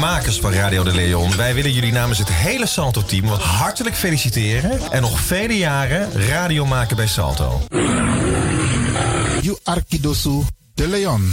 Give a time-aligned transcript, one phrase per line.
[0.00, 1.36] makers van Radio de Leon.
[1.36, 4.92] Wij willen jullie namens het hele Salto-team wat hartelijk feliciteren.
[4.92, 7.60] En nog vele jaren radio maken bij Salto.
[9.40, 10.42] You Arkidosu
[10.74, 11.32] de Leon.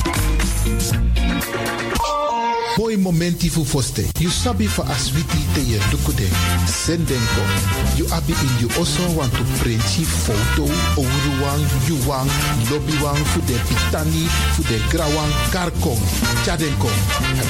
[2.81, 4.09] Boy momenti fu foste.
[4.17, 6.27] You sabi for aswiti te ye dukude.
[6.65, 7.43] Sendenko.
[7.95, 9.85] You abi in you also want to print
[10.25, 10.65] photo.
[10.97, 12.25] Ouruwang, yuwang,
[12.71, 16.01] lobbywang fu de pitani, fu de grawang, karkong.
[16.43, 16.89] Chadenko.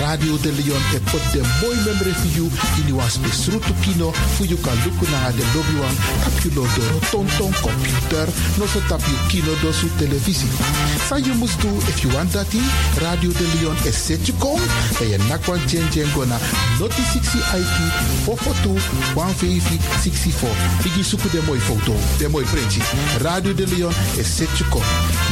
[0.02, 2.52] Radio de Leon e put de boy memory for you
[2.82, 5.96] in you was besrutu kino fu you kan luku na de lobbywan.
[6.28, 6.68] Tap you lo
[7.08, 8.28] tonton computer.
[8.60, 10.52] No so tap you kino do su televisie.
[11.08, 12.52] So you must do if you want that
[13.00, 14.60] Radio de Leon is set you come.
[15.22, 16.38] Je nakwan jen jen gona
[16.80, 17.78] noti 60 IT
[18.26, 18.82] 442
[19.16, 20.48] 150 64.
[20.84, 22.82] Bigi suku de foto, de mooi printje.
[23.22, 24.86] Radio de Leon is set come.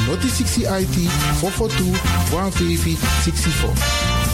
[0.08, 1.09] Noti 60 IT
[1.40, 4.30] 442 150 64.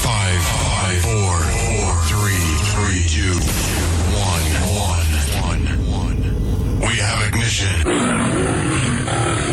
[0.00, 3.34] Five, five, four, four, three, three, two,
[4.30, 4.46] one,
[4.88, 5.08] one,
[5.48, 5.64] one,
[6.00, 6.20] one.
[6.78, 7.74] We have ignition.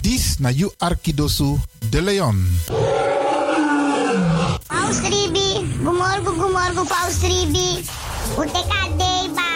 [0.02, 2.60] Dis na you Arkidosu de Leon.
[4.68, 8.01] Paus Ribi, gumorgo, gumorgo, Paus Ribi.
[8.38, 9.48] Uteka deba.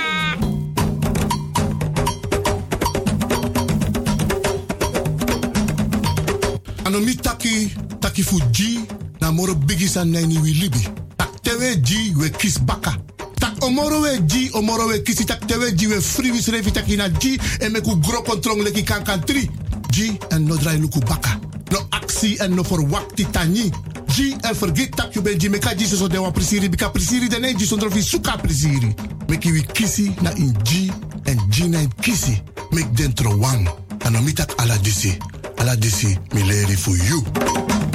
[6.85, 8.79] Anomi taki, taki fu G,
[9.21, 10.87] na moro bigi san nani wi libi.
[11.17, 12.93] Tak tewe G, we kis baka.
[13.39, 16.97] Tak omoro we G, omoro we kisi tak tewe G, we free wis revi taki
[16.97, 19.49] na G, en meku gro kontrong leki kankan 3.
[19.91, 21.39] G, en no drai luku baka.
[21.71, 23.71] No aksi en no for wakti tani.
[24.07, 27.53] G, en forget tak you ben G, meka so so dewa prisiri, bika prisiri dene
[27.53, 28.93] G sondro fi suka prisiri.
[29.27, 30.91] Meki wi kisi na in G,
[31.25, 32.41] en G na in kisi.
[32.71, 33.69] Mek dentro one.
[34.05, 35.17] Anomi tak ala disi.
[35.57, 37.94] Ala disi, mi leri for you.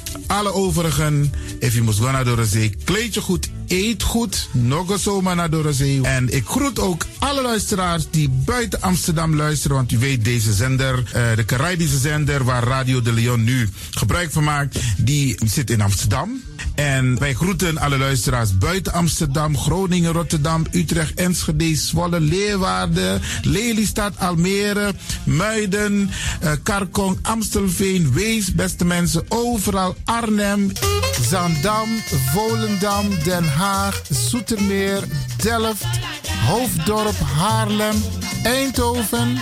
[0.27, 5.35] alle overigen, if je moest gaan naar zee, kleed je goed, eet goed, nog zomaar
[5.35, 6.01] naar zee.
[6.01, 11.03] En ik groet ook alle luisteraars die buiten Amsterdam luisteren, want u weet deze zender,
[11.13, 15.81] eh, de Caribische zender waar Radio de Leon nu gebruik van maakt, die zit in
[15.81, 16.41] Amsterdam.
[16.75, 24.93] En wij groeten alle luisteraars buiten Amsterdam, Groningen, Rotterdam, Utrecht, Enschede, Zwolle, Leeuwarden, Lelystad, Almere,
[25.23, 26.09] Muiden,
[26.39, 30.71] eh, Karkong, Amstelveen, Wees, beste mensen, overal Arnhem,
[31.29, 31.89] Zandam,
[32.33, 35.03] Volendam, Den Haag, Zoetermeer,
[35.43, 35.85] Delft,
[36.47, 38.01] Hoofddorp, Haarlem,
[38.43, 39.41] Eindhoven.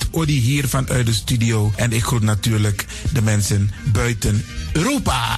[0.11, 1.71] Odi hier vanuit de studio.
[1.75, 5.37] En ik groet natuurlijk de mensen buiten Europa.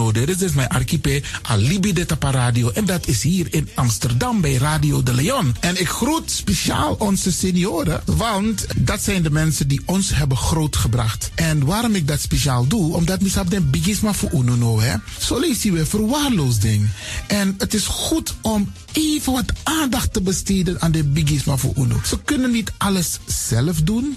[0.00, 0.12] Nono.
[0.12, 2.70] Dit is dus mijn archipel Alibi de Tapa Radio.
[2.70, 5.56] En dat is hier in Amsterdam bij Radio de Leon.
[5.60, 11.30] En ik groet speciaal onze senioren, want dat zijn de mensen die ons hebben grootgebracht.
[11.34, 14.94] En waarom ik dat speciaal doe, omdat misap den bigisma voor uno hè.
[15.18, 16.88] Zo lezen we verwaarloosding.
[17.26, 22.00] En het is goed om even wat aandacht te besteden aan de bigisma voor uno.
[22.04, 24.16] Ze kunnen niet alles zelf doen.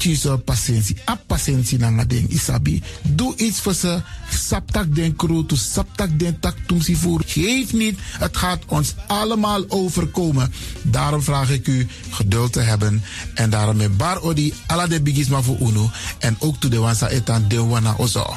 [0.00, 0.96] kies patiëntie.
[1.04, 2.80] A patiëntie na ding isabi.
[3.02, 4.00] Doe iets voor ze.
[4.30, 7.22] Saptak den kroto, saptak den tak tumsi voer.
[7.26, 7.98] Geef niet.
[8.18, 10.52] Het gaat ons allemaal overkomen.
[10.82, 13.02] Daarom vraag ik u geduld te hebben.
[13.34, 15.90] En daarom met bar odi ala de bigisma voor uno.
[16.18, 18.36] En ook to de wansa etan de wana ozo.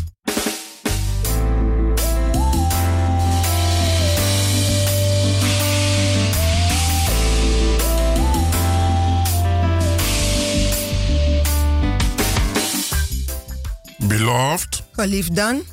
[14.17, 15.63] Beloved, Geliefden,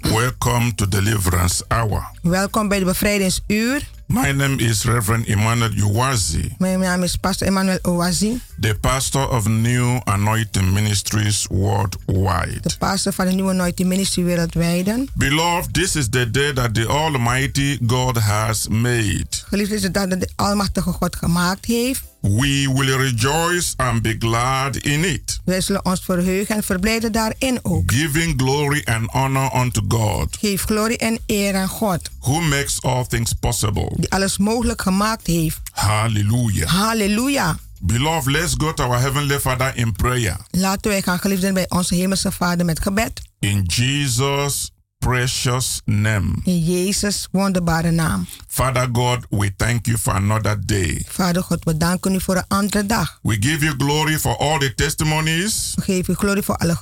[0.00, 2.10] welcome to Deliverance Hour.
[2.22, 3.88] welkom bij de bevrijdingsuur.
[4.06, 9.48] My name is Reverend Emmanuel Uwazi, Mijn naam is Pastor Emmanuel Owazi, the pastor of
[9.48, 12.60] New Anointing Ministries worldwide.
[12.62, 15.08] de pastor van de Nieuwe Anointing Ministry wereldwijd.
[15.14, 19.26] Beloved, this is the day that the Almighty God has made.
[19.48, 22.02] Geliefd is het dag dat de Almachtige God gemaakt heeft.
[22.36, 27.58] We will rejoice and be glad in it, Wij zullen ons verheugen en verblijden daarin
[27.62, 27.92] ook.
[27.92, 33.04] giving glory and honor unto God, Geef glorie en eer aan God, who makes all
[33.06, 33.92] things possible.
[33.96, 35.60] die alles mogelijk gemaakt heeft.
[35.72, 36.68] Hallelujah.
[36.68, 37.58] Halleluja.
[37.80, 40.36] Beloved, let's go to our Heavenly Father in prayer.
[40.50, 43.20] Laten wij gaan geliefden bij onze Hemelse Vader met gebed.
[43.38, 46.34] In Jesus' precious name.
[46.44, 48.26] In Jezus' wonderbare naam.
[48.48, 51.04] Father God, we thank you for another day.
[51.08, 53.18] Vader God, we danken u voor een andere dag.
[53.22, 56.76] We give you glory for all the testimonies We geven u glorie voor alle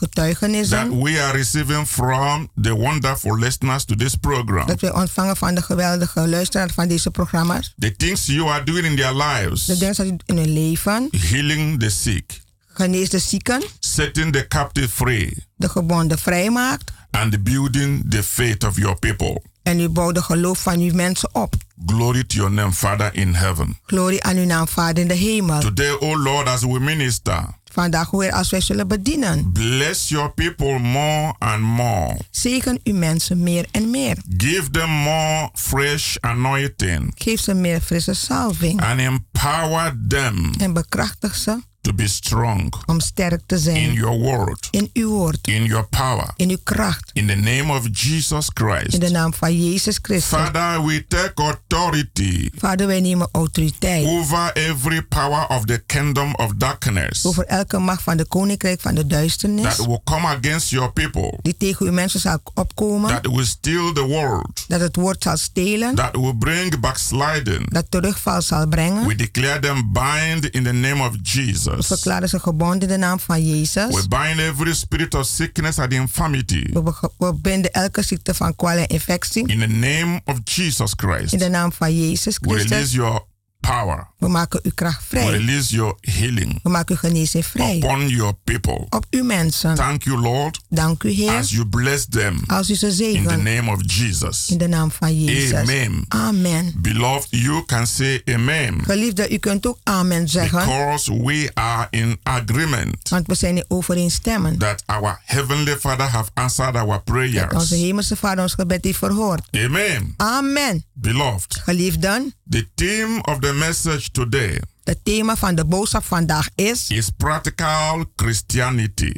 [0.68, 4.66] that we are receiving from the wonderful listeners to this program.
[4.66, 7.75] Dat wij ontvangen van de geweldige luisteraars van deze programma's.
[7.78, 11.08] The things you are doing in their lives, De dingen die in hun leven.
[11.11, 13.62] healing the sick, Genees de zieken.
[13.78, 16.90] setting the captive free, De gebonden vrijmaakt.
[17.16, 19.42] And building the faith of your people.
[19.62, 21.54] En u bouwt de geloof van uw mensen op.
[21.87, 23.78] Glory to your name, Father in heaven.
[23.87, 25.61] Glorie aan uw naam, Vader in de hemel.
[25.61, 29.52] Today, O Lord, as we minister, Vandaag weer als wij zullen bedienen.
[29.52, 32.16] bless your people more and more.
[32.30, 34.16] Zegen uw mensen meer en meer.
[34.37, 38.82] Give them more fresh anointing Geef ze meer frisse salving.
[38.82, 43.93] and empower them En bekrachtig ze to be strong om sterk te in zijn.
[43.93, 45.47] your word, In uw woord.
[45.49, 46.31] in your power.
[46.37, 47.11] In uw kracht.
[47.12, 49.00] In the name of Jesus In Christ.
[49.00, 50.38] de naam van Jezus Christus.
[50.40, 54.07] Father, we take authority Vader, wij nemen autoriteit.
[54.07, 58.95] over every power of the kingdom of darkness Over elke macht van de koninkrijk van
[58.95, 59.76] de duisternis.
[59.76, 63.09] that will come against your people, Die tegen uw mensen zal opkomen.
[63.23, 65.95] that will steal the word, Dat het woord zal stelen.
[65.95, 67.71] that will bring backsliding.
[67.71, 69.07] Dat terugval zal brengen.
[69.07, 71.75] We declare them bind in the name of Jesus.
[71.85, 73.95] Verklaren ze gebonden in de naam van Jezus.
[73.95, 78.76] We bind every spirit of sickness and infirmity We, we binden elke ziekte van kwal
[78.76, 79.49] en infectie.
[79.49, 81.33] in the name of Jesus Christ.
[81.33, 82.92] In de naam van Jezus We release Christus.
[82.92, 83.25] your
[83.66, 84.06] power.
[84.18, 85.30] We maken uw kracht We vrij.
[85.30, 87.76] release your healing We maken uw genezing vrij.
[87.76, 88.87] upon your people.
[88.90, 89.75] Op uw mensen.
[89.75, 91.30] Thank you, Lord, Dank u, Heer.
[91.32, 93.42] as you bless them Als u ze in the zegen.
[93.42, 94.49] name of Jesus.
[94.50, 95.52] In de naam van Jezus.
[95.52, 96.04] Amen.
[96.08, 96.73] Amen.
[96.76, 100.58] Beloved, you can say amen Geliefde, u kunt ook amen zeggen.
[100.58, 104.58] because we are in agreement Want we zijn in overeenstemming.
[104.58, 107.70] that our heavenly Father have answered our Dat onze prayers.
[107.70, 109.49] hemelse Vader ons gebed heeft verhoord.
[109.56, 110.14] Amen.
[110.16, 110.85] Amen.
[110.92, 116.91] Beloved, Geliefden, the theme of the message today het thema van de boodschap vandaag is
[116.91, 119.13] is practical Christianity.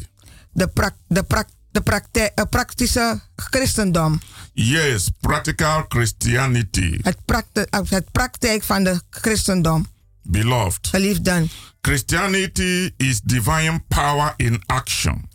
[0.52, 4.20] de, prak, de, prak, de praktijk, eh, praktische christendom.
[4.52, 6.98] Yes, practical Christianity.
[7.02, 9.86] Het, prakte, eh, het praktijk van de christendom.
[10.22, 15.28] Beloved, Geliefden, Christianity is divine power in action.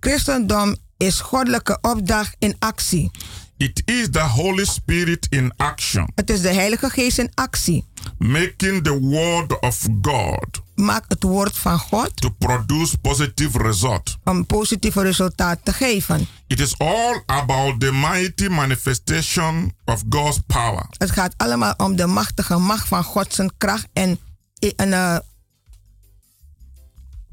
[0.00, 3.10] christendom is goddelijke opdracht in actie.
[3.58, 7.84] It is the Holy Spirit in action, Het is de Heilige Geest in actie.
[8.18, 14.16] making the word of God Maak het woord van God to produce positive result.
[14.24, 16.26] om positieve resultaat te geven.
[16.46, 20.86] It is all about the mighty manifestation of God's power.
[20.98, 24.18] Het gaat allemaal om de machtige macht van Gods kracht en,
[24.76, 25.16] en eh,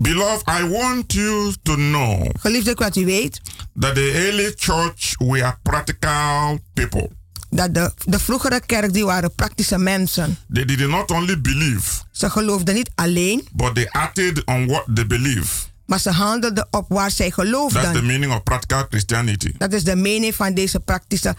[0.05, 3.41] Beloved, I want you to know geliefde, ik wat u weet
[3.79, 7.09] that the early church were practical people.
[7.49, 10.37] dat de, de vroegere kerk die waren praktische mensen.
[10.53, 15.07] They did not only believe, Ze geloofden niet alleen, but they acted on what they
[15.07, 15.65] believe.
[15.85, 18.05] maar ze handelden op waar zij That's the geloofden.
[18.05, 19.51] meaning of practical Christianity.
[19.57, 21.35] Dat is de mening van deze praktische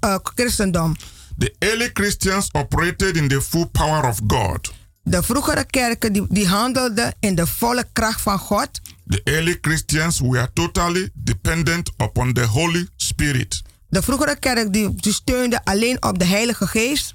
[0.00, 0.96] eh, christendom.
[1.38, 4.72] The early Christians operated in the full power of God.
[5.04, 8.68] De vroegere kerken die, die handelden in de volle kracht van God.
[9.06, 13.62] The early Christians were totally dependent upon the Holy Spirit.
[13.88, 17.14] De vroegere kerk die, die steunde alleen op de Heilige Geest.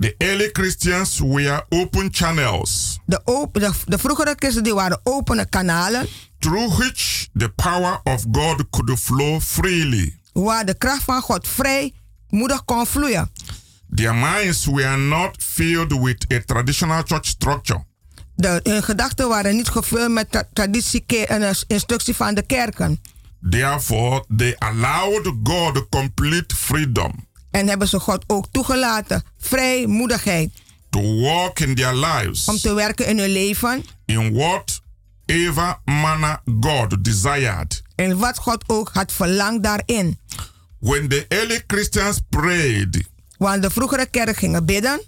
[0.00, 5.48] The early Christians were open channels De, op, de, de vroegere christenen die waren opene
[5.48, 6.06] kanalen
[6.38, 10.18] through which the power of God could flow freely.
[10.32, 11.92] waar de kracht van God vrij
[12.28, 13.30] moedig kon vloeien.
[13.94, 17.84] Their minds were not filled with a traditional church structure.
[18.34, 23.00] De, hun gedachten waren niet gevuld met tra- traditie en eh, instructie van de kerken.
[23.50, 30.50] Therefore, they allowed God complete freedom En hebben ze God ook toegelaten vrijmoedigheid
[30.90, 33.84] to walk in their lives om te werken in hun leven.
[34.04, 37.82] in whatever manner God desired.
[37.94, 40.18] En wat God ook had verlangd daarin.
[40.78, 45.00] When the early Christians prayed, Want de vroegere kerk gingen bidden.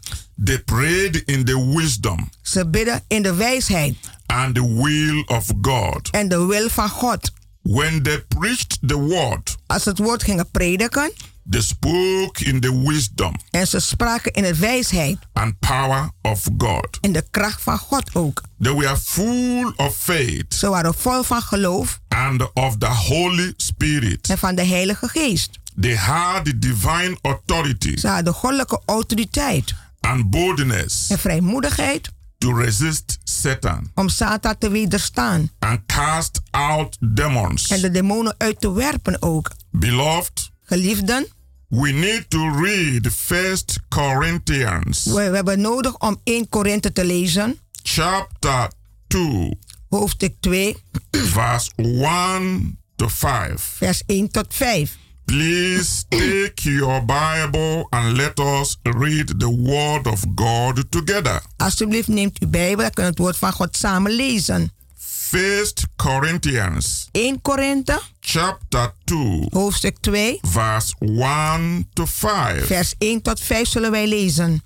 [0.44, 6.08] they prayed in the wisdom Ze bidden in de wijsheid and the will of God.
[6.10, 7.30] en de wil van God.
[7.62, 11.12] When they preached the word, Als ze het woord gingen prediken
[11.50, 16.98] they spoke in the wisdom en ze spraken in de wijsheid and power of God.
[17.00, 18.42] en de kracht van God ook.
[18.60, 24.28] They were full of faith Ze waren vol van geloof and of the Holy Spirit.
[24.28, 25.58] en van de Heilige Geest.
[25.80, 32.08] They had the divine authority Ze hadden goddelijke autoriteit and boldness en vrijmoedigheid
[32.38, 37.68] to resist Satan om Satan te wederstaan and cast out demons.
[37.68, 39.50] en de demonen uit te werpen ook.
[39.70, 41.26] Beloved, Geliefden,
[41.68, 47.58] we need to read First Corinthians we, we hebben nodig om 1 Korinthe te lezen,
[47.82, 48.70] chapter
[49.06, 49.58] 2
[49.88, 50.76] hoofdstuk 2,
[51.10, 53.60] verse 1 to 5.
[53.76, 54.96] vers 1 tot 5.
[55.28, 61.42] Please take your Bible and let us read the word of God together.
[61.56, 64.72] Alsjeblieft neemt uw Bijbel en kunt het woord van God samen lezen.
[64.96, 72.66] First Corinthians 1 Korinthe, chapter 2 hoofdstuk 2, verse 1 to 5.
[72.66, 74.62] vers 1 tot 5 zullen wij lezen.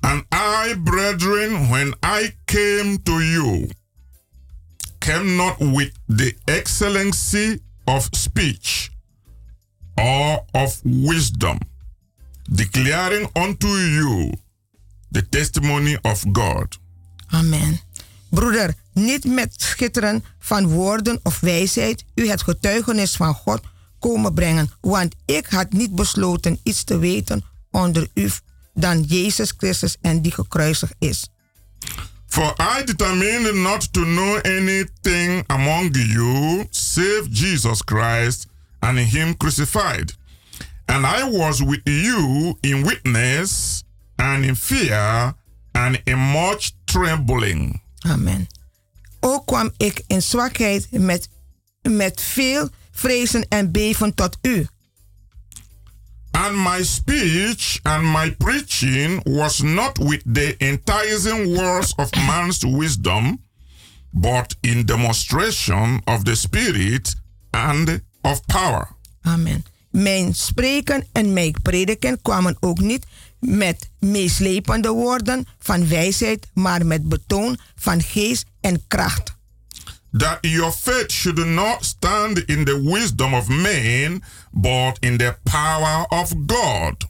[0.00, 3.68] And I, brethren, when I came to you,
[4.98, 8.96] came not with the excellency of speech
[9.98, 11.58] or of wisdom,
[12.50, 14.32] declaring unto you
[15.10, 16.78] the testimony of God.
[17.26, 17.80] Amen.
[18.30, 23.60] Broeder, niet met schitteren van woorden of wijsheid u het getuigenis van God
[23.98, 28.30] komen brengen, want ik had niet besloten iets te weten onder u
[28.74, 31.28] dan Jezus Christus en die gekruisigd is.
[32.26, 38.47] For I determined not to know anything among you save Jesus Christ
[38.80, 40.12] and Him crucified.
[40.88, 43.84] And I was with you in witness
[44.18, 45.34] and in fear
[45.74, 47.80] and in much trembling.
[48.06, 48.46] Amen.
[49.20, 51.28] Ook kwam ik in zwakheid met,
[51.82, 54.66] met veel vrezen en beven tot u.
[56.30, 63.38] And my speech and my preaching was not with the enticing words of man's wisdom,
[64.12, 67.14] but in demonstration of the Spirit
[67.50, 68.88] and of power.
[69.22, 69.64] Amen.
[69.90, 73.06] Mijn spreken en mijn prediken kwamen ook niet
[73.40, 79.36] met meeslepende woorden van wijsheid, maar met betoon van geest en kracht.
[80.12, 86.06] that your faith should not stand in the wisdom of men, but in the power
[86.08, 87.06] of God.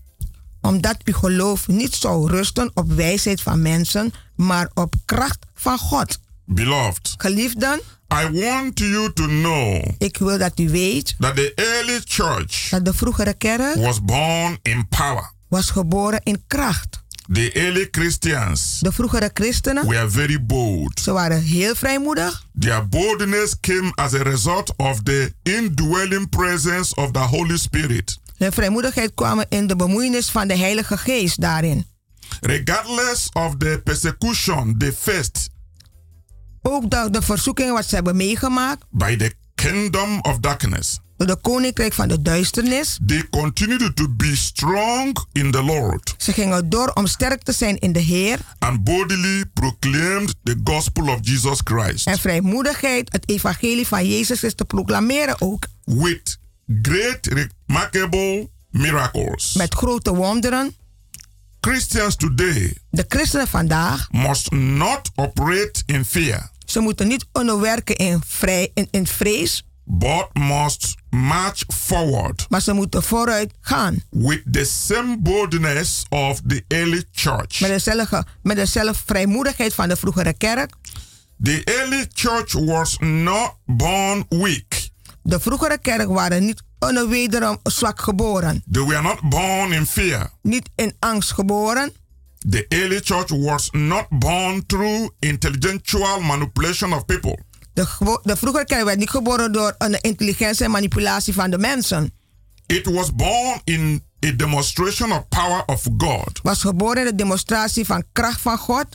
[0.61, 6.18] Omdat uw geloof niet zou rusten op wijsheid van mensen, maar op kracht van God.
[6.44, 7.81] Beloved, Geliefden,
[8.14, 12.85] I want you to know ik wil dat u weet that the early church dat
[12.85, 15.33] de vroegere kerk was born in power.
[15.49, 17.07] was geboren in kracht.
[17.33, 21.01] The early Christians De vroegere christenen, were very bold.
[21.01, 22.47] ze waren heel vrijmoedig.
[22.59, 28.18] Their boldness came as a result of the indwelling presence of the Holy Spirit.
[28.37, 31.87] Hun vrijmoedigheid kwam in de bemoeienis van de Heilige Geest daarin.
[32.40, 35.49] Regardless of the persecution they faced
[36.62, 41.37] Ook de, de verzoekingen wat ze hebben meegemaakt by the kingdom of darkness, door de
[41.37, 42.99] koninkrijk van de duisternis.
[43.07, 47.79] they continued to be strong in the Lord Ze gingen door om sterk te zijn
[47.79, 53.87] in de Heer and boldly proclaimed the gospel of Jesus Christ en vrijmoedigheid het evangelie
[53.87, 55.66] van Jezus is te proclameren ook.
[55.85, 56.38] with
[56.83, 57.27] great
[57.66, 59.53] remarkable miracles.
[59.55, 60.75] Met grote wonderen.
[61.61, 68.23] Christians today De christenen vandaag, must not operate in fear, ze moeten niet onderwerken in,
[68.27, 74.03] vrij, in, in vrees, but must march forward maar ze moeten vooruit gaan.
[74.11, 77.61] with the same boldness of the early church.
[77.61, 80.73] Met dezelfde, met dezelfde vrijmoedigheid van de vroegere kerk.
[81.42, 84.88] The early church was not born weak,
[85.23, 88.62] De vroegere kerk waren niet een wederom zwak geboren.
[88.71, 90.31] They were not born in fear.
[90.43, 91.93] Niet in angst geboren.
[92.49, 97.38] The early church was not born through intellectual manipulation of people.
[97.73, 102.12] De, de vroegere kerk werd niet geboren door een intelligentie en manipulatie van de mensen.
[102.67, 106.41] It was born in a demonstration of power of God.
[106.43, 108.87] Was geboren in de demonstratie van kracht van God.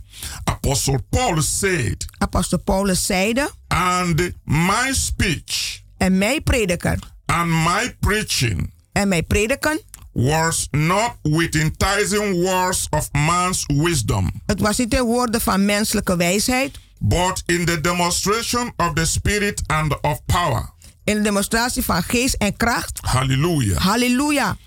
[0.43, 3.52] Apostle Paul said, Apostel Paulus zeide.
[3.67, 7.00] And my speech En mijn prediker.
[7.34, 9.82] And my preaching En mijn prediken.
[10.12, 16.15] was not with enticing words of man's wisdom, Het was niet in woorden van menselijke
[16.15, 16.80] wijsheid.
[17.00, 20.69] but in the demonstration of the Spirit and of power.
[21.04, 23.00] In de demonstratie van geest en kracht.
[23.02, 23.78] Hallelujah.
[23.78, 24.58] Halleluja.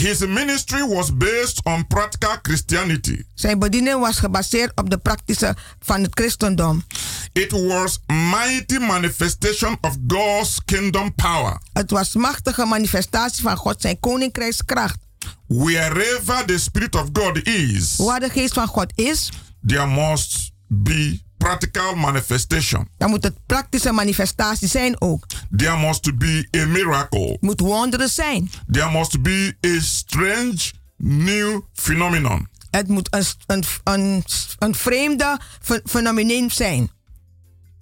[0.00, 3.22] His ministry was based on practical Christianity.
[3.34, 6.84] Zijn bediening was gebaseerd op de praktische van het christendom.
[7.32, 11.60] It was mighty manifestation of God's kingdom power.
[11.72, 14.98] Het was machtige manifestatie van God zijn koninkrijkskracht.
[15.46, 19.30] Wherever the Spirit of God is, Waar de geest van God is,
[19.66, 22.88] there must be practical manifestation.
[22.98, 25.24] dan moet het praktische manifestatie zijn ook.
[25.56, 27.36] There must be a miracle.
[27.40, 28.50] Moet wonderen zijn.
[28.70, 32.48] There must be a strange new phenomenon.
[32.70, 34.24] Het moet een, een, een,
[34.58, 36.90] een vreemde fe- fenomeen zijn.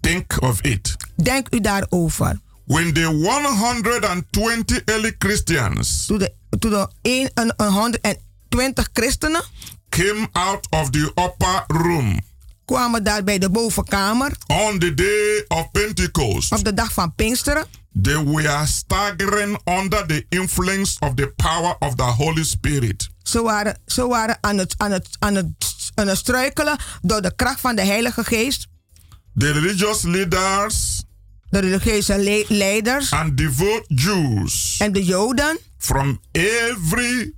[0.00, 0.96] Think of it.
[1.22, 2.40] Denk u daarover.
[2.64, 9.42] When the 120 early Christians Toen de, toen de een- een- een 120 christenen
[9.88, 12.20] came out of the upper room
[12.68, 17.66] kwamen daar bij de bovenkamer on the day of Pentecost, op de dag van Pinksteren.
[18.02, 23.08] they were staggering under the influence of the power of the Holy Spirit.
[23.22, 25.54] Ze waren, ze waren aan, het, aan, het, aan, het,
[25.94, 28.66] aan het struikelen door de kracht van de Heilige Geest.
[29.38, 31.02] The religious leaders
[31.50, 37.32] De religieuze le- leiders and devout Jews en de Joden from every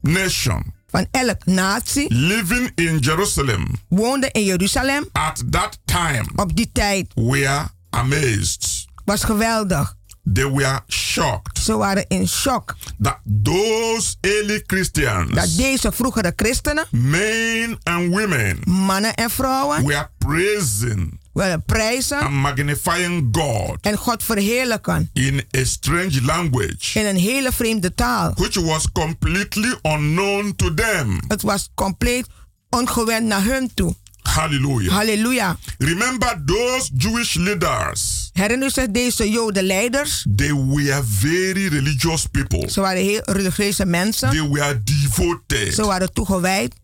[0.00, 6.70] nation van elk natie living in Jerusalem woonden in Jeruzalem at that time op die
[6.72, 7.12] tijd.
[7.14, 8.86] were amazed.
[9.04, 9.96] Was geweldig.
[10.32, 16.86] They were shocked Ze waren in shock that those early Christians, dat deze vroegere christenen,
[16.90, 21.20] men and women, mannen en vrouwen, were praising
[21.66, 27.94] prijzen and magnifying God en God verheerlijken in a strange language in een hele vreemde
[27.94, 28.32] taal.
[28.36, 31.20] which was completely unknown to them.
[31.28, 32.26] Het was compleet
[32.70, 33.94] ongewend naar hun toe.
[34.22, 34.92] Hallelujah.
[34.92, 35.56] Halleluja.
[35.78, 38.30] Remember those Jewish leaders.
[38.32, 40.26] Herinner zich deze Joden leiders?
[40.36, 42.70] They were very religious people.
[42.70, 44.30] Ze waren heel religieuze mensen.
[44.30, 45.74] They were devoted.
[45.74, 46.74] Ze waren toegewijd.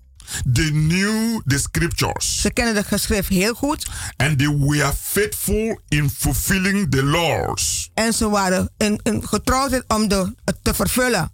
[0.53, 2.41] They knew the scriptures.
[2.41, 3.87] Ze kennen de geschrift heel goed.
[4.17, 7.91] And they were faithful in fulfilling the laws.
[7.95, 11.33] En ze waren in, in getrouwheid om de, het te vervullen.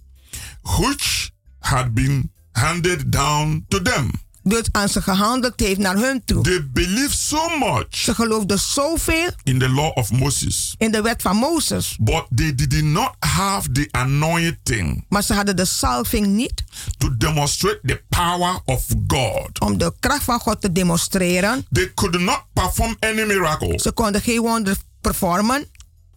[0.62, 4.10] Which had been handed down to them.
[4.42, 6.42] Dus aan ze gehandeld heeft naar hun toe.
[6.42, 10.74] They believed so much Ze geloofden zoveel in the law of Moses.
[10.78, 11.96] in de wet van Mozes.
[12.00, 16.64] But they did not have the anointing Maar ze hadden de salving niet
[16.98, 19.60] to demonstrate the power of God.
[19.60, 21.66] om de kracht van God te demonstreren.
[21.72, 23.78] They could not perform any miracle.
[23.78, 25.64] Ze konden geen wonder performen.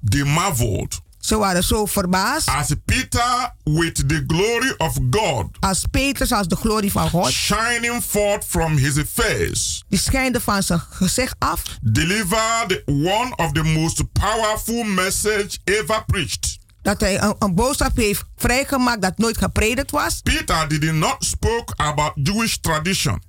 [0.09, 2.47] They marveled Ze waren zo verbaasd.
[2.47, 7.31] as Peter, with the glory of God Als Petrus, als de glorie van God.
[7.31, 11.61] shining forth from his face, Die schijnde van zijn gezicht af.
[11.81, 16.57] delivered one of the most powerful message ever preached.
[16.81, 20.21] Dat hij een, een boodschap heeft vrijgemaakt dat nooit gepredikt was.
[20.21, 23.21] Peter did not spoke about Jewish tradition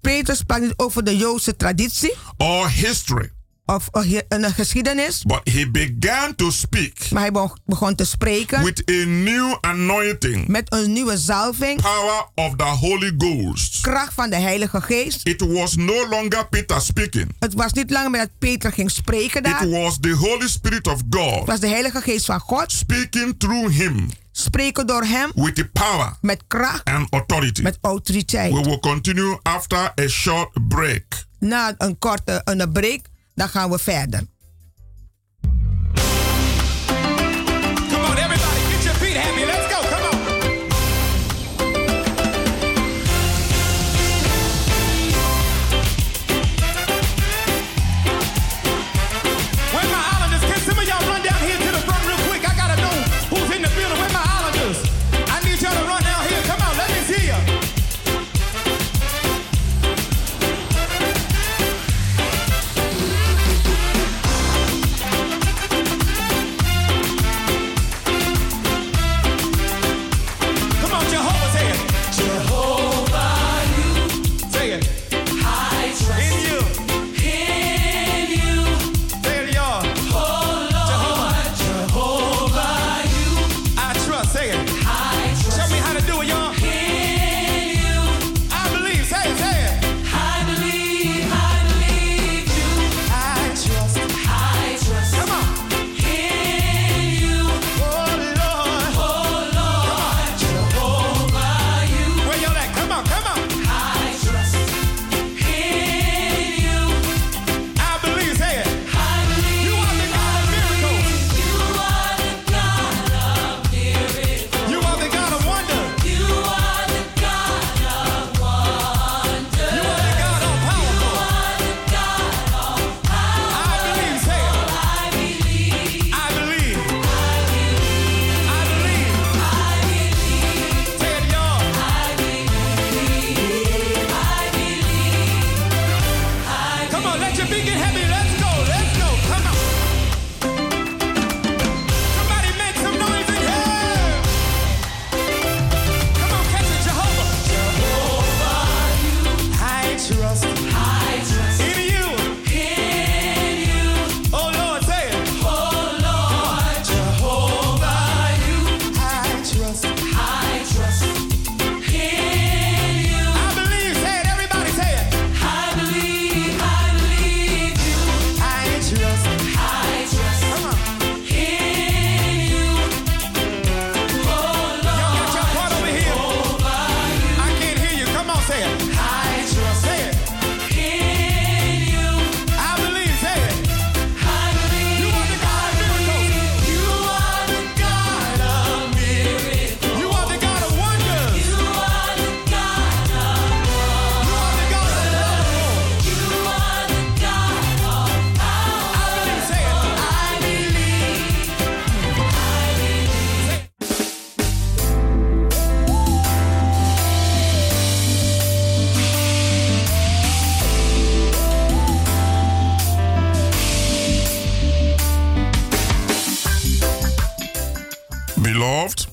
[0.00, 3.30] Petrus sprak niet over de Joodse traditie or history,
[3.74, 5.22] of een een geschiedenis.
[5.26, 7.32] but he began to speak Maar hij
[7.66, 11.80] begon- te spreken with a new anointing, met een nieuwe zalving.
[11.82, 13.80] power of the Holy Ghost.
[13.80, 15.26] Kracht van de Heilige Geest.
[15.26, 17.34] It was no longer Peter speaking.
[17.38, 19.62] Het was niet langer meer dat Peter ging spreken daar.
[19.64, 22.72] It was the Holy Spirit of Het God was de Heilige Geest van God.
[22.72, 27.62] speaking through him Spreken door hem with the power met kracht, and authority.
[27.62, 28.52] met autoriteit.
[28.52, 31.04] We will continue after a short break.
[31.38, 33.00] Na een korte een break,
[33.40, 34.22] dan gaan we verder.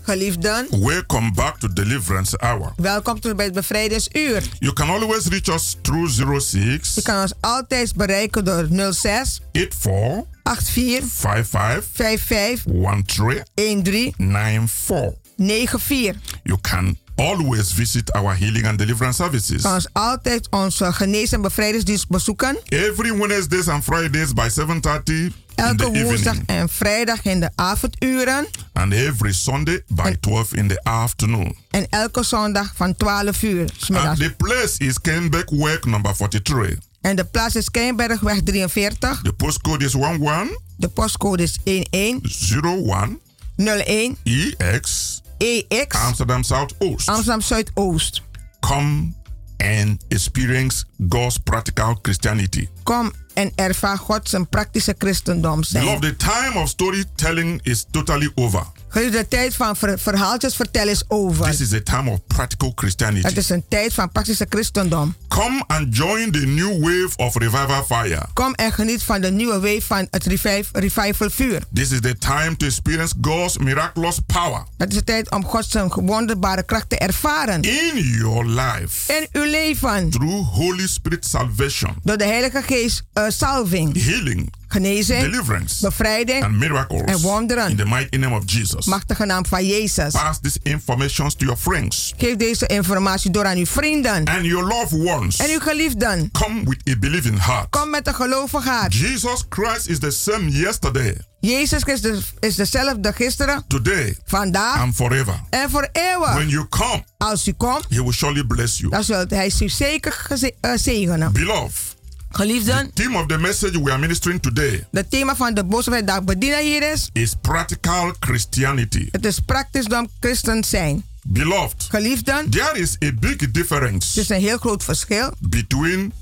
[0.07, 2.73] Welcome back to Deliverance Hour.
[2.77, 4.43] welkom terug bij het bevrijdingsuur.
[4.59, 10.23] You can always reach us through 06 Je kan ons altijd bereiken door 06 84
[10.43, 15.13] 84 55 55 13 13 94.
[15.37, 16.15] 94.
[16.43, 19.61] You can always visit our healing and deliverance services.
[19.61, 22.57] Kan ons altijd onze genees- en bevrijdingsdienst bezoeken.
[22.65, 27.49] Every Wednesdays and Fridays by 7:30 in Elke the woensdag evening en vrijdag in de
[27.55, 28.47] avonduren.
[28.73, 31.55] and every Sunday by 12 in the afternoon.
[31.69, 33.69] En elke zondag van 12 uur.
[33.93, 36.77] And the place is Kenbeck Work number 43.
[37.01, 39.21] En de plaats is Keienbergweg 43.
[39.21, 42.19] The postcode is 11 De postcode is 11
[42.61, 43.19] 01
[43.55, 47.09] 01 EX EX Amsterdam Southoost.
[47.09, 48.21] Amsterdam Zuidoost.
[48.59, 49.13] Come
[49.57, 52.67] and experience God's practical Christianity.
[52.83, 55.83] Kom en ervaar God zijn praktische christendom zijn.
[55.83, 58.65] Beloved, the time of storytelling is totally over.
[58.97, 61.45] Geliefde, de tijd van ver- verhaaltjes vertellen is over.
[61.49, 63.27] This is a time of practical Christianity.
[63.27, 65.15] Het is een tijd van praktische christendom.
[65.27, 68.21] Come and join the new wave of revival fire.
[68.33, 70.25] Kom en geniet van de nieuwe wave van het
[70.71, 71.63] revival vuur.
[71.73, 75.75] This is the time to experience God's miraculous power Het is de tijd om Gods
[75.89, 77.61] wonderbare kracht te ervaren.
[77.61, 80.09] in your life In uw leven.
[80.09, 86.55] through Holy Spirit salvation, Door de Heilige Geest uh, salving, healing, genezing, deliverance, bevrijding and
[86.57, 87.69] miracles en wonderen.
[87.69, 88.85] in the mighty name of Jesus.
[88.85, 90.11] Machtige naam van Jezus.
[90.13, 94.67] Pass this information to your friends Geef deze informatie door aan uw vrienden and your
[94.67, 95.37] loved ones.
[95.37, 96.29] en uw geliefden.
[96.31, 97.69] Come with a believing heart.
[97.69, 98.93] Kom met een gelovige hart.
[98.95, 105.39] Jesus Christ is the same yesterday, Jezus Christus is dezelfde gisteren, today, vandaag and forever.
[105.49, 106.33] en voor eeuwig.
[106.33, 108.89] When you come, Als u komt, He will surely bless you.
[108.91, 110.25] dan zult hij u zeker
[110.61, 111.31] eh, zegenen.
[111.33, 111.95] Beloved,
[112.31, 116.25] Geliefden, theme of the message we are ministering today het thema van de boodschap dat
[116.25, 119.07] bedienen hier is, is practical Christianity.
[119.11, 121.03] het is praktisch dan christen zijn.
[121.23, 125.31] Beloved, Geliefden, there is a big difference is een heel groot verschil.
[125.39, 126.13] between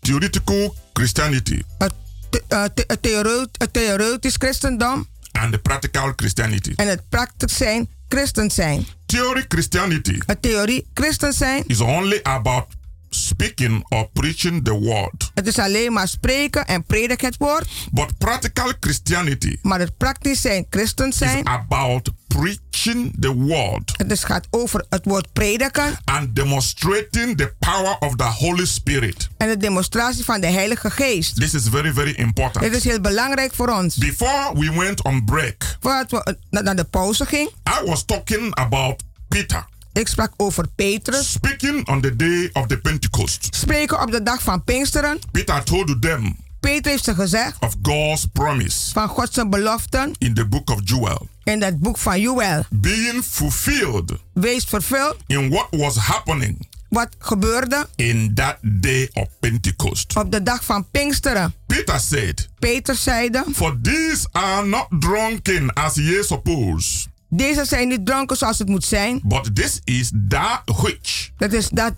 [0.00, 1.92] theoretical Christianity Het,
[2.30, 2.84] the- eh, the-
[3.58, 6.72] het theoretisch christendom and the practical Christianity.
[6.76, 8.86] en het praktisch zijn christen zijn.
[9.06, 12.64] Theory Christianity Het theorie christen zijn, is only about
[13.10, 15.30] speaking or preaching the word.
[15.34, 17.68] het is alleen maar spreken en prediken het woord.
[17.92, 24.10] But practical Christianity Maar het praktisch zijn christen is zijn, about preaching the word het
[24.10, 29.28] is gaat over het woord prediken and demonstrating the power of the Holy Spirit.
[29.36, 31.36] en de demonstratie van de Heilige Geest.
[31.36, 32.74] This is very, very Dit important.
[32.74, 33.96] is heel belangrijk voor ons.
[33.96, 38.54] Before we went on break, Voordat we na- naar de pauze gingen, I was talking
[38.54, 41.32] about Peter ik sprak over Petrus.
[41.32, 43.48] speaking on the day of the Pentecost.
[43.50, 45.18] Spreken op de dag van Pinksteren.
[45.32, 50.46] Peter told them Peter heeft ze gezegd of God's promise van Gods beloften in the
[50.46, 52.64] book of Joel in dat boek van Joel.
[52.70, 60.16] being fulfilled Wees vervuld in what was happening wat gebeurde in that day of Pentecost.
[60.16, 61.54] op de dag van Pinksteren.
[61.66, 68.06] Peter said, Peter zeide, For these are not drunken as ye suppose, deze zijn niet
[68.06, 69.20] dronken zoals het moet zijn.
[69.24, 71.94] but this is that which Dat is dat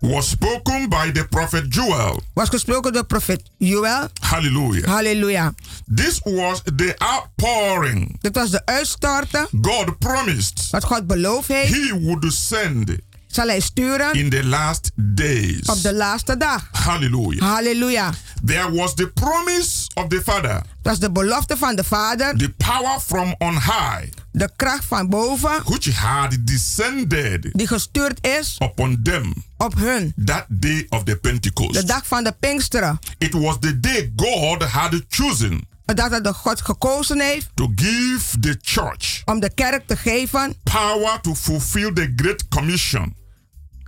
[0.00, 2.20] was spoken by the prophet Joel.
[2.34, 4.08] was gesproken door profeet Joel.
[4.20, 4.84] Hallelujah.
[4.86, 5.54] Halleluja.
[5.94, 11.72] This was the outpouring Dit was de uitstorten God promised wat God beloofd heeft.
[11.74, 12.90] he would send
[13.34, 15.60] Zal hij sturen in the last days.
[15.66, 16.68] op de laatste dag.
[16.72, 17.42] Hallelujah.
[17.54, 18.12] Halleluja.
[18.46, 22.36] There was the promise of the Father, Dat is de belofte van de Vader.
[22.36, 28.56] the power from on high, De kracht van boven which had descended die gestuurd is
[28.62, 30.12] upon them op hun.
[30.24, 31.86] that day of the De Pentecost.
[31.86, 32.98] dag van de Pinksteren.
[33.18, 37.72] It was the day God had chosen De dag dat de God gekozen heeft to
[37.74, 40.54] give the church om de kerk te geven.
[40.62, 43.14] power to fulfill the Great Commission.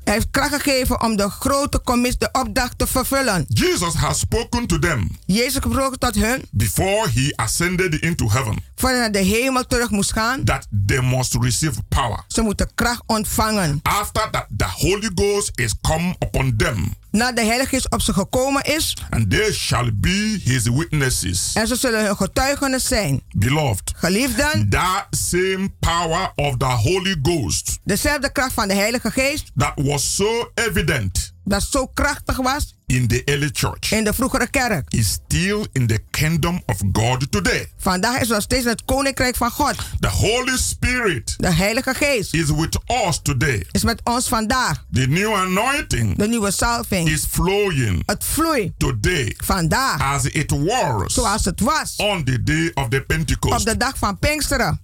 [0.06, 3.44] Hij heeft kracht gegeven om de grote commissie, de opdracht te vervullen.
[3.48, 8.98] Jesus has spoken to them Jezus gesproken tot hun before he ascended into heaven voordat
[8.98, 10.44] hij naar de hemel terug moest gaan.
[10.44, 12.24] that they must receive power.
[12.28, 13.80] Ze moeten kracht ontvangen.
[13.82, 18.12] After that, the Holy Ghost is come upon them, Nadat de Heilige Geest op ze
[18.12, 18.96] gekomen is.
[19.10, 21.50] and they shall be his witnesses.
[21.54, 23.22] En ze zullen hun getuigenis zijn.
[23.36, 29.50] Beloved, Geliefden, that same power of the Holy Ghost dezelfde kracht van de Heilige Geest.
[29.56, 34.46] that was so evident Dat zo krachtig was in the early church in de vroegere
[34.50, 34.92] kerk.
[34.94, 37.72] is still in the kingdom of God today.
[37.78, 39.74] Vandaag is nog steeds het koninkrijk van God.
[40.00, 43.66] The Holy Spirit De Heilige Geest is with us today.
[43.70, 44.84] is met ons vandaag.
[44.92, 47.08] The new anointing De nieuwe salving.
[47.08, 52.70] is flowing Het vloeit today vandaag as it was zoals het was on the day
[52.74, 53.66] of the op Pentecost.
[53.66, 54.80] de dag van Pinksteren.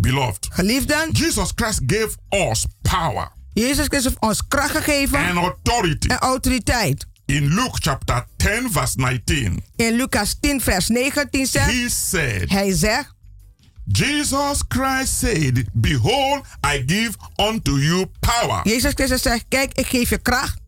[0.00, 2.10] Beloved, Geliefden, Jesus Christ gave
[2.50, 7.06] us power Jezus Christus heeft ons kracht gegeven and authority en autoriteit.
[7.24, 9.62] in Luke chapter 10, verse 19.
[9.76, 13.14] In Lucas 10, vers 19 zegt, He said, hij zegt,
[13.84, 20.10] Jesus Christ said, Behold, I give unto you power Jezus Christus zegt, kijk, ik geef
[20.10, 20.58] je kracht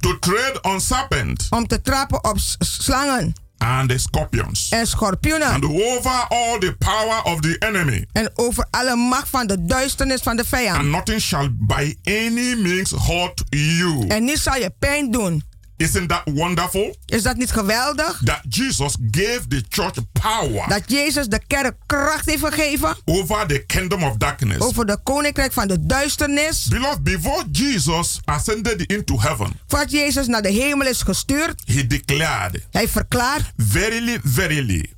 [0.00, 5.64] to tread on serpents om te trappen op slangen and the scorpions en schorpioenen and
[5.64, 8.04] over all the power of the enemy.
[8.12, 10.78] en over alle macht van de duisternis van de vijand.
[10.78, 14.06] And nothing shall by any means hurt you.
[14.08, 15.42] En niet zal je pijn doen.
[15.80, 16.96] Isn't that wonderful?
[17.06, 18.20] Is dat niet geweldig?
[18.24, 23.58] That Jesus gave the church power Dat Jezus de kerk kracht heeft gegeven over the
[23.66, 24.60] kingdom of darkness.
[24.60, 26.66] over de koninkrijk van de duisternis.
[26.68, 32.66] Beloved, before Jesus ascended into heaven, Voordat Jezus naar de hemel is gestuurd, he declared,
[32.70, 34.92] hij verklaart, Verily, verily,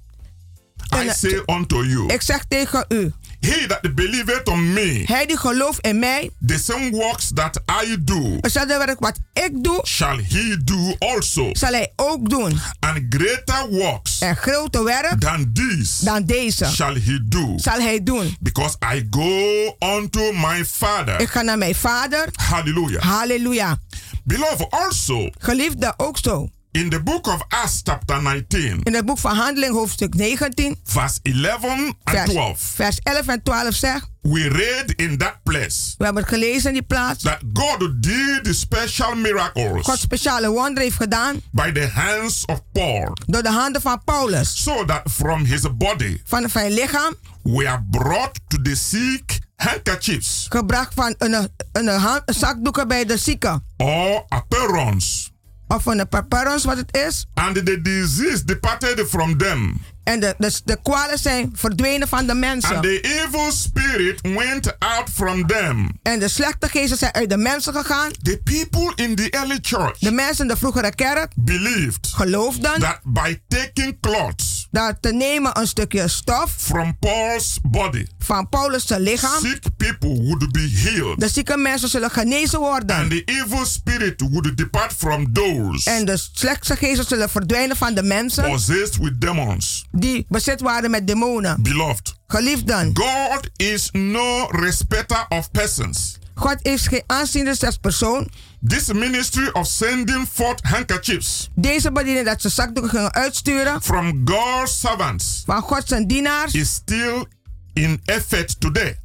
[0.95, 3.13] I say unto you, ik zeg tegen u,
[3.47, 7.97] he that believeth on me, hij die gelooft in mij, the same works that I
[8.05, 11.49] do, hetzelfde werk wat ik doe, shall he do also.
[11.53, 12.61] zal hij ook doen.
[12.81, 17.53] And greater works En groter werk than these dan deze shall he do.
[17.57, 18.37] zal hij doen.
[18.41, 21.21] Because I go unto my Father.
[21.21, 22.29] Ik ga naar mijn vader.
[22.33, 23.03] Hallelujah.
[23.03, 23.79] Halleluja.
[24.25, 26.49] Beloved, also Geliefde ook zo.
[26.73, 31.19] In the book of Acts, chapter 19, In het boek van Handeling, hoofdstuk 19, verse
[31.23, 36.05] 11 and vers, 12, vers 11 en 12 zegt, we read in that place we
[36.05, 40.83] hebben het gelezen in die plaats, that God did the special miracles God speciale wonderen
[40.83, 44.63] heeft gedaan by the hands of Paul, door de handen van Paulus.
[44.63, 50.47] so that from his body Van zijn lichaam, were brought to the sick handkerchiefs.
[50.49, 53.65] gebracht van een, een, hand- een zakdoeken bij de zieken.
[53.77, 55.32] or apparons,
[55.73, 57.27] Of een paparons wat het is.
[57.35, 59.81] and the disease departed from them.
[60.05, 62.81] En de, de, de kwalen zijn verdwenen van de And mensen.
[62.81, 65.99] the evil spirit went out from them.
[66.03, 68.11] En de slechte geesten zijn uit de mensen gegaan.
[68.23, 73.01] The people in the early church De mensen in de vroegere kerk believed geloofden that
[73.05, 79.41] by taking cloths dat te nemen een stukje stof from Paul's body, van Paulus' lichaam.
[79.41, 82.97] sick people would be healed, De zieke mensen zullen genezen worden.
[82.97, 87.95] and the evil spirit would depart from those En de slechte geesten zullen verdwijnen van
[87.95, 89.87] de mensen possessed with demons.
[89.93, 91.63] Die bezet waren met demonen.
[91.63, 96.19] Beloved, Geliefden, God is no respecter of persons.
[96.35, 98.29] God is geen aanziende als persoon.
[98.69, 104.81] This ministry of sending forth handkerchiefs Deze bediening dat ze zakdoeken gingen uitsturen from God's
[104.81, 106.55] servants van God zijn dienaars.
[106.55, 107.25] is still
[107.73, 108.97] in effect today.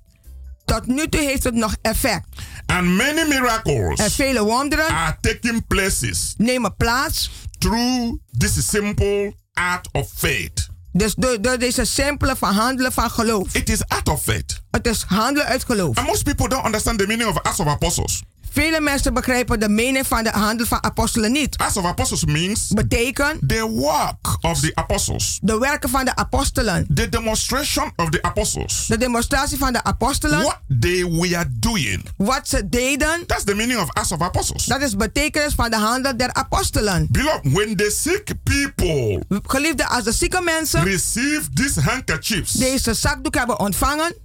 [0.66, 2.28] Tot nu toe heeft het nog effect.
[2.66, 7.30] And many En miracles vele wonderen are taking places nemen plaats.
[7.60, 10.68] through this simple act of faith.
[10.92, 13.54] Dus door, door deze simpele verhandelen van geloof.
[13.54, 14.62] It is act of faith.
[14.72, 15.98] Het is handelen uit geloof.
[15.98, 18.24] And most people don't understand the meaning of Acts of Apostles.
[18.58, 21.58] Vele mensen begrijpen de mening van de handel van apostelen niet.
[21.58, 26.88] Acts of Apostles means Betekent the work of the apostles, de werken van de apostelen.
[26.93, 30.41] the demonstration of the apostles, De demonstratie van de apostelen.
[30.41, 32.03] what they were doing.
[32.18, 33.26] Wat ze deden.
[33.26, 34.66] That's the meaning of Acts of Apostles.
[34.66, 37.08] Dat is betekenis van de handel der apostelen.
[37.12, 43.36] Beloved, when the sick people Geliefde, als de zieke mensen receive these handkerchiefs deze zakdoek
[43.36, 44.16] hebben ontvangen.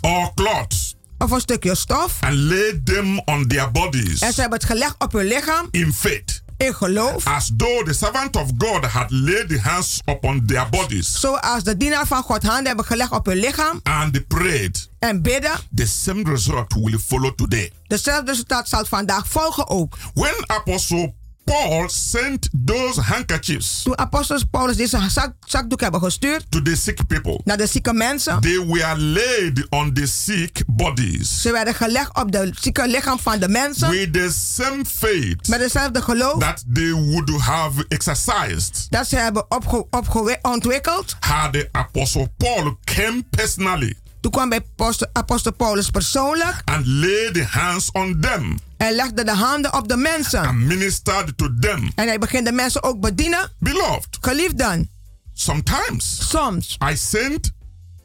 [0.00, 0.93] or cloths
[1.24, 2.16] Of een stukje stof.
[2.20, 5.68] and laid them on their bodies En ze hebben het gelegd op hun lichaam.
[5.70, 7.26] in faith, In geloof.
[7.26, 11.76] as though the servant of God had laid the hands upon their bodies Zoals de
[11.76, 13.80] dienaar van God handen hebben gelegd op hun lichaam.
[13.82, 15.52] and prayed, En bidden.
[15.74, 17.72] the same result will follow today.
[17.86, 19.96] Dezelfde resultaat zal vandaag volgen ook.
[20.14, 21.14] When Apostle
[21.44, 27.06] Paul sent those handkerchiefs Toen apostel Paulus deze zak, zakdoek hebben gestuurd to the sick
[27.06, 28.40] people, naar de zieke mensen.
[28.40, 33.38] they were laid on the sick bodies Ze werden gelegd op de zieke lichaam van
[33.38, 33.90] de mensen.
[33.90, 39.44] with the same faith Met dezelfde geloof that they would have exercised dat ze hebben
[39.50, 41.16] opge, opge, ontwikkeld.
[41.20, 47.44] had the Apostle Paul came personally Toen kwam bij apostel, apostel Paulus persoonlijk and laid
[47.44, 50.40] hands on them en legde de handen op de mensen.
[50.46, 51.92] and ministered to them.
[51.94, 53.50] En hij begint de mensen ook bedienen.
[53.58, 54.90] Beloved, Geliefden,
[55.32, 57.52] sometimes soms I sent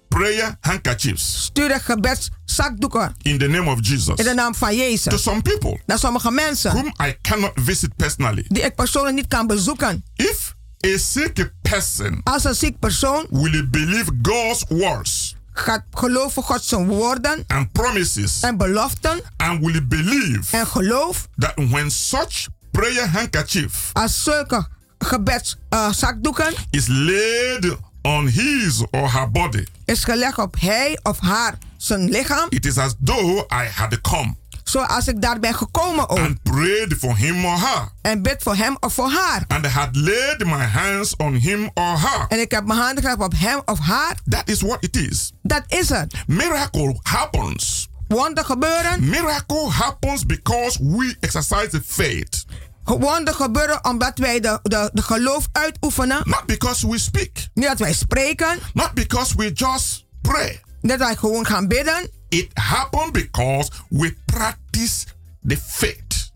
[0.08, 5.22] prayer handkerchiefs stuurde gebedszakdoeken in the name of Jesus in de naam van to Jezus
[5.24, 8.46] some people naar sommige mensen whom I cannot visit personally.
[8.48, 10.04] die ik persoonlijk niet kan bezoeken.
[10.16, 10.56] If
[10.86, 16.88] a sick person Als een ziek persoon will believe God's words gaat geloven God zijn
[16.88, 23.90] woorden and promises en beloften and will believe en geloof that when such prayer handkerchief
[23.94, 31.20] als zulke gebedszakdoeken is laid on his or her body, is gelegd op hij of
[31.20, 32.46] haar zijn lichaam.
[32.50, 34.36] it is as though I had come
[34.70, 36.18] Zoals ik daar ben gekomen ook.
[36.20, 39.44] and prayed for him or her, En bid voor hem of voor haar.
[39.48, 42.26] and had laid my hands on him or her.
[42.28, 44.18] En ik heb mijn handen gelegd op hem of haar.
[44.30, 45.32] That is what it is.
[45.42, 46.14] Dat is het.
[46.28, 47.88] Miracle happens.
[48.08, 49.10] Wonder gebeuren.
[49.10, 52.46] Miracle happens because we exercise the faith,
[52.84, 56.22] Wonder gebeuren omdat wij de, de, de geloof uitoefenen.
[56.24, 58.60] not because we speak, Niet dat wij spreken.
[58.74, 60.62] not because we just pray.
[60.82, 62.10] Niet dat wij gewoon gaan bidden.
[62.30, 65.06] It happens because we practice
[65.48, 66.28] the faith.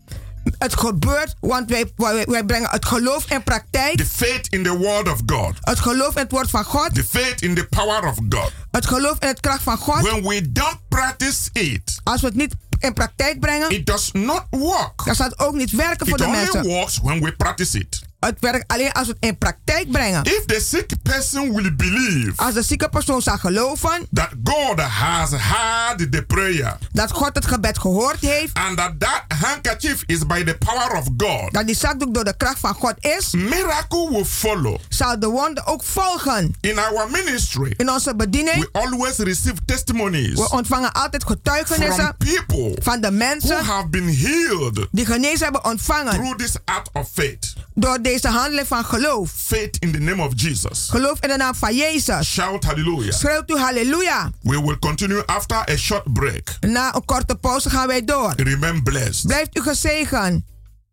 [0.58, 3.96] Het gebeurt, want wij, wij, wij brengen het geloof in praktijk.
[3.96, 5.54] The faith in the word of God.
[5.60, 6.94] Het geloof in het woord van God.
[6.94, 8.52] The faith in the power of God.
[8.70, 10.00] Het geloof in het kracht van God.
[10.02, 14.42] When we don't practice it, Als we het niet in praktijk brengen, it does not
[14.50, 15.04] work.
[15.04, 16.62] dan zal het ook niet werken voor It de only mensen.
[16.62, 18.02] works when we practice it.
[18.24, 20.24] Het werkt alleen als we het in praktijk brengen.
[20.24, 25.30] If the sick person will believe Als de zieke persoon zal geloven that God has
[25.30, 30.44] heard the prayer dat God het gebed gehoord heeft, and that that handkerchief is by
[30.44, 34.24] the power of God, dat die zakdoek door de kracht van God is, miracle will
[34.24, 34.78] follow.
[34.88, 36.54] zal de wonder ook volgen.
[36.60, 42.16] In our ministry, In onze bediening, we always receive testimonies we ontvangen altijd from getuigenissen
[42.16, 46.90] people van de who mensen have been healed die genezen hebben ontvangen through this act
[46.92, 47.52] of faith.
[47.74, 49.30] door deze handeling van geloof.
[49.36, 50.88] Faith in the name of Jesus.
[50.90, 52.32] Geloof in de naam van Jezus.
[52.32, 53.12] Shout hallelujah.
[53.12, 54.30] Schreeuwt u halleluja.
[54.42, 56.56] We will continue after a short break.
[56.60, 58.32] Na een korte pauze gaan wij door.
[58.36, 59.26] Remain blessed.
[59.26, 60.44] Blijft u gezegend.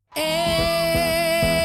[0.09, 1.61] Hey,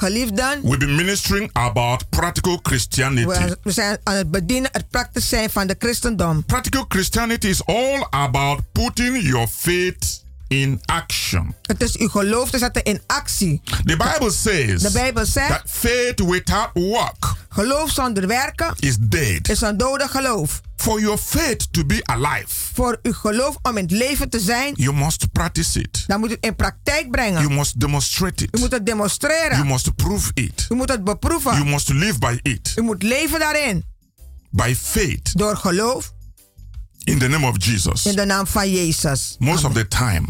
[0.00, 3.26] Geliefden, we've been ministering about practical Christianity.
[3.26, 6.44] we, we zijn aan het bedienen, het praktisch zijn van de christendom.
[6.44, 11.54] Practical Christianity is all about putting your faith in action.
[11.62, 13.60] Het is uw geloof te zetten in actie.
[13.64, 19.48] The Bible says De Bijbel zegt, that faith without work geloof zonder werken is dead.
[19.48, 20.60] is een dode geloof.
[20.76, 24.74] For your faith to be alive, Voor uw geloof om in het leven te zijn,
[24.76, 26.04] you must practice it.
[26.06, 27.40] dan moet u het in praktijk brengen.
[27.42, 28.58] You must demonstrate U it.
[28.60, 29.56] moet het demonstreren.
[29.56, 30.66] You must prove it.
[30.68, 31.52] U moet het beproeven.
[31.52, 32.72] You must live by it.
[32.76, 33.84] U moet leven daarin.
[34.50, 36.12] By faith Door geloof
[37.04, 38.06] in the name of Jesus.
[38.06, 39.36] in de naam van Jezus.
[39.38, 40.26] Most of the time,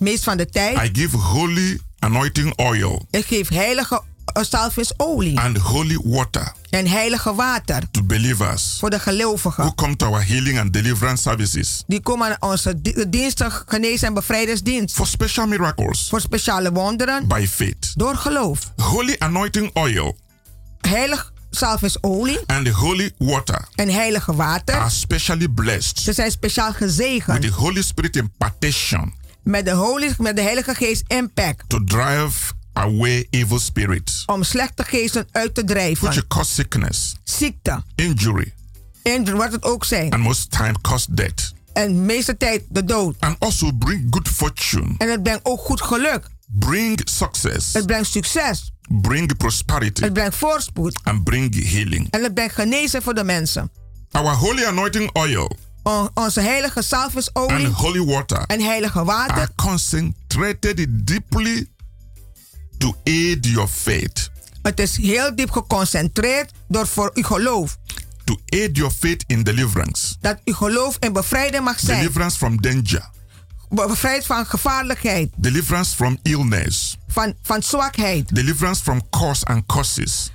[0.00, 4.02] Meest van de tijd, I give holy anointing oil ik geef heilige
[4.50, 9.74] zalfvisolie and holy water en heilige water to believers voor de who gelovigen.
[9.74, 14.14] come to our healing and deliverance services Die komen aan onze di- diensten, genees- en
[14.14, 14.94] bevrijdersdienst.
[14.94, 17.28] for special miracles Voor speciale wonderen.
[17.28, 17.92] by faith.
[17.96, 18.72] Door geloof.
[18.76, 20.16] Holy anointing oil
[20.80, 24.74] Heilig zalfvisolie and the holy water en heilige water.
[24.74, 30.14] are specially blessed Ze zijn speciaal with the gezegend Holy Spirit impartation met de, Holy,
[30.18, 31.68] met de Heilige Geest impact.
[31.68, 36.26] to drive away evil spirits, Om slechte geesten uit te which drijven.
[36.26, 37.82] cause sickness, Ziekte.
[37.94, 38.52] injury,
[39.02, 40.12] En wat het ook zijn.
[40.12, 41.52] and most time cause death.
[41.72, 43.16] En meeste tijd de dood.
[43.20, 46.26] And also bring good fortune, En het brengt ook goed geluk.
[46.46, 48.72] bring success, Het brengt succes.
[48.88, 51.00] bring prosperity, Het brengt voorspoed.
[51.02, 52.06] and bring healing.
[52.10, 53.70] En het brengt genezen voor de mensen.
[54.10, 59.48] Our holy anointing oil O- onze heilige and zalvisolie holy water en heilige water are
[59.56, 61.68] concentrated deeply
[62.78, 64.30] to aid your faith,
[64.62, 67.76] Het is heel diep geconcentreerd door voor uw geloof.
[68.24, 71.98] to aid your faith in deliverance, Dat uw geloof in bevrijding mag zijn.
[71.98, 73.10] deliverance from danger,
[73.68, 78.34] Bevrijd van gevaarlijkheid, deliverance from illness, van, van zwakheid.
[78.34, 80.30] deliverance from curse and curses.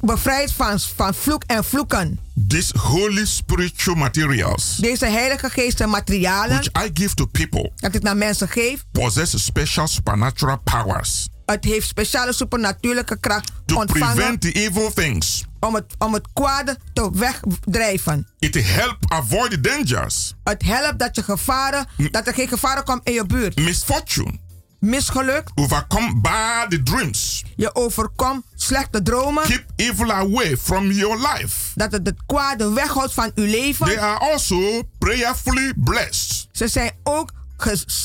[0.00, 2.18] Bevrijd van, van vloek en vloeken.
[2.48, 8.02] These holy spiritual materials, Deze heilige geesten materialen which I give to people, dat ik
[8.02, 14.40] naar mensen geef, possess special supernatural powers het heeft speciale supernatuurlijke kracht to ontvangen prevent
[14.40, 15.44] the evil things.
[15.60, 18.28] om het, om het kwade te wegdrijven.
[18.38, 23.12] It help avoid dangers, Het helpt dat, je gevaren, dat er geen gevaren komt in
[23.12, 23.56] je buurt.
[23.56, 24.38] misfortune,
[24.78, 27.44] Misgeluk, overcome bad dreams.
[27.56, 31.70] je overkomt slechte dromen, Keep evil away from your life.
[31.74, 33.86] dat het het kwade weghoudt van uw leven.
[33.86, 36.48] They are also prayerfully blessed.
[36.52, 37.32] Ze zijn ook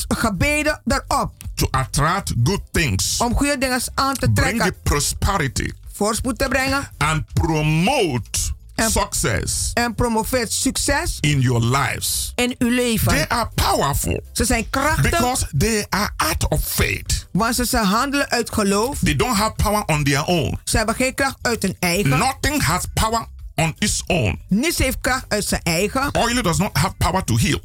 [0.07, 1.31] gebeden erop.
[1.55, 6.89] To attract good things, om goede dingen aan te bring trekken, prosperity, voorspoed te brengen.
[6.97, 8.29] And promote
[8.75, 12.31] success en promoveert succes in your lives.
[12.35, 13.07] in uw leven.
[13.07, 17.27] They are powerful Ze zijn krachtig, because they are out of faith.
[17.31, 18.97] want ze, ze handelen uit geloof.
[19.03, 20.59] They don't have power on their own.
[20.63, 22.09] Ze hebben geen kracht uit hun eigen.
[22.17, 24.41] Nothing has power on its own.
[24.47, 26.09] Niets heeft kracht uit zijn eigen.
[26.15, 27.59] Oil does not have power to heal.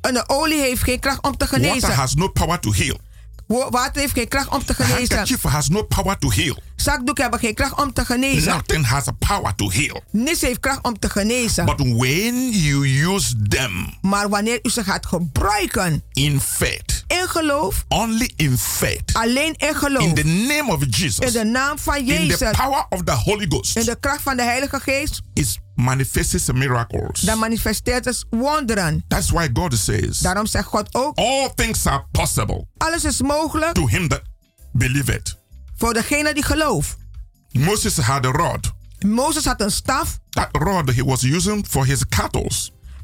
[0.00, 1.94] En de olie heeft geen kracht om te Water genezen.
[1.94, 2.98] has no power to heal.
[3.46, 4.96] Wa- Water heeft geen kracht om te genezen.
[5.16, 6.56] Handkerchief has no power to heal.
[6.80, 8.52] Zakdoeken hebben geen kracht om te genezen.
[8.52, 10.02] Nothing has a power to heal.
[10.10, 11.64] Niets heeft kracht om te genezen.
[11.64, 17.84] But when you use them Maar wanneer u ze gaat gebruiken in faith, in geloof,
[17.88, 21.96] only in faith, alleen in geloof, in the name of in Jesus, de naam van
[21.96, 25.20] in Jezus, the power of the Holy in Ghost, de kracht van de Heilige Geest,
[25.34, 27.20] it manifests miracles.
[27.20, 29.04] dan manifesteert het wonderen.
[29.08, 33.72] That's why God says, Daarom zegt God ook, all things are possible alles is mogelijk
[33.72, 34.22] to him that
[34.72, 35.38] believeth.
[35.80, 36.96] Voor degene die gelooft.
[37.50, 38.72] Moses had a rod.
[38.98, 40.18] Mozes had een staf.
[40.30, 42.50] That rod he was using for his cattle.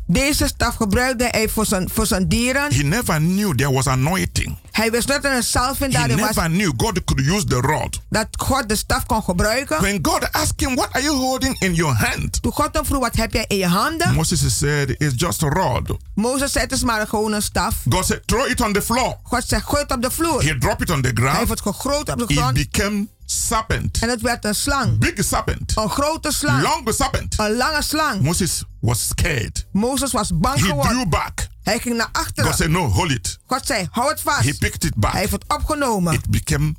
[0.07, 2.75] Deze staf gebruikte hij voor zijn, voor zijn dieren.
[2.75, 4.57] He never knew there was anointing.
[4.77, 6.35] Hij wist dat er een salving He daarin was.
[6.35, 8.01] never knew God could use the rod.
[8.09, 9.81] Dat God de staf kon gebruiken.
[9.81, 12.43] When God asked him, What are you holding in your hand?
[12.43, 14.15] Toen God hem vroeg, wat heb jij in je handen?
[14.15, 15.97] Moses said, It's just a rod.
[16.15, 17.75] Mozes zei, het is maar gewoon een staf.
[17.89, 19.17] God said, Throw it on the floor.
[19.23, 20.43] God zei, gooi het op de vloer.
[20.43, 21.49] He dropped it on the Hij heeft ground.
[21.49, 22.53] het gegooid op de It grond.
[22.55, 23.99] became serpent.
[24.01, 24.99] En het werd een slang.
[24.99, 25.73] Big serpent.
[25.77, 26.63] Een grote slang.
[26.63, 27.35] Long serpent.
[27.39, 28.21] Een lange slang.
[28.23, 29.67] Moses was scared.
[29.73, 30.93] Mozes was bang He geworden.
[30.97, 31.47] drew back.
[31.67, 32.55] Hij ging naar God achteren.
[32.55, 33.39] said, No, hold it.
[33.47, 34.59] God zei, hou het He vast.
[34.59, 35.13] picked it Hij back.
[35.13, 36.13] heeft het opgenomen.
[36.15, 36.75] It became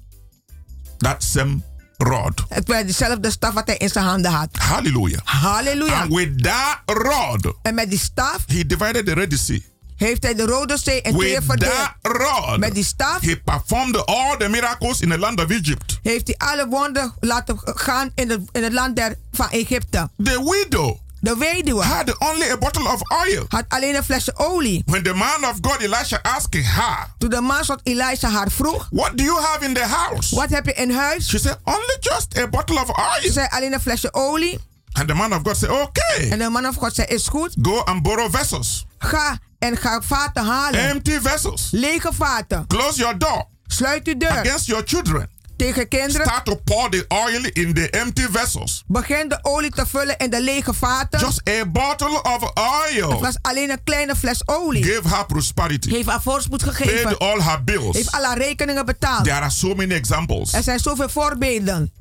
[0.98, 1.62] that same
[1.98, 2.44] rod.
[2.50, 4.50] Het werd dezelfde staf wat hij in zijn handen had.
[4.58, 5.20] Hallelujah.
[5.24, 6.02] Halleluja.
[6.02, 9.60] And with that rod, En met die staf he divided the Red Sea.
[9.96, 11.74] heeft hij de Rode Zee in tweeën With verdeeld.
[11.74, 16.00] that rod, Met die staf he performed all the miracles in the land of Egypt.
[16.02, 20.10] heeft hij alle wonderen laten gaan in, de, in het land der, van Egypte.
[20.24, 20.98] The widow
[21.28, 23.46] De weduwe had only a bottle of oil.
[23.48, 24.84] had alleen een flesje olie.
[24.86, 28.88] When the man of God Elisha asked her, Toen de man van Elisha haar vroeg,
[28.92, 30.36] What do you have in the house?
[30.36, 31.28] wat heb je in huis?
[31.30, 33.32] She said, Only just a bottle of Ze oil.
[33.34, 34.60] zei alleen een flesje olie.
[34.94, 37.56] And the man of God said, Okay, En de man van God zei, is goed.
[37.62, 40.80] go and borrow vessels, Ga en ga vaten halen.
[40.90, 41.68] empty vessels.
[41.72, 42.68] Lege vaten.
[42.68, 44.30] Close your door Sluit uw deur.
[44.32, 45.30] against your children.
[45.58, 46.26] Tegen kinderen.
[46.26, 48.84] Start to pour the oil in the empty vessels.
[48.88, 51.20] Begin de olie te vullen in de lege vaten.
[51.20, 52.60] Just a bottle of Het
[53.00, 54.84] oil was alleen een kleine fles olie.
[54.84, 57.18] gave her prosperity, Heeft haar voorspoed paid gegeven.
[57.18, 57.96] all her bills.
[57.96, 59.24] Heeft alle rekeningen betaald.
[59.24, 60.54] There are so many examples.
[60.54, 61.92] Er zijn zoveel voorbeelden.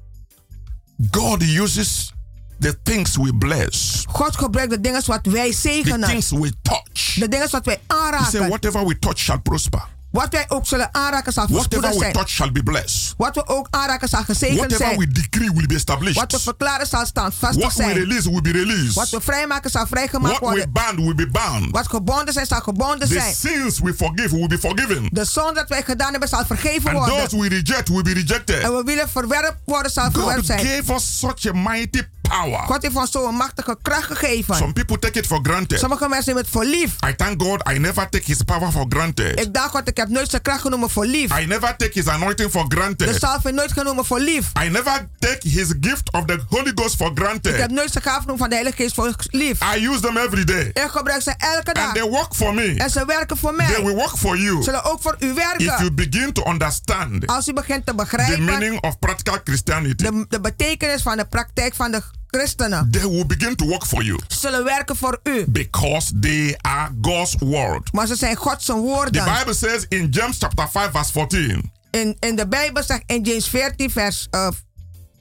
[1.11, 2.13] God uses
[2.61, 6.09] the things we bless, God gebruikt de dingen wat wij the zegenen.
[6.09, 7.15] things we touch.
[7.15, 8.49] De dingen wat wij He said, aanraken.
[8.49, 9.95] Whatever we touch shall prosper.
[10.17, 12.12] Wat wij ook zullen aanraken zal voorspoedig we zijn.
[12.12, 13.14] touch shall be blessed.
[13.17, 14.99] Wat we ook aanraken zal gezegend Whatever zijn.
[14.99, 16.17] we decree will be established.
[16.21, 17.95] Wat we verklaren zal staan vastig What we zijn.
[17.97, 19.11] release will be Wat released.
[19.11, 20.73] we vrijmaken zal vrijgemaakt What we worden.
[20.73, 21.71] bound will be bound.
[21.71, 23.35] Wat gebonden zijn zal gebonden The zijn.
[23.35, 25.09] sins we forgive will be forgiven.
[25.12, 27.17] De zonde dat wij gedaan hebben zal vergeven And worden.
[27.29, 28.59] those we reject will be rejected.
[28.62, 30.59] En we willen verwerpt worden zal God verwerpt zijn.
[30.67, 32.59] gave us such a mighty power.
[32.59, 34.55] God heeft ons zo'n machtige kracht gegeven.
[34.57, 35.79] Some people take it for granted.
[35.79, 36.91] Sommige mensen nemen het voor lief.
[37.09, 39.41] I thank God I never take his power for granted.
[39.41, 41.39] Ik dank God, ik heb nooit zijn kracht genomen voor lief.
[41.41, 43.16] I never take his anointing for De granted.
[43.20, 44.51] salving nooit genomen voor lief.
[44.64, 47.70] I never take his gift of the Holy Ghost for Ik heb granted.
[47.70, 49.59] nooit zijn gaaf genomen van de Heilige Geest voor lief.
[49.77, 50.64] I use them every day.
[50.72, 51.85] Ik gebruik ze elke dag.
[51.85, 52.74] And they work for me.
[52.79, 53.83] En ze werken voor They mij.
[53.85, 54.62] will work for you.
[54.62, 55.95] Zullen ook voor u If you werken.
[55.95, 60.41] begin to understand Als u begint te the begrijpen meaning of practical Christianity, de, de
[60.41, 62.03] betekenis van de praktijk van de
[62.37, 62.91] christenen.
[62.91, 65.45] they will begin to work for you zullen werken voor u.
[65.49, 67.93] because they are God's word.
[67.93, 69.24] Maar ze zijn Gods The woorden.
[69.39, 73.49] Bible says in James chapter 5 verse 14, In, in de Bijbel zegt in James
[73.49, 74.49] 14 vers, uh,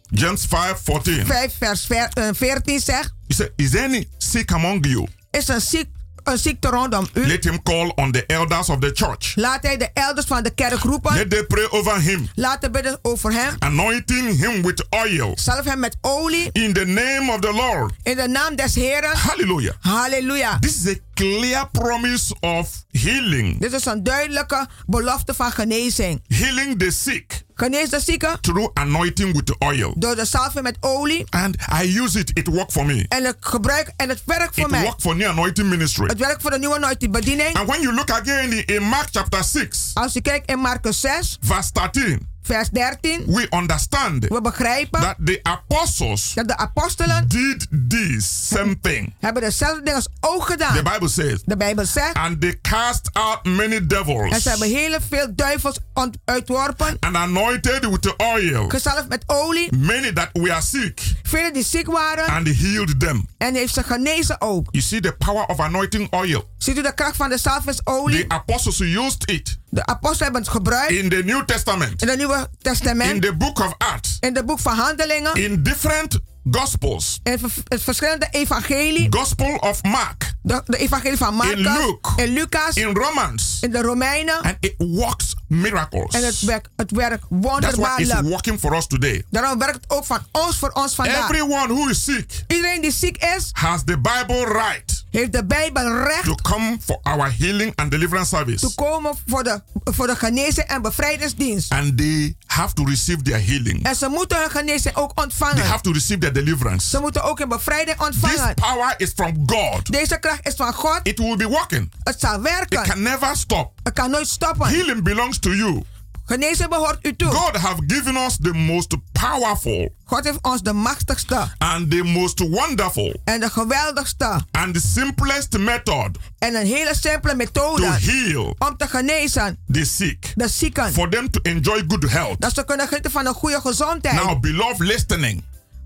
[0.09, 3.13] James 5 14, 5 vers ver- uh, 14 zegt.
[3.28, 5.07] he said, Is any sick among you?
[5.32, 5.88] Is een, ziek,
[6.28, 7.28] een ziekte rondom u?
[7.28, 9.36] Let him call on the elders of the church.
[9.36, 11.14] Laat hij de elders van de kerk roepen.
[11.16, 13.56] Let them pray over him, Laat hij bidden over hem.
[13.60, 16.50] anointing him with oil Zalf hem met olie.
[16.52, 17.94] in the name of the Lord.
[18.04, 19.18] In de naam des Heren.
[19.18, 19.74] Hallelujah.
[19.80, 20.58] Halleluja.
[20.60, 23.59] This is a clear promise of healing.
[23.59, 26.24] Dit is een duidelijke belofte van genezing.
[26.28, 29.93] Healing the sick Genees de zieke through anointing with the oil.
[29.97, 31.24] door de salving met olie.
[31.30, 33.05] And I use it, it worked for me.
[33.09, 34.82] En ik gebruik en het werkt voor It mij.
[34.82, 36.05] worked for New Anointing Ministry.
[36.05, 37.53] Het werkt voor de nieuwe die bediening.
[37.55, 41.38] And when you look again in- Mark chapter 6, Als je kijkt in Marcus 6,
[41.41, 43.24] verse 13, vers 13.
[43.28, 49.14] we understand We begrijpen that the apostles dat de apostelen did this same thing.
[49.20, 50.76] hebben dezelfde dingen ook gedaan.
[50.76, 52.14] The Bible says, De Bijbel zegt.
[52.14, 55.78] and they cast out many En devils ze hebben heel veel duivels
[56.26, 56.98] uitworpen.
[57.00, 59.76] and anointed with the oil Gezalfd met olie.
[59.76, 62.26] many that were sick Velen die ziek waren.
[62.28, 63.28] and healed them.
[63.38, 64.68] En heeft ze genezen ook.
[64.72, 66.50] You see the power of anointing oil.
[66.58, 68.28] Ziet u de kracht van de salvingsolie?
[68.28, 70.92] The apostles used it De apostelen hebben het gebruikt.
[70.92, 73.12] in the New Testament, In het Nieuwe Testament.
[73.14, 75.34] in the book of Acts, in het boek van Handelingen.
[75.36, 76.20] in different
[76.52, 77.20] gospels.
[77.24, 79.08] In het verschillende evangelie.
[79.10, 81.54] Gospel of Mark, De, de evangelie van Marcus.
[81.58, 82.10] In Luke.
[82.24, 82.76] In Lucas.
[82.76, 84.42] in Romans, in de Romeinen.
[84.42, 86.14] and it works miracles.
[86.16, 88.28] En het werkt, het werkt That's what is wonderbaarlijk.
[88.28, 89.24] working for us today.
[89.30, 91.30] Daarom werkt het ook van ons voor ons vandaag.
[91.30, 95.97] Everyone who is sick Iedereen die ziek is, has the Bible right heeft de Bijbel
[96.03, 98.76] recht to come for our healing and deliverance te service.
[98.76, 101.72] komen voor de, voor de genezing en bevrijdingsdienst.
[101.72, 103.84] And they have to receive their healing.
[103.84, 105.66] En ze moeten hun genezing ook They ontvangen.
[105.66, 106.89] have to receive their deliverance.
[106.89, 108.53] Ze moeten ook een bevrijding This ontvangen.
[108.55, 109.91] power is from God.
[109.91, 110.99] Deze kracht is van God.
[111.03, 111.91] It will be working.
[112.03, 112.84] Het zal It werken.
[112.84, 113.72] can never stop.
[113.84, 114.68] Het kan nooit stoppen.
[114.68, 115.84] Healing belongs to you.
[116.26, 117.28] Genezing behoort u toe.
[117.32, 122.40] God have given us the most powerful God heeft ons de machtigste and the most
[122.40, 128.56] wonderful en de geweldigste and the simplest method en een hele simpele to methode heal
[128.60, 130.34] om te genezen the sick.
[130.36, 130.94] de zieken.
[130.94, 132.42] For them to enjoy good health.
[132.42, 134.16] Dat ze kunnen genieten van een goede gezondheid.
[134.24, 135.44] Now, beloved listening,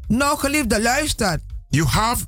[0.07, 1.39] Nou, geliefde, luister.
[1.69, 2.25] you have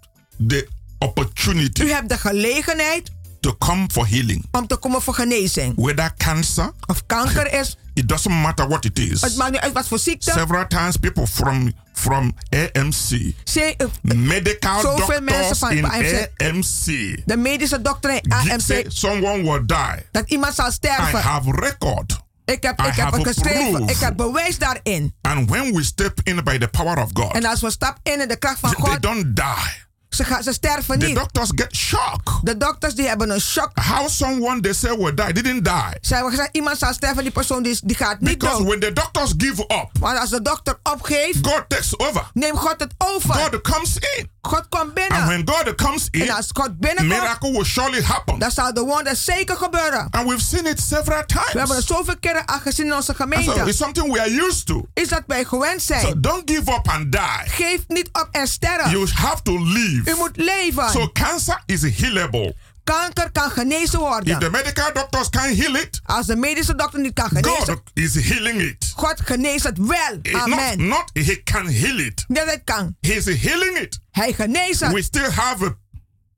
[0.47, 0.67] the
[0.99, 4.45] opportunity U hebt de gelegenheid to come for healing.
[4.51, 5.73] om te komen voor genezing.
[5.75, 9.21] Whether cancer, Of kanker is, it doesn't matter what it is.
[9.21, 10.31] het maakt niet uit wat voor ziekte.
[10.31, 16.29] Several times people from from AMC, Ze- eh, medical Zoveel mensen doctors van in AMC.
[16.37, 16.85] AMC,
[17.25, 20.05] De medische dokter in say AMC someone will die.
[20.11, 21.21] dat iemand zal I sterven.
[21.21, 22.19] have record.
[22.45, 23.71] Ik heb, I ik heb geschreven.
[23.71, 23.89] proof.
[23.89, 25.13] Ik heb bewijs daarin.
[25.21, 28.21] And when we step in by the power of God, En als we stappen in
[28.21, 29.89] in de kracht van they God, don't die.
[30.15, 31.15] Ze, gaan, ze sterven The niet.
[31.15, 32.39] doctors get shocked.
[32.43, 33.69] De dokters die hebben een shock.
[33.73, 35.97] How someone they say will die didn't die.
[36.01, 38.67] Ze hebben gezegd, iemand zal sterven, die persoon die, die gaat niet Because dood.
[38.67, 42.29] when the doctors give up, Want als de dokter opgeeft, God takes over.
[42.33, 43.33] neemt God het over.
[43.33, 44.29] God comes in.
[44.41, 45.27] God komt And binnen.
[45.27, 48.39] when God comes in, En als God binnenkomt, miracle will surely happen.
[48.39, 50.07] dan zal de wonder zeker gebeuren.
[50.11, 51.85] And we've seen it several We hebben het times.
[51.85, 53.69] zoveel keren al gezien in onze And so gemeente.
[53.69, 54.85] it's something we are used to.
[54.93, 56.21] Is dat wij gewend So zijn.
[56.21, 57.21] don't give up and die.
[57.45, 58.91] Geef niet op en sterf.
[58.91, 60.15] You have to U live.
[60.17, 60.89] moet leven.
[60.89, 62.55] So cancer is healable.
[62.91, 64.51] Kanker kan genezen If the worden.
[64.51, 68.61] medical doctors can't heal it, Als de medische dokter niet kan genezen, God is healing
[68.61, 68.91] it.
[68.95, 70.13] God geneest het wel.
[70.21, 70.87] It- Not, Amen.
[70.87, 72.25] not he can heal it.
[72.27, 72.95] Dat het kan.
[73.01, 73.99] He's healing it.
[74.11, 74.91] Hij geneest het.
[74.93, 75.69] We still have uh,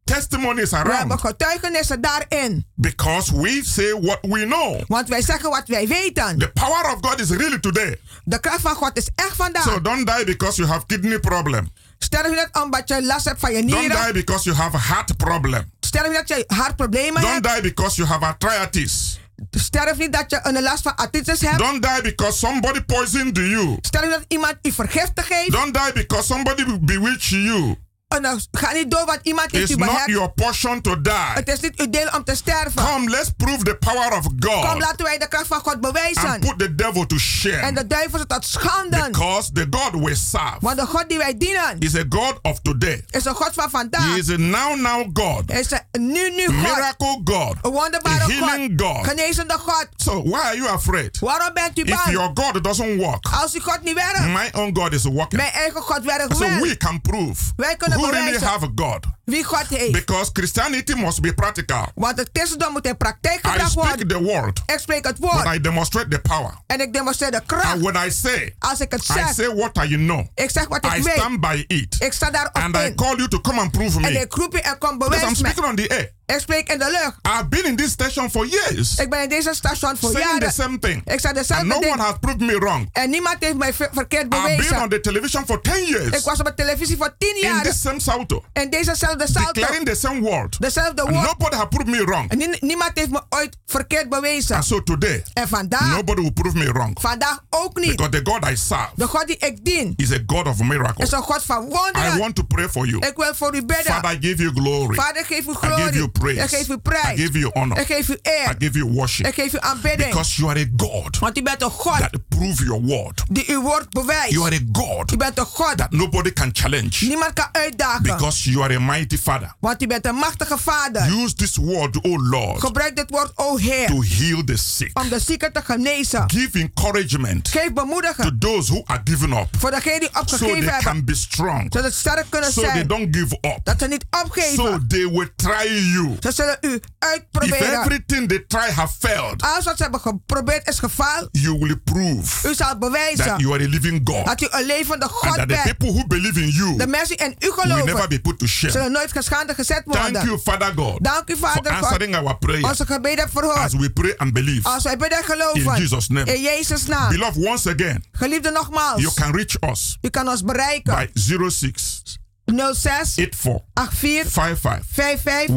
[0.04, 2.66] testimonies We hebben around getuigenissen daarin.
[2.76, 4.82] because we say what we know.
[4.88, 6.38] Want wij zeggen wat wij weten.
[6.38, 8.00] The power of God is really today.
[8.24, 9.64] De kracht van God is echt vandaag.
[9.64, 11.70] So don't die because you have kidney problem.
[11.98, 14.04] Sterf niet omdat je last hebt van je Don't nieren.
[14.04, 15.72] die because you have a heart problem.
[15.94, 17.54] Sterf niet dat je hartproblemen Don't hebt.
[17.54, 19.20] die because you have arthritis.
[19.52, 21.58] Sterf niet dat je een last van artritis hebt.
[21.58, 23.78] Don't die because somebody poisoned you.
[23.82, 25.52] Sterf niet dat iemand u vergiftigd heeft.
[25.52, 27.76] Don't die because somebody bewitched you.
[28.16, 31.14] Een, ga niet door, want iemand heeft It's not your portion to die.
[31.34, 32.86] Het is niet uw deel om te sterven.
[32.86, 35.82] Come, let's prove the power of Kom, God laten wij de kracht van God and
[35.82, 36.40] bewijzen.
[36.40, 37.74] put the devil to En shame.
[37.74, 39.08] de duivel is tot schande.
[39.12, 42.60] Because the God we serve Want de God die wij dienen is a God of
[42.62, 43.04] today.
[43.10, 44.18] is een God van He vandaag.
[44.18, 46.56] is a now now God, is een nu nu God.
[46.56, 48.96] miracle God, Een wonderbare healing God.
[48.96, 49.08] God.
[49.08, 49.88] Genezende God.
[49.98, 51.20] So why are you afraid?
[51.20, 52.12] Waarom bent u If bang?
[52.12, 54.26] your God doesn't work, Als uw God niet werkt.
[54.28, 55.42] my own God is working.
[55.42, 56.60] Mijn eigen God werkt So wel.
[56.60, 59.06] we can prove Wij kunnen who really have a God.
[59.26, 59.92] wie God heeft.
[59.92, 61.86] Because Christianity must be practical.
[61.96, 64.08] Want het christendom moet in praktijk I speak worden.
[64.08, 65.46] the word, Ik spreek het but.
[65.56, 66.54] I demonstrate the power.
[66.68, 67.66] En ik demonstreer de kracht.
[67.66, 70.26] And when I say, Als ik het I say what I know.
[70.36, 71.14] Ik zeg wat ik I weet.
[71.14, 71.96] stand by it.
[72.00, 74.08] Ik sta daarop And I call you to come and prove me.
[74.08, 75.48] En ik roep je er en kom Because I'm bewijs me.
[75.50, 76.12] speaking on the air.
[76.26, 77.18] Ik spreek in de lucht.
[77.40, 78.96] I've been in this station for years.
[78.98, 80.52] Ik ben in deze station voor saying the jaren.
[80.54, 81.02] same thing.
[81.06, 81.96] Ik And dezelfde no one ding.
[82.00, 82.90] has proved me wrong.
[82.94, 84.90] En niemand heeft mij ver- verkeerd I've been on bewezen.
[84.90, 86.18] the television for 10 years.
[86.18, 87.64] Ik was op de televisie voor tien In jaar.
[87.64, 88.44] this same Salto.
[88.54, 89.52] En dezezelfde salto.
[89.52, 90.56] Declaring the same word.
[90.62, 91.26] Dezelfde woord.
[91.26, 92.30] nobody has proved me wrong.
[92.32, 94.56] En nie- niemand heeft me ooit verkeerd bewezen.
[94.56, 96.98] And so today, En vandaag, nobody will prove me wrong.
[97.02, 97.96] vandaag ook niet.
[97.96, 101.08] Because the God I serve De God die ik dien is a God of miracles.
[101.08, 102.18] is een God van I wonderen.
[102.18, 102.98] want to pray for you.
[103.08, 103.94] Ik wil voor u bidden.
[103.94, 104.96] Father, I give you glory.
[104.96, 106.12] Vader, geef u I give you glorie.
[106.20, 106.42] Praise.
[106.42, 107.20] Ik geef u I prijs.
[107.20, 107.78] give you honor.
[107.80, 108.50] Ik geef u eer.
[108.52, 109.28] I give you worship.
[109.28, 110.10] Ik geef u aanbidding.
[110.10, 113.24] Because you are a God Want u bent een God that prove your word.
[113.30, 114.32] die uw woord bewijst.
[114.32, 117.06] You are a God U bent een God that nobody can challenge.
[117.08, 118.04] niemand kan uitdagen.
[118.04, 119.56] Because you are a mighty Father.
[119.60, 121.08] Want u bent een machtige vader.
[121.24, 125.00] Use this word, oh Lord, Gebruik dit woord, o Heer, to heal the sick.
[125.00, 126.24] om de zieken te genezen.
[126.30, 130.48] Give encouragement Geef bemoedigen to those who are giving up voor degenen die so they
[130.56, 130.80] hebben.
[130.82, 131.66] can be strong.
[131.70, 133.60] Zodat ze sterk kunnen So they don't give up.
[133.64, 134.54] Dat ze niet opgeven.
[134.56, 136.03] So they will try you.
[136.20, 137.80] Ze zullen u If uitproberen.
[137.82, 141.28] everything they try have failed, Alles wat ze hebben geprobeerd is gefaald.
[141.32, 144.26] you will prove U zal bewijzen that you are a living God.
[144.26, 145.64] dat u een levende And God that the bent.
[145.64, 148.40] people who believe in you De mensen die in u will never geloven be put
[148.40, 148.72] to shame.
[148.72, 150.26] zullen nooit geschaamd gezet Thank worden.
[150.26, 151.84] you, Father God, Dank u, for Vader God.
[151.84, 153.58] answering our prayer Onze gebeden verhoord.
[153.58, 154.70] as we pray and believe.
[154.70, 155.76] Als wij bidden en geloven.
[155.76, 156.34] In Jesus' name.
[156.36, 157.10] In Jezus naam.
[157.10, 159.02] Beloved, once again, Geliefde nogmaals.
[159.02, 160.96] you can reach us U kan ons bereiken.
[160.96, 162.02] by 06
[162.46, 165.48] 06 84 84 55 55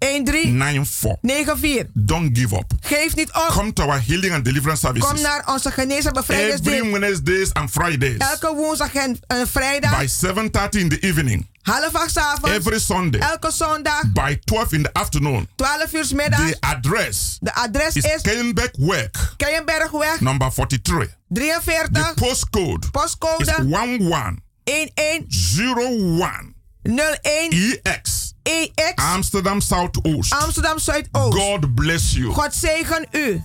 [0.00, 1.86] 13 13 94 94.
[1.94, 2.72] Don't give up.
[2.80, 3.48] Geef niet op.
[3.48, 5.10] Come to our healing and deliverance services.
[5.10, 8.16] Kom naar onze genees- en Wednesdays and Fridays.
[8.18, 9.98] Elke woensdag en uh, vrijdag.
[9.98, 11.46] By 7:30 in the evening.
[11.62, 12.56] Half acht avonds.
[12.56, 13.20] Every Sunday.
[13.20, 14.12] Elke zondag.
[14.12, 15.48] By 12 in the afternoon.
[15.56, 16.40] 12 uur middag.
[16.40, 17.38] The address.
[17.40, 19.34] De adres is, is Keienbergweg.
[19.36, 20.20] Keienbergweg.
[20.20, 21.16] Number 43.
[21.28, 21.88] 43.
[21.92, 22.90] The postcode.
[22.90, 23.42] Postcode.
[23.42, 24.46] Is 11.
[24.68, 26.54] 01
[26.84, 27.52] 01
[27.84, 32.32] EX EX Amsterdam Zuidoost Amsterdam Zuidoost God bless you.
[32.34, 33.40] God zegen u.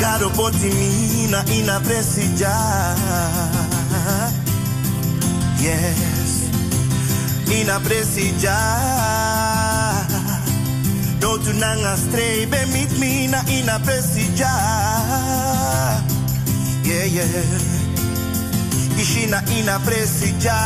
[0.00, 2.54] Caro potimina ina presija
[5.60, 6.48] Yes.
[7.60, 8.56] Ina presija
[11.20, 14.50] Don't you nanga strebe mit mina ina presija
[16.84, 17.83] Yeah yeah.
[18.98, 20.58] Ishina ina presija.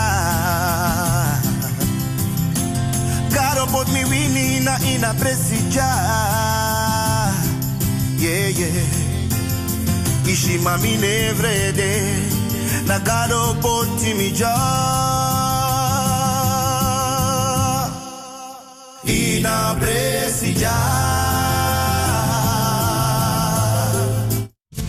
[3.35, 5.89] Caro bot mi winina ina presija.
[8.19, 10.29] Yeah, yeah.
[10.33, 11.93] Ishi mami nevrede.
[12.87, 14.55] Na gado boti mi ja.
[19.05, 20.75] Ina presija.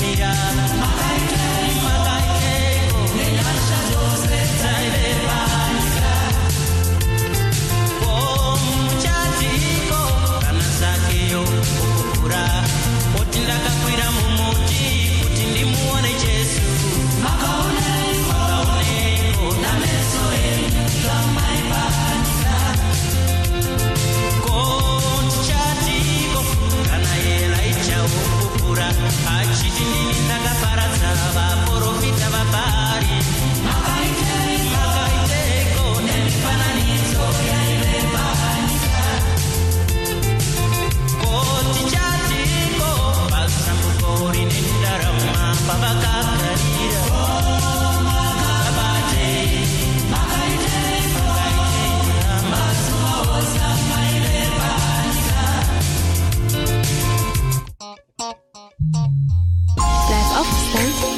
[0.00, 0.65] mirar.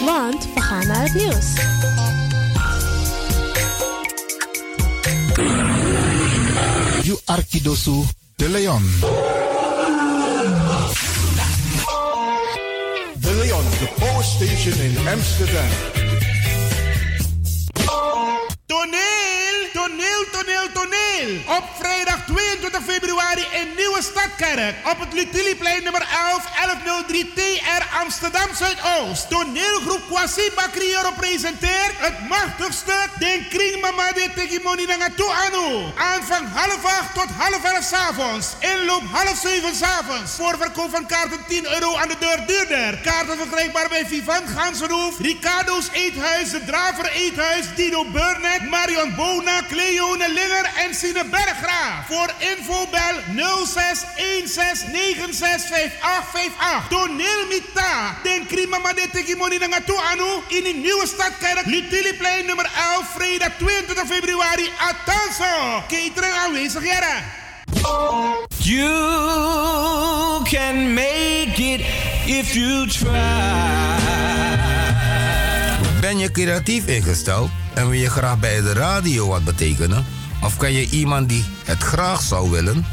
[0.08, 1.48] Blunt behind our news.
[7.04, 8.06] You Arkidosu
[8.36, 8.82] de Leon.
[13.20, 16.07] De Leon, the power station in Amsterdam
[21.18, 24.74] Op vrijdag 22 februari in Nieuwe Stadkerk.
[24.90, 29.28] Op het Lutiliplein nummer 11, 1103 TR Amsterdam Zuidoost.
[29.28, 35.92] Toneelgroep Kwasiba Crioro presenteert het machtigste Den Kring Mama de Tegimoni Nangatu Anu.
[35.96, 38.46] Aanvang half acht tot half elf s'avonds.
[38.58, 40.32] Inloop half zeven s'avonds.
[40.36, 42.98] Voorverkoop van kaarten 10 euro aan de deur duurder.
[42.98, 50.28] Kaarten verkrijgbaar bij Vivant Gansenhoef, Ricardo's Eethuis, De Draver Eethuis, Dino Burnett, Marion Bona, Cleone
[50.28, 52.06] Linger en Sine Berggraaf.
[52.06, 53.40] Voor info bel 0616965858.
[56.88, 58.16] Toneel Mita.
[58.22, 60.42] Den Krima Made Tegimoni Nangatu Anu.
[60.48, 63.08] In de nieuwe stadkerk Lutiliplein nummer 11.
[63.16, 64.70] Vrijdag 22 februari.
[64.78, 65.82] Atanso.
[65.88, 67.22] Catering aanwezig jaren.
[68.56, 71.80] You can make it
[72.26, 73.10] if you try.
[76.00, 80.17] Ben je creatief ingesteld en wil je graag bij de radio wat betekenen?
[80.42, 82.86] Of ken je iemand die het graag zou willen?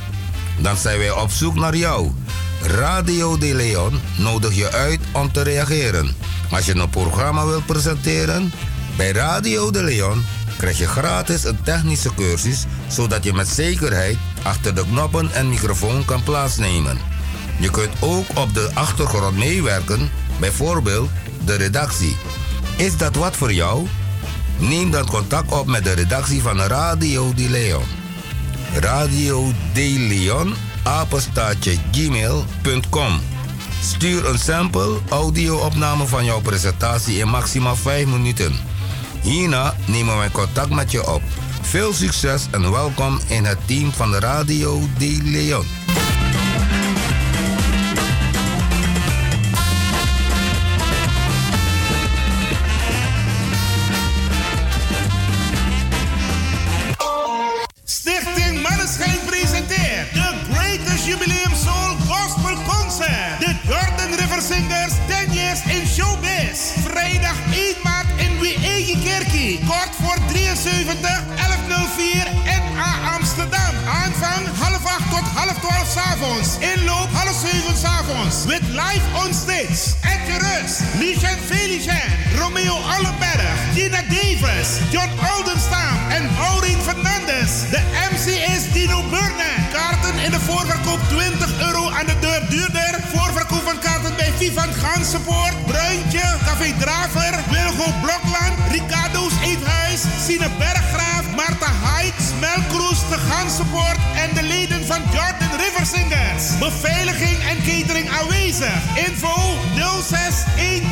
[0.58, 2.12] Dan zijn wij op zoek naar jou.
[2.62, 6.16] Radio De Leon nodig je uit om te reageren.
[6.52, 8.52] Als je een programma wilt presenteren,
[8.98, 10.26] bij Radio De Leon
[10.58, 16.06] krijg je gratis een technische cursus, zodat je met zekerheid achter de knoppen en microfoon
[16.06, 16.98] kan plaatsnemen.
[17.60, 21.10] Je kunt ook op de achtergrond meewerken, bijvoorbeeld
[21.46, 22.18] de redactie.
[22.76, 23.88] Is dat wat voor jou?
[24.58, 27.84] Neem dan contact op met de redactie van Radio De Leon.
[28.74, 30.54] Radio De Leon,
[31.92, 33.20] gmail.com.
[33.82, 38.54] Stuur een sample audio-opname van jouw presentatie in maximaal 5 minuten.
[39.22, 41.22] Hierna nemen wij contact met je op.
[41.62, 45.85] Veel succes en welkom in het team van Radio De Leon.
[75.88, 76.58] S'avonds.
[76.60, 78.46] Inloop half 7 s'avonds.
[78.46, 79.96] With live on stage.
[80.02, 82.10] Etje Rus, Licen Felicien,
[82.40, 87.70] Romeo Allenberg, Gina Davis, John Oldenstam en Maureen Fernandes.
[87.70, 87.82] De
[88.12, 88.26] MC
[88.56, 89.72] is Dino Burnett.
[89.74, 93.00] Kaarten in de voorverkoop 20 euro aan de deur duurder.
[93.14, 101.15] Voorverkoop van kaarten bij Vivant Gansenpoort, Bruintje, Café Draver, Wilgo Blokland, Ricardo's Eethuis, Sine Berggraaf,
[101.36, 106.58] Marta Heights, Melkroes, de Gansenpoort en de leden van Jordan River Singers.
[106.60, 108.80] Beveiliging en catering aanwezig.
[109.08, 109.36] Info
[110.02, 110.44] 06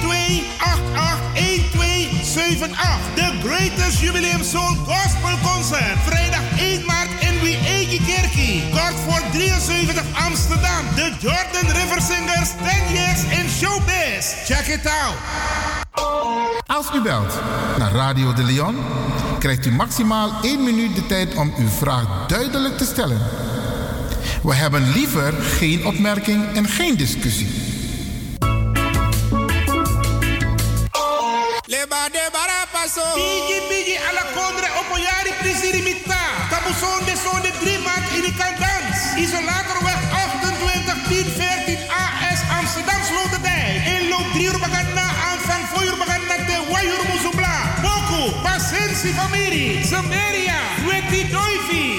[0.01, 2.99] 12 88 1278.
[3.15, 5.97] The Greatest Jubileum Soul Gospel Concert.
[6.05, 7.32] Vrijdag 1 maart in
[7.93, 8.63] Wee Kerkie.
[8.71, 10.85] Kort voor 73 Amsterdam.
[10.95, 14.33] The Jordan River Singers 10 years in showbiz.
[14.45, 15.15] Check it out.
[16.65, 17.39] Als u belt
[17.77, 18.75] naar Radio de Leon,
[19.39, 23.21] krijgt u maximaal 1 minuut de tijd om uw vraag duidelijk te stellen.
[24.43, 27.47] We hebben liever geen opmerking en geen discussie.
[31.65, 33.13] Leba de barapaso.
[33.15, 36.23] Bigi bigi ala kondre opoyari prisiri mita.
[36.49, 37.72] De de drie
[38.23, 38.97] de kandans.
[39.15, 43.85] Isolatorweg 28 10 14 AS Amsterdam Sloterdijk.
[43.95, 47.55] Inloop 3 uur bagana aanvang 4 uur bagana te Wayur Musubla.
[47.81, 49.85] Boku, Pasensi familie.
[49.85, 51.92] Samaria, Weti Doifi.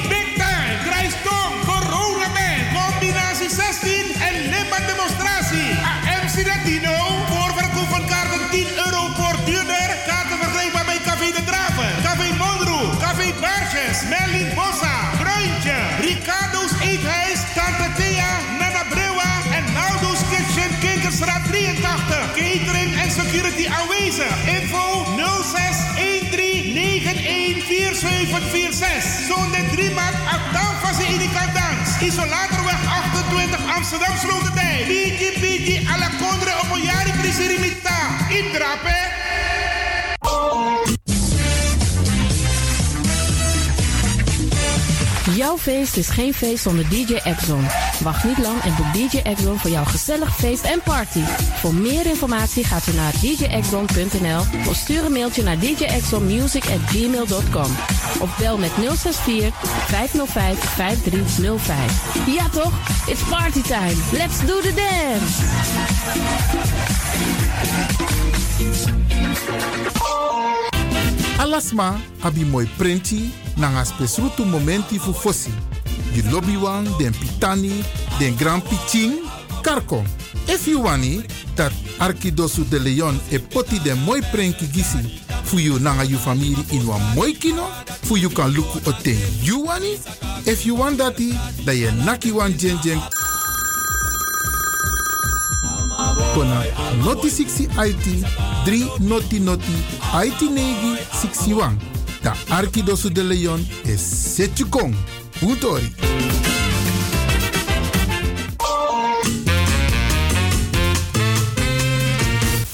[28.27, 29.27] 4746.
[29.29, 30.15] Zonde 3 maart.
[30.35, 31.89] Adaan Fase in die kandans.
[32.01, 34.87] Isolatorweg 28 Amsterdam Sloterdijk.
[34.87, 37.99] Bigi Bigi alla Condre op een jari prisirimita.
[38.29, 39.15] Indrape.
[45.31, 47.67] Jouw feest is geen feest zonder DJ Exxon.
[48.03, 51.23] Wacht niet lang en boek DJ Exxon voor jouw gezellig feest en party.
[51.61, 57.77] Voor meer informatie gaat u naar djexxon.nl of stuur een mailtje naar djexxonmusic@gmail.com
[58.21, 59.55] of bel met 064
[59.87, 62.27] 505 5305.
[62.27, 62.73] Ja toch?
[63.07, 63.95] It's party time.
[64.13, 65.43] Let's do the dance.
[71.39, 75.51] Alasma abi moi prenti nanga spesrutu momenti fu fosi.
[76.13, 77.85] Di lobby wan, den pitani,
[78.19, 79.13] den grand pitin,
[79.63, 80.05] karko.
[80.47, 81.25] If you wani,
[81.57, 86.57] dat Arkidosu de Leon e poti den moi prenki gisi fu you nanga you family
[86.71, 87.67] in wan moi kino,
[88.03, 89.99] fu you kan luku o ten you wani.
[90.47, 91.33] If you want dati,
[91.65, 93.01] da ye naki wan jen jen
[96.35, 96.65] kona
[97.05, 98.07] noti 60 IT
[98.65, 99.77] 3 noti noti
[100.27, 101.77] IT negi 61.
[102.23, 104.95] Da Arkidosu de Leon is Setjukong.
[105.41, 105.93] Utori.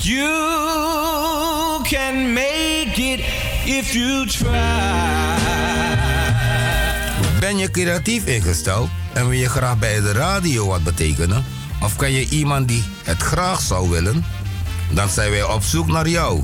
[0.02, 3.20] You can make it
[3.66, 5.38] if you try.
[7.40, 11.59] Ben je creatief ingesteld en wil je graag bij de radio wat betekenen?
[11.83, 14.24] Of ken je iemand die het graag zou willen?
[14.91, 16.43] Dan zijn wij op zoek naar jou.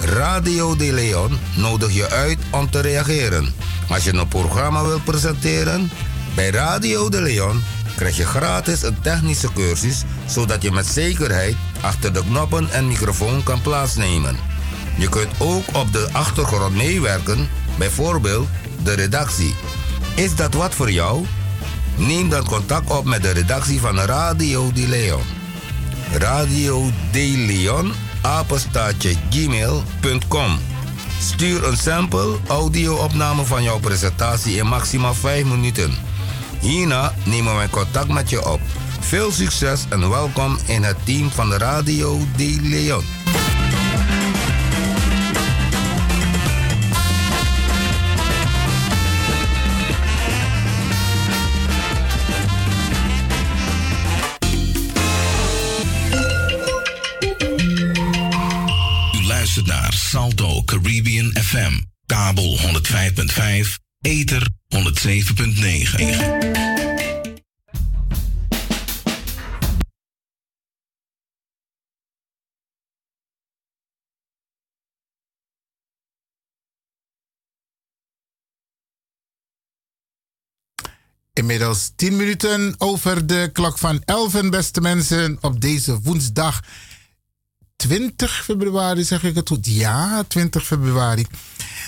[0.00, 3.54] Radio De Leon nodig je uit om te reageren.
[3.88, 5.90] Als je een programma wilt presenteren,
[6.34, 7.62] bij Radio De Leon
[7.96, 13.42] krijg je gratis een technische cursus zodat je met zekerheid achter de knoppen en microfoon
[13.42, 14.36] kan plaatsnemen.
[14.96, 18.48] Je kunt ook op de achtergrond meewerken, bijvoorbeeld
[18.82, 19.54] de redactie.
[20.14, 21.26] Is dat wat voor jou?
[21.96, 25.22] Neem dan contact op met de redactie van Radio De Leon.
[26.12, 27.92] Radio De Leon,
[29.30, 30.58] gmail.com.
[31.20, 35.94] Stuur een sample audio-opname van jouw presentatie in maximaal 5 minuten.
[36.60, 38.60] Hierna nemen wij contact met je op.
[39.00, 43.15] Veel succes en welkom in het team van Radio De Leon.
[61.56, 64.74] FM, kabel 105.5, ether 107.9.
[81.32, 86.60] Inmiddels 10 minuten over de klok van 11, beste mensen, op deze woensdag
[87.76, 89.66] 20 februari, zeg ik het goed?
[89.66, 91.26] Ja, 20 februari.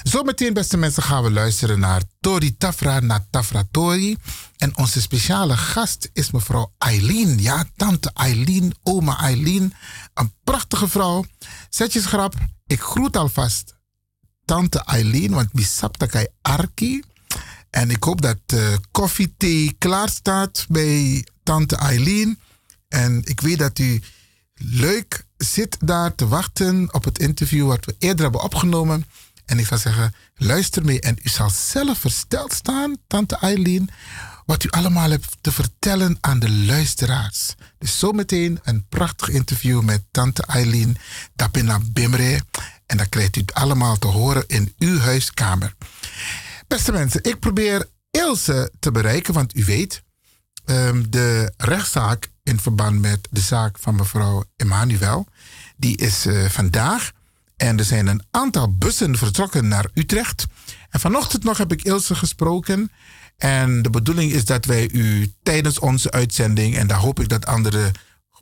[0.03, 4.16] Zometeen, beste mensen, gaan we luisteren naar Tori Tafra, naar Tafra Tori.
[4.57, 7.41] En onze speciale gast is mevrouw Eileen.
[7.41, 9.72] Ja, tante Eileen, oma Eileen.
[10.14, 11.24] Een prachtige vrouw.
[11.70, 12.34] Zetjesgrap,
[12.66, 13.76] ik groet alvast
[14.45, 17.03] tante Eileen, want wie saptakai arki.
[17.70, 22.39] En ik hoop dat uh, koffie, thee klaar staat bij tante Eileen.
[22.89, 24.03] En ik weet dat u
[24.59, 29.07] leuk zit daar te wachten op het interview wat we eerder hebben opgenomen.
[29.45, 33.91] En ik zou zeggen, luister mee en u zal zelf versteld staan, tante Eileen,
[34.47, 37.55] wat u allemaal hebt te vertellen aan de luisteraars.
[37.79, 40.97] Dus zometeen een prachtig interview met tante Eileen
[41.35, 42.41] Dapina Bimre.
[42.87, 45.75] En dat krijgt u allemaal te horen in uw huiskamer.
[46.67, 50.03] Beste mensen, ik probeer Ilse te bereiken, want u weet,
[50.65, 55.27] um, de rechtszaak in verband met de zaak van mevrouw Emmanuel,
[55.77, 57.13] die is uh, vandaag.
[57.57, 60.47] En er zijn een aantal bussen vertrokken naar Utrecht.
[60.91, 62.91] En vanochtend nog heb ik Ilse gesproken.
[63.37, 67.47] En de bedoeling is dat wij u tijdens onze uitzending, en daar hoop ik dat
[67.47, 67.91] andere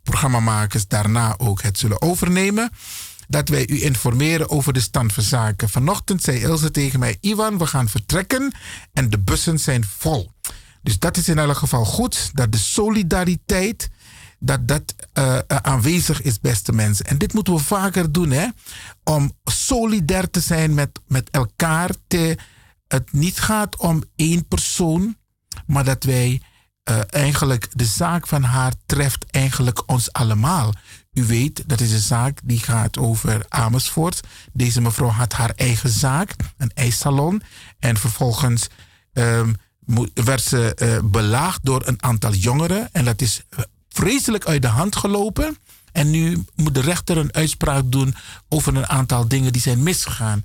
[0.02, 2.70] programmamakers daarna ook het zullen overnemen,
[3.28, 5.68] dat wij u informeren over de stand van zaken.
[5.68, 8.54] Vanochtend zei Ilse tegen mij: Ivan, we gaan vertrekken
[8.92, 10.32] en de bussen zijn vol.
[10.82, 13.88] Dus dat is in elk geval goed, dat de solidariteit
[14.38, 17.06] dat dat uh, aanwezig is, beste mensen.
[17.06, 18.46] En dit moeten we vaker doen, hè?
[19.04, 21.90] Om solidair te zijn met, met elkaar.
[22.06, 22.38] Te,
[22.88, 25.16] het niet gaat om één persoon,
[25.66, 26.40] maar dat wij
[26.90, 30.72] uh, eigenlijk de zaak van haar treft eigenlijk ons allemaal.
[31.12, 34.20] U weet, dat is een zaak die gaat over Amersfoort.
[34.52, 37.42] Deze mevrouw had haar eigen zaak, een ijssalon.
[37.78, 38.66] En vervolgens
[39.12, 39.56] um,
[40.14, 42.88] werd ze belaagd door een aantal jongeren.
[42.92, 43.42] En dat is
[43.96, 45.56] vreselijk uit de hand gelopen.
[45.92, 48.14] En nu moet de rechter een uitspraak doen
[48.48, 50.44] over een aantal dingen die zijn misgegaan.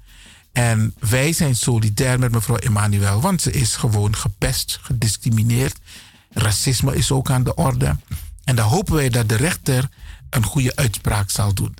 [0.51, 5.79] En wij zijn solidair met mevrouw Emmanuel, want ze is gewoon gepest, gediscrimineerd.
[6.29, 7.95] Racisme is ook aan de orde.
[8.43, 9.89] En dan hopen wij dat de rechter
[10.29, 11.75] een goede uitspraak zal doen.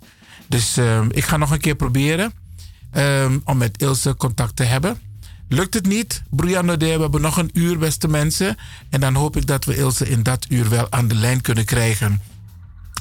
[0.48, 2.34] Dus ehm, ik ga nog een keer proberen
[2.92, 5.00] ehm, om met Ilse contact te hebben.
[5.54, 8.56] Lukt het niet, Brianna we hebben nog een uur, beste mensen.
[8.90, 11.66] En dan hoop ik dat we Ilse in dat uur wel aan de lijn kunnen
[11.66, 12.22] krijgen.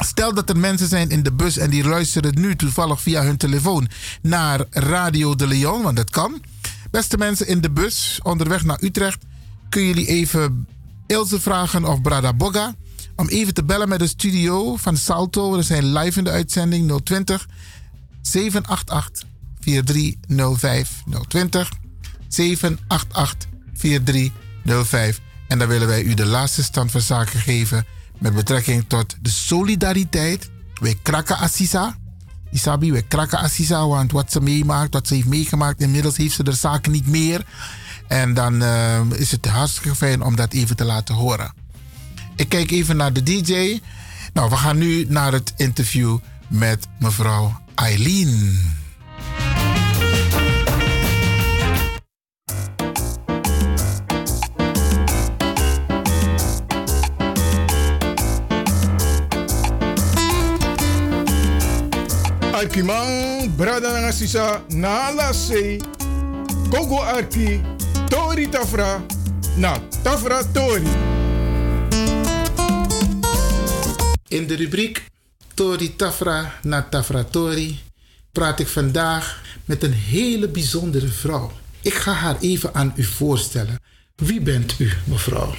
[0.05, 3.37] Stel dat er mensen zijn in de bus en die luisteren nu toevallig via hun
[3.37, 3.89] telefoon
[4.23, 6.43] naar Radio de Leon, want dat kan.
[6.91, 9.25] Beste mensen in de bus onderweg naar Utrecht,
[9.69, 10.67] kun jullie even
[11.07, 12.75] Ilse vragen of Brada Boga
[13.17, 15.53] om even te bellen met de studio van Salto.
[15.53, 17.49] We zijn live in de uitzending 020
[18.23, 19.29] 788
[19.61, 21.71] 4305 020
[22.31, 25.21] 788 4305.
[25.49, 27.87] En dan willen wij u de laatste stand van zaken geven
[28.19, 30.51] met betrekking tot de solidariteit.
[30.81, 31.97] Wij kraken Assisa.
[32.51, 36.43] Isabi, wij kraken Assisa, want wat ze meemaakt, wat ze heeft meegemaakt, inmiddels heeft ze
[36.43, 37.45] de zaken niet meer.
[38.09, 41.53] En dan uh, is het hartstikke fijn om dat even te laten horen.
[42.37, 43.81] Ik kijk even naar de DJ.
[44.33, 48.59] Nou, we gaan nu naar het interview met mevrouw Eileen.
[62.61, 65.81] Arkimang, brada nga sisa, na lase,
[66.69, 67.57] kogo arki,
[68.13, 69.01] tori tafra,
[69.57, 70.85] na tafra tori.
[74.29, 75.09] In de rubriek
[75.57, 77.81] Tori Tafra na Tafra Tori
[78.33, 81.53] praat ik vandaag met een hele bijzondere vrouw.
[81.81, 83.81] Ik ga haar even aan u voorstellen.
[84.17, 85.55] Wie bent u, mevrouw?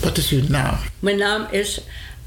[0.00, 0.78] Wat is uw naam?
[0.98, 1.80] Mijn naam is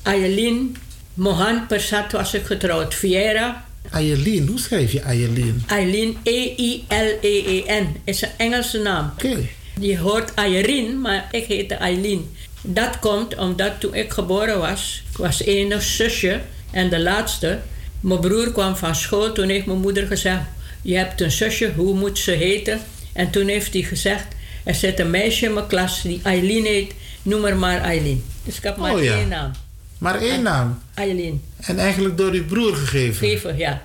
[0.04, 0.76] Ayelin
[1.14, 2.96] Mohan Persat was ik getrouwd.
[2.96, 3.68] Vieira.
[3.92, 5.64] Ayelin, hoe schrijf je Ayelin?
[5.68, 9.12] Ayelin, E-I-L-E-E-N, is een Engelse naam.
[9.14, 9.38] Oké.
[9.80, 12.36] Je hoort Ayelin, maar ik heette Ayelin.
[12.62, 16.42] Dat komt omdat toen ik geboren was, ik was enig zusje
[16.72, 17.60] en de laatste.
[18.00, 20.42] Mijn broer kwam van school, toen heeft mijn moeder gezegd:
[20.82, 22.80] Je hebt een zusje, hoe moet ze heten?
[23.14, 24.26] En toen heeft hij gezegd:
[24.64, 28.24] Er zit een meisje in mijn klas die Eileen heet, noem haar maar Eileen.
[28.44, 29.14] Dus ik heb maar Oh ja.
[29.18, 29.52] één naam.
[30.00, 30.80] Maar één naam.
[30.94, 31.42] Eileen.
[31.58, 33.28] En eigenlijk door uw broer gegeven.
[33.28, 33.84] Geven, ja.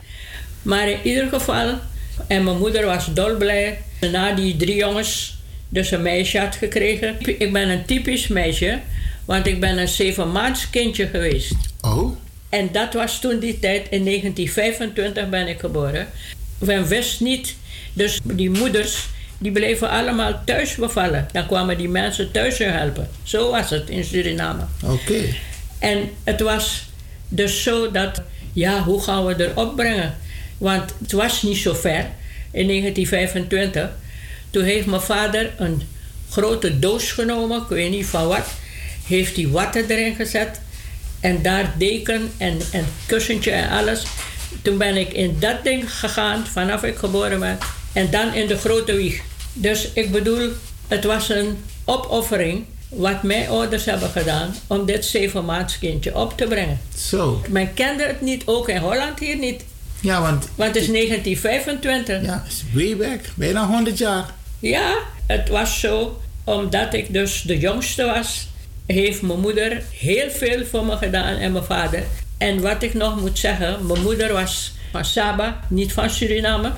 [0.63, 1.79] Maar in ieder geval,
[2.27, 5.39] en mijn moeder was dolblij na die drie jongens
[5.69, 7.17] dus een meisje had gekregen.
[7.39, 8.81] Ik ben een typisch meisje,
[9.25, 11.55] want ik ben een zeven maands kindje geweest.
[11.81, 12.17] Oh?
[12.49, 16.09] En dat was toen die tijd, in 1925 ben ik geboren.
[16.59, 17.57] Men wist niet,
[17.93, 19.07] dus die moeders,
[19.39, 21.29] die bleven allemaal thuis bevallen.
[21.33, 23.09] Dan kwamen die mensen thuis helpen.
[23.23, 24.63] Zo was het in Suriname.
[24.83, 25.35] Oké.
[25.85, 26.85] En het was
[27.29, 30.17] dus zo dat, ja, hoe gaan we erop brengen?
[30.59, 32.07] Want het was niet zo ver.
[32.51, 33.91] In 1925,
[34.51, 35.83] toen heeft mijn vader een
[36.31, 38.47] grote doos genomen, ik weet niet van wat,
[39.07, 40.61] heeft hij water erin gezet
[41.21, 44.03] en daar deken en, en kussentje en alles.
[44.63, 47.59] Toen ben ik in dat ding gegaan vanaf ik geboren ben
[47.93, 49.21] en dan in de grote wieg.
[49.53, 50.51] Dus ik bedoel,
[50.89, 52.65] het was een opoffering
[52.97, 56.81] wat mijn ouders hebben gedaan om dit zevenmaandskindje op te brengen.
[56.97, 57.43] Zo.
[57.49, 59.65] Men kende het niet, ook in Holland hier niet.
[60.01, 60.49] Ja, want...
[60.55, 62.23] Want het is 1925.
[62.23, 63.21] Ja, is way back.
[63.35, 64.31] Bijna 100 jaar.
[64.59, 64.97] Ja,
[65.27, 66.21] het was zo.
[66.45, 68.49] Omdat ik dus de jongste was,
[68.87, 72.03] heeft mijn moeder heel veel voor me gedaan en mijn vader.
[72.39, 76.73] En wat ik nog moet zeggen, mijn moeder was van Saba, niet van Suriname.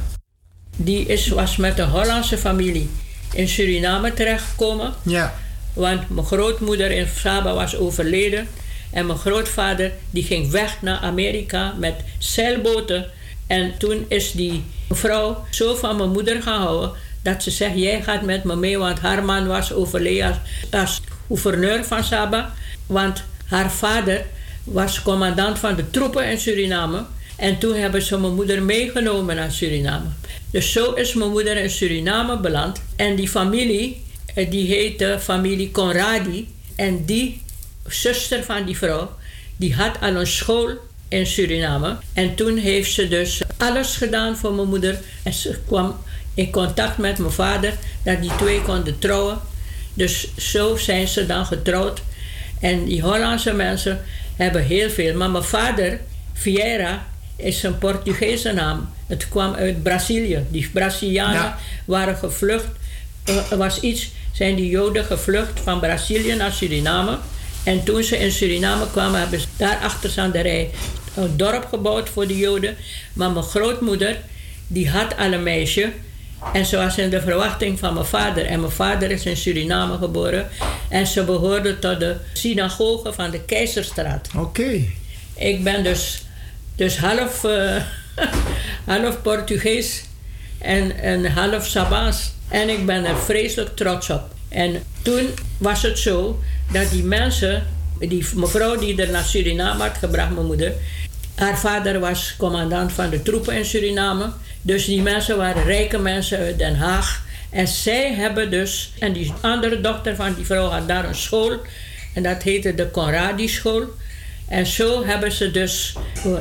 [0.77, 2.91] Die is, was met een Hollandse familie
[3.33, 4.95] in Suriname terechtgekomen.
[5.03, 5.35] Ja.
[5.77, 8.49] Want mijn grootmoeder in Saba was overleden.
[8.91, 13.07] En mijn grootvader die ging weg naar Amerika met zeilboten.
[13.47, 16.93] En toen is die vrouw zo van mijn moeder gaan houden...
[17.23, 18.79] dat ze zegt, jij gaat met me mee...
[18.79, 20.39] want haar man was overleden als,
[20.71, 22.55] als gouverneur van Saba.
[22.87, 24.25] Want haar vader
[24.65, 27.05] was commandant van de troepen in Suriname.
[27.37, 30.07] En toen hebben ze mijn moeder meegenomen naar Suriname.
[30.51, 32.83] Dus zo is mijn moeder in Suriname beland.
[32.97, 34.05] En die familie,
[34.37, 36.49] eh, die heette familie Conradi.
[36.77, 37.41] En die
[37.87, 39.11] zuster van die vrouw,
[39.57, 40.71] die had al een school
[41.09, 41.97] in Suriname.
[42.13, 44.99] En toen heeft ze dus alles gedaan voor mijn moeder.
[45.23, 45.97] En ze kwam
[46.35, 49.39] in contact met mijn vader, dat die twee konden trouwen.
[49.95, 52.03] Dus zo zijn ze dan getrouwd.
[52.61, 54.03] En die Hollandse mensen
[54.37, 55.17] hebben heel veel.
[55.17, 56.01] Maar mijn vader,
[56.33, 57.07] Vieira,
[57.37, 58.89] is een Portugese naam.
[59.07, 60.45] Het kwam uit Brazilië.
[60.51, 61.59] Die Brazilianen Ja.
[61.85, 62.67] waren gevlucht.
[63.51, 67.19] Er was iets, zijn die Joden gevlucht van Brazilië naar Suriname.
[67.65, 70.71] En toen ze in Suriname kwamen, hebben ze daar achter aan de rij
[71.15, 72.77] een dorp gebouwd voor de Joden.
[73.13, 74.17] Maar mijn grootmoeder,
[74.67, 75.93] die had al een meisje.
[76.53, 78.45] En ze was in de verwachting van mijn vader.
[78.45, 80.49] En mijn vader is in Suriname geboren.
[80.89, 84.29] En ze behoorde tot de synagoge van de Keizerstraat.
[84.37, 84.81] Oké.
[85.35, 86.23] Ik ben dus,
[86.75, 87.77] dus half, eh,
[88.95, 90.05] half Portugees
[90.59, 92.35] en, en half Sabaans.
[92.49, 94.23] En ik ben er vreselijk trots op.
[94.49, 95.29] En toen
[95.59, 96.43] was het zo
[96.73, 97.67] dat die mensen,
[97.99, 100.73] die mevrouw die er naar Suriname had gebracht, mijn moeder,
[101.35, 104.31] haar vader was commandant van de troepen in Suriname.
[104.63, 107.25] Dus die mensen waren rijke mensen uit Den Haag.
[107.51, 111.53] En zij hebben dus, en die andere dochter van die vrouw had daar een school.
[112.15, 113.85] En dat heette de Conradi School.
[114.49, 115.95] En zo hebben ze dus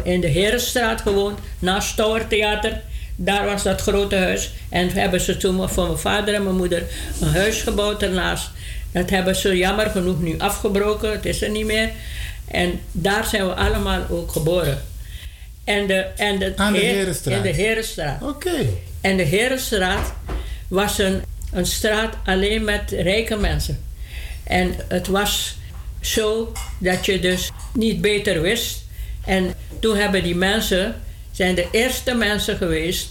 [0.04, 2.82] in de Herenstraat gewoond, naast Stower Theater.
[3.16, 4.52] Daar was dat grote huis.
[4.70, 6.84] En hebben ze toen voor mijn vader en mijn moeder
[7.22, 8.50] een huis gebouwd ernaast.
[8.92, 11.90] Dat hebben ze jammer genoeg nu afgebroken, het is er niet meer.
[12.48, 14.82] En daar zijn we allemaal ook geboren.
[15.64, 17.36] En de, en de, Aan de Heer- Herenstraat?
[17.38, 18.22] In de Herenstraat.
[18.22, 18.66] Oké.
[19.02, 20.14] En de Herenstraat
[20.68, 21.22] was een,
[21.52, 23.84] een straat alleen met rijke mensen.
[24.44, 25.56] En het was
[26.02, 28.84] zo dat je dus niet beter wist.
[29.26, 30.96] En toen hebben die mensen,
[31.36, 33.10] zijn de eerste mensen geweest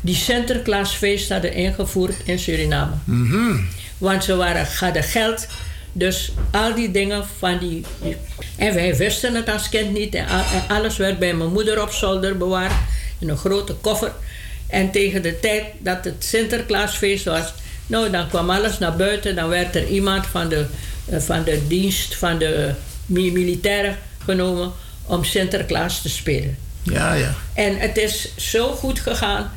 [0.00, 2.92] die Sinterklaasfeest hadden ingevoerd in Suriname.
[3.04, 3.56] Mhm.
[3.98, 5.46] Want ze waren, hadden geld.
[5.92, 8.16] Dus al die dingen van die, die-
[8.56, 10.14] En wij wisten het als kind niet.
[10.14, 10.26] En,
[10.68, 12.72] alles werd bij mijn moeder op zolder bewaard.
[13.18, 14.12] In een grote koffer.
[14.66, 17.52] En tegen de tijd dat het Sinterklaasfeest was...
[17.86, 19.34] Nou, dan kwam alles naar buiten.
[19.34, 20.66] Dan werd er iemand van de,
[21.06, 22.70] eh, van de dienst van de
[23.06, 24.72] mi- militairen genomen...
[25.06, 26.56] om Sinterklaas te spelen.
[26.84, 27.34] Ja, ja.
[27.54, 29.50] En het is zo goed gegaan.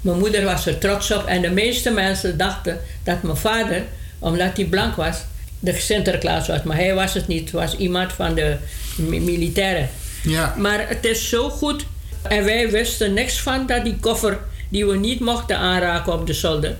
[0.00, 1.24] Mijn moeder was er trots op.
[1.26, 3.82] En de meeste mensen dachten dat mijn vader,
[4.18, 5.16] omdat hij blank was,
[5.58, 6.62] de Sinterklaas was.
[6.62, 7.40] Maar hij was het niet.
[7.40, 8.56] Het was iemand van de
[8.96, 9.88] mi- militairen.
[10.22, 10.54] Ja.
[10.58, 11.86] Maar het is zo goed.
[12.22, 14.38] En wij wisten niks van dat die koffer,
[14.68, 16.74] die we niet mochten aanraken op de zolder,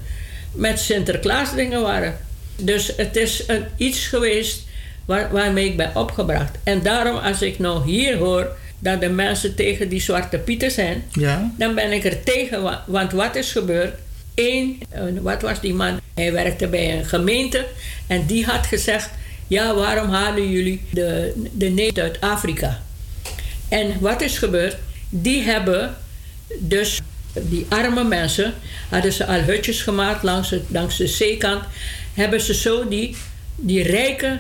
[0.53, 2.17] met Sinterklaas dingen waren.
[2.57, 4.61] Dus het is een, iets geweest
[5.05, 6.57] waar, waarmee ik ben opgebracht.
[6.63, 11.05] En daarom, als ik nou hier hoor dat de mensen tegen die zwarte pieten zijn,
[11.13, 11.51] Ja.
[11.59, 12.63] dan ben ik er tegen.
[12.63, 13.95] wa- Want wat is gebeurd?
[14.35, 16.01] Eén, eh, wat was die man?
[16.15, 17.67] Hij werkte bij een gemeente
[18.07, 19.11] en die had gezegd:
[19.47, 22.83] Ja, waarom halen jullie de, de neet uit Afrika?
[23.69, 24.77] En wat is gebeurd?
[25.09, 25.95] Die hebben
[26.59, 27.01] dus,
[27.43, 28.55] die arme mensen,
[28.89, 31.63] hadden ze al hutjes gemaakt langs, het, langs de zeekant.
[32.15, 33.17] Hebben ze zo die,
[33.57, 34.39] die rijke,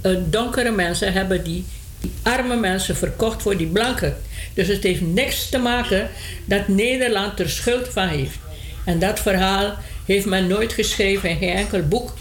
[0.00, 1.64] eh, donkere mensen, hebben die,
[2.00, 4.16] die arme mensen verkocht voor die blanken.
[4.54, 6.10] Dus het heeft niks te maken
[6.44, 8.38] dat Nederland er schuld van heeft.
[8.84, 12.14] En dat verhaal heeft men nooit geschreven in geen enkel boek.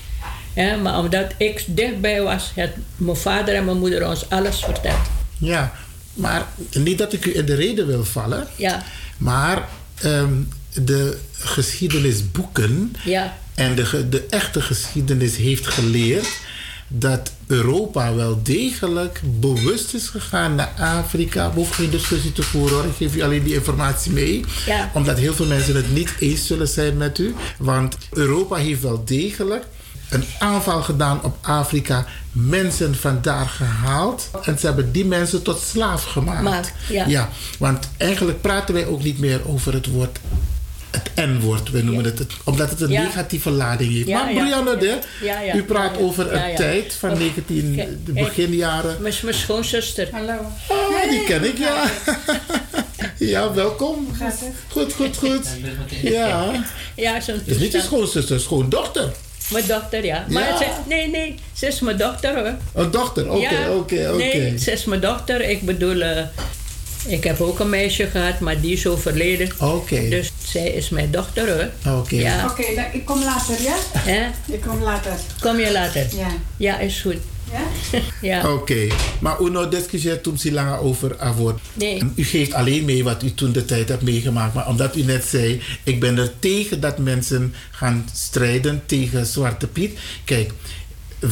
[0.56, 5.08] Ja, maar omdat ik dichtbij was, heeft mijn vader en mijn moeder ons alles verteld.
[5.38, 5.74] Ja,
[6.14, 8.48] maar niet dat ik u in de reden wil vallen.
[8.56, 8.84] Ja,
[9.18, 10.34] Maar ehm,
[10.74, 16.28] de geschiedenisboeken ja, en de, de echte geschiedenis heeft geleerd
[16.88, 21.50] dat Europa wel degelijk bewust is gegaan naar Afrika.
[21.50, 22.86] We hoeven geen discussie te voeren hoor.
[22.86, 24.44] Ik geef u alleen die informatie mee.
[24.66, 24.92] Ja.
[24.94, 27.36] Omdat heel veel mensen het niet eens zullen zijn met u.
[27.58, 29.66] Want Europa heeft wel degelijk
[30.10, 32.06] een aanval gedaan op Afrika.
[32.32, 34.30] Mensen vandaar gehaald.
[34.44, 36.44] En ze hebben die mensen tot slaaf gemaakt.
[36.44, 37.06] Maakt, ja.
[37.08, 37.30] ja,
[37.60, 40.20] want eigenlijk praten wij ook niet meer over het woord
[41.04, 43.04] het N-woord, we noemen het, het, omdat het een Ja.
[43.04, 44.08] negatieve lading heeft.
[44.08, 44.42] Ja, maar ja.
[44.44, 45.56] Brianna, de, Ja, ja.
[45.56, 46.06] u praat Ja, ja.
[46.06, 46.56] over een ja.
[46.56, 48.98] tijd van Oh, 19, kijk, de beginjaren.
[49.02, 50.08] Mijn, mijn schoonzuster.
[50.12, 50.34] Hallo.
[50.68, 51.84] Ah, die ken ik, ja.
[53.18, 54.08] ja, welkom.
[54.14, 54.52] Gaat het?
[54.70, 55.48] Goed, goed, goed.
[56.02, 56.52] Ja.
[56.96, 59.12] Ja, zo'n Het is niet je schoonzuster, schoondochter.
[59.52, 60.26] Mijn dochter, ja.
[60.30, 60.58] Maar Ja.
[60.58, 62.54] Ze, nee, nee, ze is mijn dochter hoor.
[62.84, 63.72] Een dochter, oké, Ja.
[63.72, 64.18] oké, oké.
[64.18, 65.50] Nee, ze is mijn dochter.
[65.50, 66.24] Ik bedoel, eh,
[67.08, 69.50] ik heb ook een meisje gehad, maar die is overleden.
[69.60, 70.10] Oké.
[70.10, 71.48] Dus zij is mijn dochter
[71.84, 71.94] hoor.
[72.00, 72.16] Oké.
[72.16, 72.46] Ja.
[72.50, 73.76] Oké, dan- ik kom later, ja?
[73.98, 74.54] Hè?
[74.54, 75.14] Ik kom later.
[75.42, 76.08] Kom je later?
[76.16, 76.28] Ja.
[76.58, 77.18] Ja, is goed.
[77.52, 78.00] Ja?
[78.30, 78.54] ja.
[78.54, 78.88] Oké,
[79.20, 81.60] maar u nou discussieert toen ze langer over avond.
[81.74, 82.02] Nee.
[82.16, 84.54] U geeft alleen mee wat u toen de tijd hebt meegemaakt.
[84.54, 89.68] Maar omdat u net zei, ik ben er tegen dat mensen gaan strijden tegen Zwarte
[89.68, 89.98] Piet.
[90.24, 90.52] Kijk,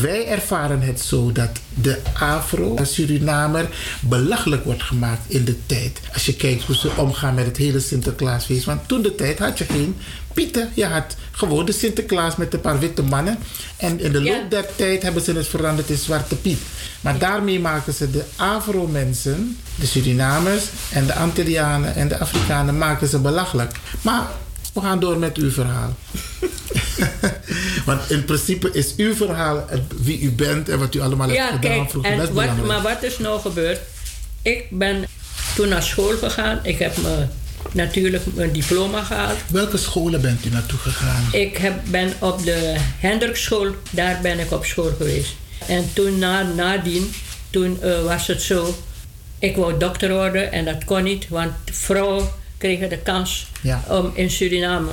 [0.02, 6.00] wij ervaren het zo dat de Afro-Surinamer belachelijk wordt gemaakt in de tijd.
[6.14, 8.66] Als je kijkt hoe ze omgaan met het hele Sinterklaasfeest.
[8.66, 9.96] Want toen de tijd had je geen
[10.34, 10.70] Pieten.
[10.74, 13.38] Je had gewoon de Sinterklaas met een paar witte mannen.
[13.78, 16.60] En in de loop der tijd hebben ze het veranderd in Zwarte Piet.
[17.02, 23.08] Maar daarmee maken ze de Afro-mensen, de Surinamers en de Antillianen en de Afrikanen maken
[23.08, 23.72] ze belachelijk.
[24.02, 24.28] Maar
[24.74, 25.96] we gaan door met uw verhaal.
[27.86, 31.40] Want in principe is uw verhaal het- wie u bent en wat u allemaal hebt
[31.40, 32.12] Ja, gedaan kijk, vroeger.
[32.12, 32.68] En wat, belangrijk.
[32.68, 33.80] maar wat is nou gebeurd?
[34.42, 35.06] Ik ben
[35.56, 36.60] toen naar school gegaan.
[36.64, 37.26] Ik heb me
[37.72, 39.38] natuurlijk mijn diploma gehaald.
[39.48, 41.24] Welke scholen bent u naartoe gegaan?
[41.32, 45.36] Ik heb, ben op de Hendrikschool, daar ben ik op school geweest.
[45.68, 47.14] En toen na, nadien,
[47.50, 48.78] toen eh, was het zo,
[49.40, 52.28] ik wou dokter worden en dat kon niet, want vrouwen
[52.64, 53.84] kregen de kans Ja.
[53.90, 54.92] om in Suriname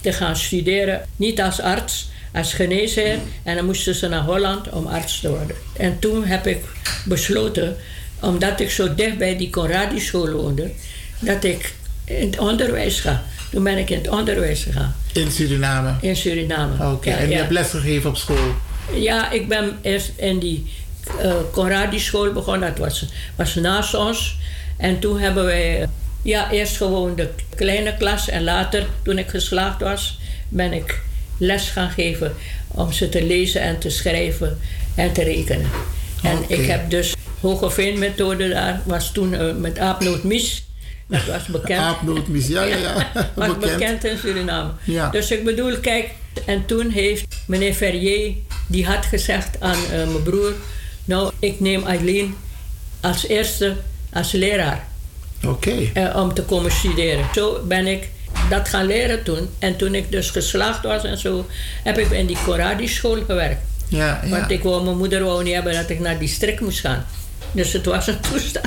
[0.00, 1.00] te gaan studeren.
[1.16, 3.18] Niet als arts, als geneesheer.
[3.42, 5.56] En dan moesten ze naar Holland om arts te worden.
[5.76, 6.58] En toen heb ik
[7.04, 7.76] besloten,
[8.20, 10.70] omdat ik zo dicht bij die Conradi school woonde,
[11.18, 11.74] dat ik
[12.04, 13.22] in het onderwijs ga.
[13.50, 14.94] Toen ben ik in het onderwijs gegaan.
[15.12, 15.94] In Suriname?
[16.00, 16.92] In Suriname.
[16.92, 17.38] Oké, Ja, en je ja.
[17.38, 18.54] hebt lesgegeven op school?
[18.94, 20.72] Ja, ik ben eerst in die
[21.20, 22.68] eh Conradi school begonnen.
[22.68, 23.04] Dat was,
[23.36, 24.36] was naast ons.
[24.76, 25.88] En toen hebben wij...
[26.22, 28.28] Ja, eerst gewoon de kleine klas.
[28.28, 30.18] En later, toen ik geslaagd was,
[30.48, 31.00] ben ik
[31.38, 32.34] les gaan geven.
[32.68, 34.58] Om ze te lezen en te schrijven
[34.94, 35.70] en te rekenen.
[36.22, 38.80] En ik heb dus Hogeveen-methode daar.
[38.84, 40.64] Was toen eh, met aapnootmis.
[41.06, 41.80] Dat was bekend.
[41.80, 43.10] Aapnootmis, ja, ja, ja.
[43.34, 43.60] was Bekend.
[43.60, 44.04] bekend.
[44.04, 44.70] in Suriname.
[44.84, 45.10] Ja.
[45.10, 46.10] Dus ik bedoel, kijk,
[46.46, 48.34] en toen heeft meneer Ferrier,
[48.66, 50.52] die had gezegd aan eh, mijn broer,
[51.04, 52.34] nou, ik neem Eileen
[53.00, 53.76] als eerste
[54.12, 54.88] als leraar
[55.46, 55.90] Oké.
[55.94, 57.24] eh, om te komen studeren.
[57.34, 58.08] Zo ben ik
[58.50, 59.48] dat gaan leren toen.
[59.58, 61.46] En toen ik dus geslaagd was en zo,
[61.82, 63.60] heb ik in die Coradi school gewerkt.
[63.88, 64.28] Ja, ja.
[64.28, 67.06] Want ik wou, mijn moeder wou niet hebben dat ik naar die strik moest gaan.
[67.52, 68.66] Dus het was een toestand.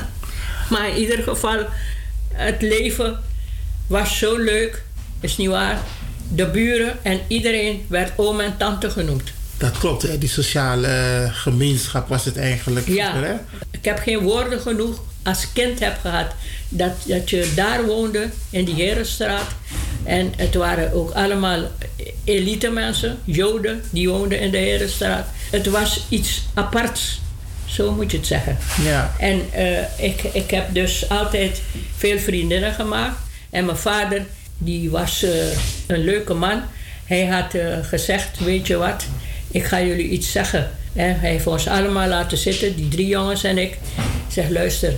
[0.70, 1.56] Maar in ieder geval,
[2.32, 3.18] het leven
[3.86, 4.82] was zo leuk.
[5.20, 5.78] Is niet waar?
[6.28, 9.32] De buren en iedereen werd oom en tante genoemd.
[9.58, 10.18] Dat klopt, hè?
[10.18, 12.88] die sociale gemeenschap was het eigenlijk.
[12.88, 13.34] Ja, Hè?
[13.70, 16.34] ik heb geen woorden genoeg als kind heb gehad
[16.68, 19.46] dat, dat je daar woonde in die Herenstraat.
[20.04, 21.62] En het waren ook allemaal
[22.24, 25.26] elite mensen, Joden, die woonden in de Herenstraat.
[25.50, 27.20] Het was iets aparts,
[27.64, 28.58] zo moet je het zeggen.
[28.82, 29.14] Ja.
[29.18, 31.62] En eh, ik, ik heb dus altijd
[31.96, 33.16] veel vriendinnen gemaakt.
[33.50, 34.26] En mijn vader,
[34.58, 35.30] die was eh,
[35.86, 36.62] een leuke man.
[37.04, 39.04] Hij had eh, gezegd, weet je wat,
[39.50, 40.70] ik ga jullie iets zeggen.
[40.92, 43.72] En hij heeft ons allemaal laten zitten, die drie jongens en ik.
[44.26, 44.92] Ik zeg, luister,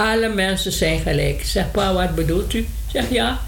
[0.00, 1.42] alle mensen zijn gelijk.
[1.44, 2.66] Zeg, pa, wat bedoelt u?
[2.92, 3.40] Zeg, ja,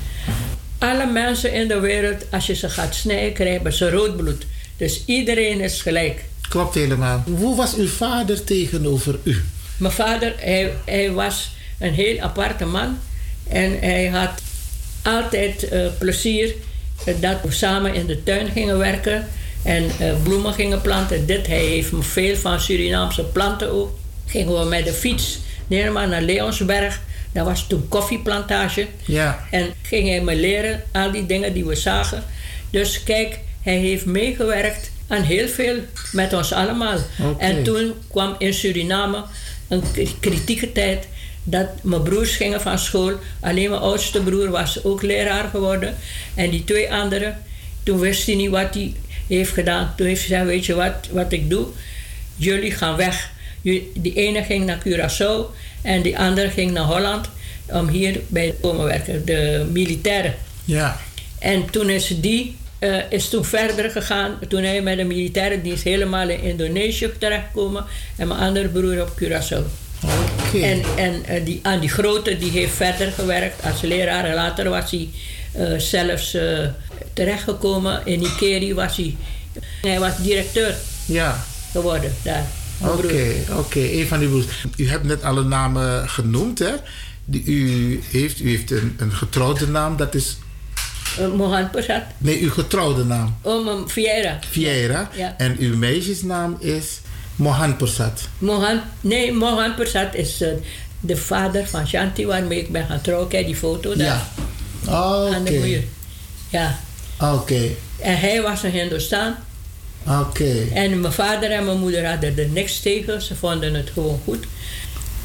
[0.78, 4.46] alle mensen in de wereld, als je ze gaat snijden, krijgen ze rood bloed.
[4.76, 6.24] Dus iedereen is gelijk.
[6.48, 7.24] Klopt helemaal.
[7.36, 9.42] Hoe was uw vader tegenover u?
[9.76, 12.98] Mijn vader, hij, hij was een heel aparte man.
[13.48, 14.42] En hij had
[15.02, 16.54] altijd eh, plezier
[17.20, 19.28] dat we samen in de tuin gingen werken.
[19.62, 21.26] En eh, bloemen gingen planten.
[21.26, 23.98] Dit, hij heeft me veel van Surinaamse planten ook.
[24.26, 25.38] Gingen we met de fiets
[25.72, 27.00] neer maar naar Leonsberg.
[27.32, 28.86] Dat was toen koffieplantage.
[29.04, 29.46] Ja.
[29.50, 32.22] En ging hij me leren al die dingen die we zagen.
[32.70, 35.76] Dus kijk, hij heeft meegewerkt aan heel veel
[36.12, 36.98] met ons allemaal.
[37.38, 39.24] En toen kwam in Suriname
[39.68, 39.82] een
[40.20, 41.08] kritieke tijd
[41.42, 43.12] dat mijn broers gingen van school.
[43.40, 45.96] Alleen mijn oudste broer was ook leraar geworden.
[46.34, 47.42] En die twee anderen,
[47.82, 48.94] toen wist hij niet wat hij
[49.26, 49.92] heeft gedaan.
[49.96, 51.66] Toen heeft hij gezegd, weet je wat, wat ik doe?
[52.36, 53.31] Jullie gaan weg.
[53.62, 57.28] Die ene ging naar Curaçao en die andere ging naar Holland
[57.66, 60.34] om hier bij te komen werken, de militairen.
[60.64, 61.00] Ja.
[61.38, 64.38] En toen is die eh, is toen verder gegaan.
[64.48, 67.84] Toen hij met de militaire dienst helemaal in Indonesië terechtgekomen.
[68.16, 69.64] En mijn andere broer op Curaçao.
[70.54, 74.24] En, en eh, die, aan die grote die heeft verder gewerkt als leraar.
[74.24, 75.08] En later was hij
[75.52, 76.36] eh, zelfs
[77.12, 78.00] terechtgekomen.
[78.04, 79.16] In Nikeri was hij...
[79.82, 80.74] Hij was directeur
[81.06, 81.44] Ja.
[81.72, 82.46] geworden daar.
[82.80, 83.78] Oké, oké.
[83.78, 84.46] Een van uw broers.
[84.76, 86.72] U hebt net alle namen genoemd, hè?
[87.24, 90.36] Die u heeft, u heeft een, een getrouwde naam, dat is...
[91.20, 92.02] Uh, Mohan Persat.
[92.18, 93.36] Nee, uw getrouwde naam.
[93.42, 94.38] Oh, mijn Vieira.
[94.50, 95.10] Vieira.
[95.14, 95.34] Ja.
[95.38, 97.00] En uw meisjesnaam is
[97.36, 98.28] Mohan Persat.
[98.38, 100.48] Mohan, nee, Mohan Persat is eh,
[101.00, 103.28] de vader van Shanti waarmee ik ben gaan trouwen.
[103.28, 104.26] Kijk die foto daar.
[104.86, 104.92] Ja.
[105.34, 105.84] Aan de muur.
[106.48, 106.78] Ja.
[107.20, 107.68] Oké.
[107.98, 109.34] En hij was een Hindustan.
[110.06, 110.54] Oké.
[110.74, 113.22] En mijn vader en mijn moeder hadden er niks tegen.
[113.22, 114.44] Ze vonden het gewoon goed.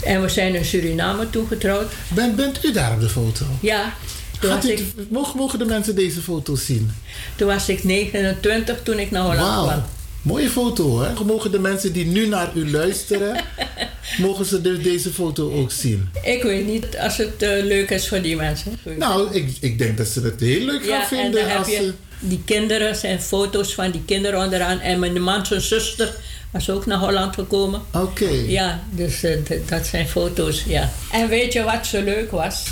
[0.03, 1.91] En we zijn in Suriname toegetrouwd.
[2.13, 3.45] Ben, bent u daar op de foto?
[3.61, 3.93] Ja.
[4.39, 6.91] Toen Gaat was, u, ik, mogen, mogen de mensen deze foto zien?
[7.35, 9.83] toen was ik 29 toen ik naar Holland kwam.
[10.21, 11.23] Mooie foto, hè?
[11.25, 13.35] Mogen de mensen die nu naar u luisteren,
[14.17, 16.09] mogen ze de- deze foto ook zien?
[16.23, 18.79] Ik weet niet als het eh, leuk is voor die mensen.
[18.97, 21.75] Nou, ik, ik denk dat ze het heel leuk gaan en vinden heb als je
[21.75, 21.93] ze...
[22.19, 24.79] die kinderen, zijn foto's van die kinderen onderaan.
[24.79, 26.15] En mijn man, zijn zuster,
[26.51, 27.81] was ook naar Holland gekomen.
[27.93, 28.29] Oké.
[28.47, 29.37] Ja, dus eh,
[29.67, 30.89] dat zijn foto's, ja.
[31.11, 32.63] En weet je wat zo leuk was?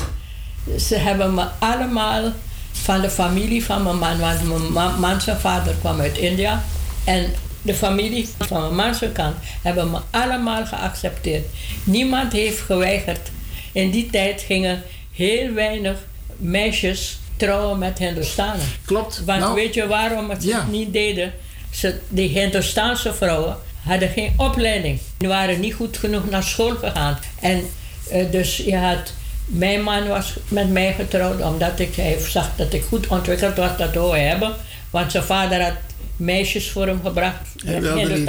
[0.79, 2.31] Ze hebben me allemaal
[2.71, 6.63] van de familie van mijn man, want mijn ma- man zijn vader kwam uit India.
[7.03, 11.45] En de familie van mijn man zijn kant hebben me allemaal geaccepteerd.
[11.83, 13.29] Niemand heeft geweigerd.
[13.71, 15.97] In die tijd gingen heel weinig
[16.37, 18.65] meisjes trouwen met Hindustanen.
[18.85, 19.21] Klopt.
[19.25, 20.65] Want Nou, weet je waarom het ja.
[20.71, 21.33] niet deden?
[21.69, 24.99] Ze, die Hindustaanse vrouwen hadden geen opleiding.
[25.17, 27.19] Die waren niet goed genoeg naar school gegaan.
[27.39, 27.69] En
[28.09, 29.13] eh, dus je had...
[29.45, 33.77] Mijn man was met mij getrouwd omdat ik, hij zag dat ik goed ontwikkeld was.
[33.77, 34.53] Dat hij hebben.
[34.89, 35.73] Want zijn vader had
[36.15, 37.41] meisjes voor hem gebracht.
[37.63, 38.25] Niet.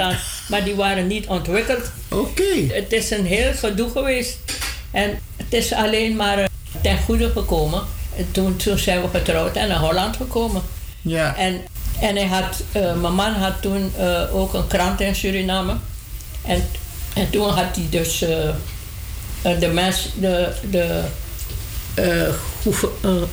[0.47, 1.91] maar die waren niet ontwikkeld.
[2.09, 2.73] Oké.
[2.73, 4.37] Het is een heel gedoe geweest.
[4.91, 6.45] En het is alleen maar eh,
[6.81, 7.83] ten goede gekomen.
[8.17, 10.61] En toen, toen zijn we getrouwd en naar Holland gekomen.
[11.01, 11.35] Ja.
[11.35, 11.61] En,
[11.99, 15.75] en hij had, eh, mijn man had toen eh, ook een krant in Suriname.
[16.41, 16.65] En,
[17.13, 21.01] en toen had hij dus eh, de mens, de, de
[21.95, 22.33] een,
[23.01, 23.27] een,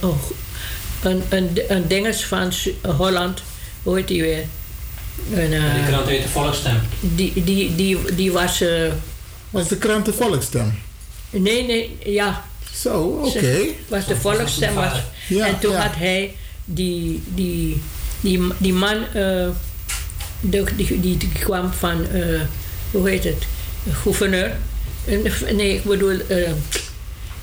[1.02, 3.43] een, een, een dinges van Su- Holland,
[3.82, 4.44] hoe heet die weer?
[5.35, 6.81] Een, eh, Die krant heet de Volksstem.
[7.01, 8.61] die, die, die, die was.
[8.61, 8.69] eh,
[9.51, 10.78] was de krant de Volksstem?
[11.31, 12.44] Nee, nee, ja.
[12.81, 13.31] Zo, oké.
[13.41, 14.75] Ze- Was de volksstem.
[14.75, 14.93] Was,
[15.29, 15.81] Ja, en toen ja.
[15.81, 16.35] had hij
[16.65, 17.83] die, die,
[18.21, 19.49] die, die man, eh,
[20.41, 22.41] de, die, die, kwam van, eh,
[22.91, 23.43] hoe heet het,
[24.03, 24.53] gouverneur.
[25.55, 26.51] Nee, ik bedoel, eh,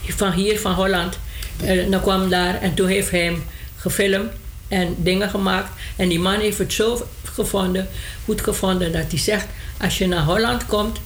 [0.08, 1.18] van hier, van Holland.
[1.64, 3.44] Eh, dan kwam daar en toen heeft hij hem
[3.78, 4.32] gefilmd
[4.68, 5.70] en dingen gemaakt.
[5.96, 7.88] En die man heeft het zo gevonden,
[8.26, 9.46] goed gevonden, dat hij zegt:
[9.82, 11.00] Als je naar Holland komt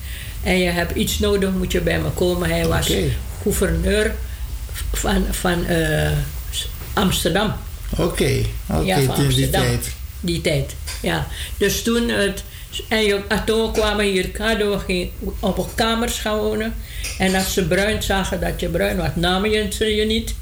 [0.44, 2.50] en je hebt iets nodig, moet je bij me komen.
[2.50, 2.92] Hij was.
[3.46, 4.16] Gouverneur
[4.94, 6.12] van, van eh,
[6.94, 7.54] Amsterdam.
[7.98, 9.92] Oké, oké, Ja, van in die tijd.
[10.20, 11.28] Die tijd, ja.
[11.58, 12.44] Dus toen, het,
[12.88, 14.30] en, toen kwamen hier,
[14.86, 16.74] geen, op kamers gaan wonen.
[17.18, 20.36] En als ze bruin zagen dat je bruin was, namen je ze je niet.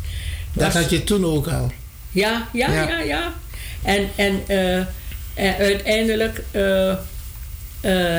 [0.53, 1.71] Dat had je toen ook al.
[2.11, 2.88] ja, ja, Ja.
[2.88, 3.34] ja, ja.
[3.81, 4.77] En, en, eh,
[5.34, 6.93] en uiteindelijk eh,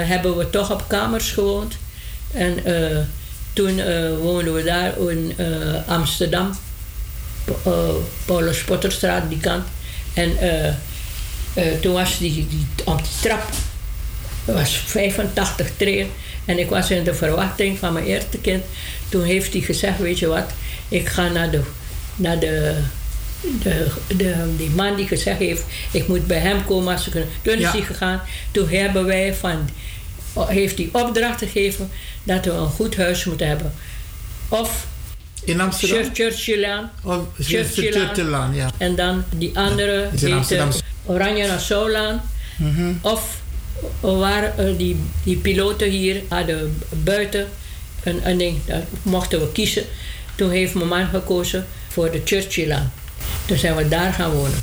[0.09, 1.74] hebben we toch op kamers gewoond.
[2.32, 2.59] En
[3.55, 5.47] toen eh, woonden we daar in eh,
[5.89, 6.56] Amsterdam.
[7.44, 7.89] Pa- eh,
[8.24, 9.64] Paulus Potterstraat, die kant.
[10.14, 10.36] En
[11.81, 13.43] toen was die, die, op die trap,
[14.44, 16.10] het was 85 treden.
[16.44, 18.64] En ik was in de verwachting van mijn eerste kind.
[19.09, 20.51] Toen heeft hij gezegd, weet je wat,
[20.89, 21.60] ik ga naar de,
[22.16, 22.74] naar de,
[23.62, 23.86] de,
[24.16, 27.12] de, die man die gezegd heeft, ik moet bij hem komen als ik...
[27.43, 27.70] Toen is Ja.
[27.70, 28.20] hij gegaan.
[28.51, 29.68] Toen hebben wij van,
[30.35, 31.90] heeft hij opdracht gegeven
[32.23, 33.73] dat we een goed huis moeten hebben.
[34.48, 34.86] Of
[35.44, 36.15] In Amsterdam?
[36.15, 36.90] Churchillaan.
[37.02, 38.55] Of Churchillaan.
[38.55, 38.70] Ja.
[38.77, 40.09] En dan die andere.
[41.06, 42.23] Oranje Nassaulaan.
[42.56, 42.93] Mhm.
[43.01, 43.43] Of
[44.01, 47.48] waar eh, die, die piloten hier hadden buiten
[48.02, 49.85] een, een ding, daar mochten we kiezen.
[50.35, 52.93] Toen heeft mijn man gekozen voor de Churchillaan.
[53.47, 54.59] Toen zijn we daar gaan wonen.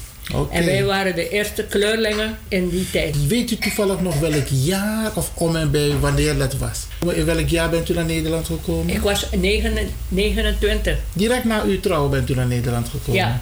[0.51, 3.27] En wij waren de eerste kleurlingen in die tijd.
[3.27, 6.79] Weet u toevallig nog welk jaar of om en bij wanneer dat was?
[7.15, 8.95] In welk jaar bent u naar Nederland gekomen?
[8.95, 10.97] Ik was negen- 29.
[11.13, 13.21] Direct na uw trouw bent u naar Nederland gekomen?
[13.21, 13.41] Ja.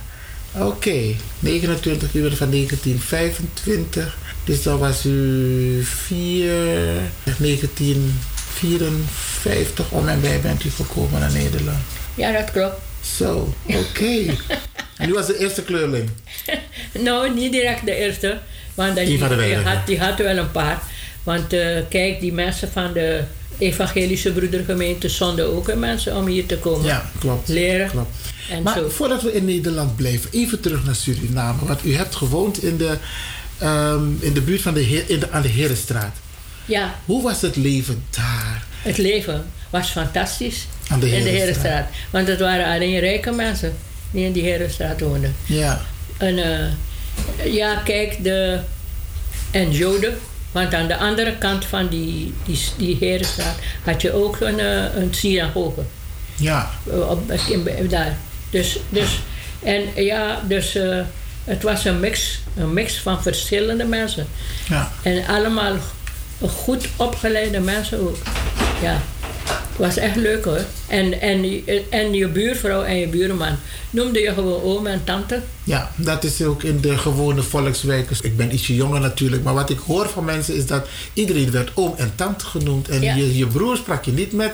[0.57, 0.99] Oké,
[1.40, 4.18] 29 uur van 1925.
[4.44, 6.53] Dus dan was u 4,
[7.38, 11.78] 1954 om en bij bent u gekomen naar Nederland.
[12.16, 12.76] Ja, dat klopt.
[13.18, 14.16] Zo, oké.
[14.99, 16.09] en was de eerste kleurling?
[16.91, 18.38] Nou, niet direct de eerste.
[18.73, 20.81] Want Die van de die, had, die had wel een paar.
[21.23, 23.21] Want eh, kijk, die mensen van de
[23.57, 26.85] evangelische broedergemeente zonden ook mensen om hier te komen.
[26.85, 27.47] Ja, klopt.
[27.47, 27.89] Leren.
[27.89, 28.15] klopt.
[28.49, 28.89] En maar zo.
[28.89, 31.65] voordat we in Nederland blijven, even terug naar Suriname.
[31.65, 32.97] Want u hebt gewoond in de,
[33.57, 36.15] ehm, in de buurt van de, Heer- in de, aan de Herenstraat.
[36.65, 38.63] Ja, Hoe was het leven daar?
[38.81, 41.30] het leven was fantastisch Aan de in de.
[41.30, 41.88] Herenstraat.
[42.09, 43.73] Want het waren alleen rijke mensen
[44.11, 45.36] die in die Herenstraat woonden.
[45.45, 45.81] Ja.
[46.18, 48.60] En eh, ja, kijk, de,
[49.52, 50.18] en Joden.
[50.52, 54.95] Want aan de andere kant van die, die, die Herenstraat had je ook een, eh,
[54.95, 55.81] een synagoge.
[56.36, 56.69] Ja.
[56.86, 58.18] op, in- daar.
[58.49, 59.19] Dus, dus,
[59.64, 60.99] en ja, dus eh,
[61.44, 64.27] het was een mix, een mix van verschillende mensen.
[64.69, 64.91] Ja.
[65.02, 65.76] En allemaal
[66.48, 68.18] goed opgeleide mensen ook.
[68.81, 69.02] Ja,
[69.80, 70.61] was echt leuk hoor.
[70.88, 73.56] En, en, en je buurvrouw en je buurman
[73.89, 75.41] noemde je gewoon oom en tante.
[75.64, 78.18] Ja, dat is ook in de gewone volkswijken.
[78.22, 81.72] Ik ben ietsje jonger natuurlijk, maar wat ik hoor van mensen is dat iedereen werd
[81.73, 82.89] oom en tante genoemd.
[82.89, 83.15] En Ja.
[83.15, 84.51] je, je broer sprak je niet met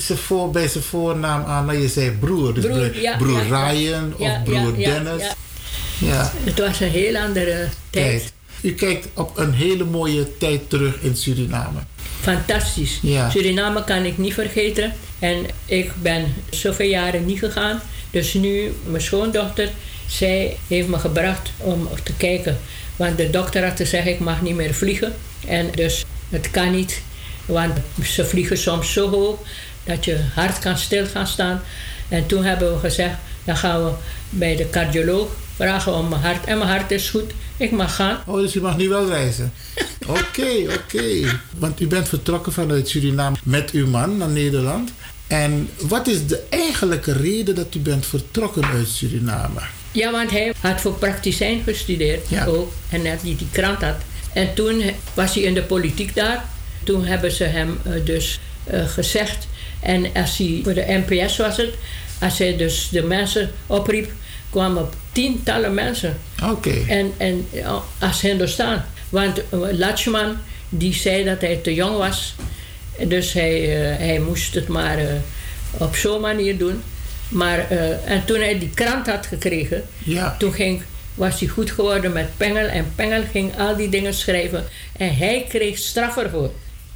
[0.00, 2.54] ze voor, bij zijn voornaam aan, maar je zei broer.
[2.54, 3.70] Dus Broer, broer, ja, broer ja.
[3.70, 5.22] Ryan of broer ja, ja, Dennis.
[5.22, 5.34] ja.
[5.98, 6.32] Ja.
[6.44, 8.18] Het was een heel andere tijd.
[8.20, 8.32] Tijd.
[8.60, 11.78] U kijkt op een hele mooie tijd terug in Suriname.
[12.34, 12.98] Fantastisch.
[13.02, 13.30] Ja.
[13.30, 14.92] Suriname kan ik niet vergeten.
[15.18, 17.80] En ik ben zoveel jaren niet gegaan.
[18.10, 19.70] Dus nu, mijn schoondochter,
[20.06, 22.58] zij heeft me gebracht om te kijken.
[22.96, 25.14] Want de dokter had gezegd, ik mag niet meer vliegen.
[25.46, 27.02] En dus het kan niet.
[27.46, 27.72] Want
[28.02, 29.38] ze vliegen soms zo hoog
[29.84, 31.62] dat je hart kan stil gaan staan.
[32.08, 33.14] En toen hebben we gezegd,
[33.46, 33.90] Dan gaan we
[34.30, 36.44] bij de cardioloog vragen om mijn hart.
[36.44, 37.32] En mijn hart is goed.
[37.56, 38.18] Ik mag gaan.
[38.26, 39.52] Oh, dus u mag nu wel reizen?
[40.06, 41.38] Oké, oké.
[41.58, 44.92] Want u bent vertrokken vanuit Suriname met uw man naar Nederland.
[45.26, 49.60] En wat is de eigenlijke reden dat u bent vertrokken uit Suriname?
[49.92, 52.72] Ja, want hij had voor prakticijn gestudeerd ook.
[52.90, 53.96] En net die die krant had.
[54.32, 54.82] En toen
[55.14, 56.44] was hij in de politiek daar.
[56.84, 59.46] Toen hebben ze hem eh, dus eh, gezegd.
[59.80, 61.74] En als hij, voor de NPS was het,
[62.20, 64.10] als hij dus de mensen opriep,
[64.50, 66.16] kwamen tientallen mensen.
[66.44, 66.74] Oké.
[66.88, 67.46] En, en
[67.98, 68.80] als Hindustan.
[69.08, 70.36] Want uh, Lachman,
[70.68, 72.34] die zei dat hij te jong was.
[73.06, 73.62] Dus hij,
[73.92, 75.06] eh, hij moest het maar eh,
[75.70, 76.82] op zo'n manier doen.
[77.28, 80.36] Maar, eh, en toen hij die krant had gekregen, Ja.
[80.38, 80.82] toen ging,
[81.14, 82.66] was hij goed geworden met Pengel.
[82.66, 84.64] En Pengel ging al die dingen schrijven.
[84.96, 86.50] En hij kreeg straf ervoor.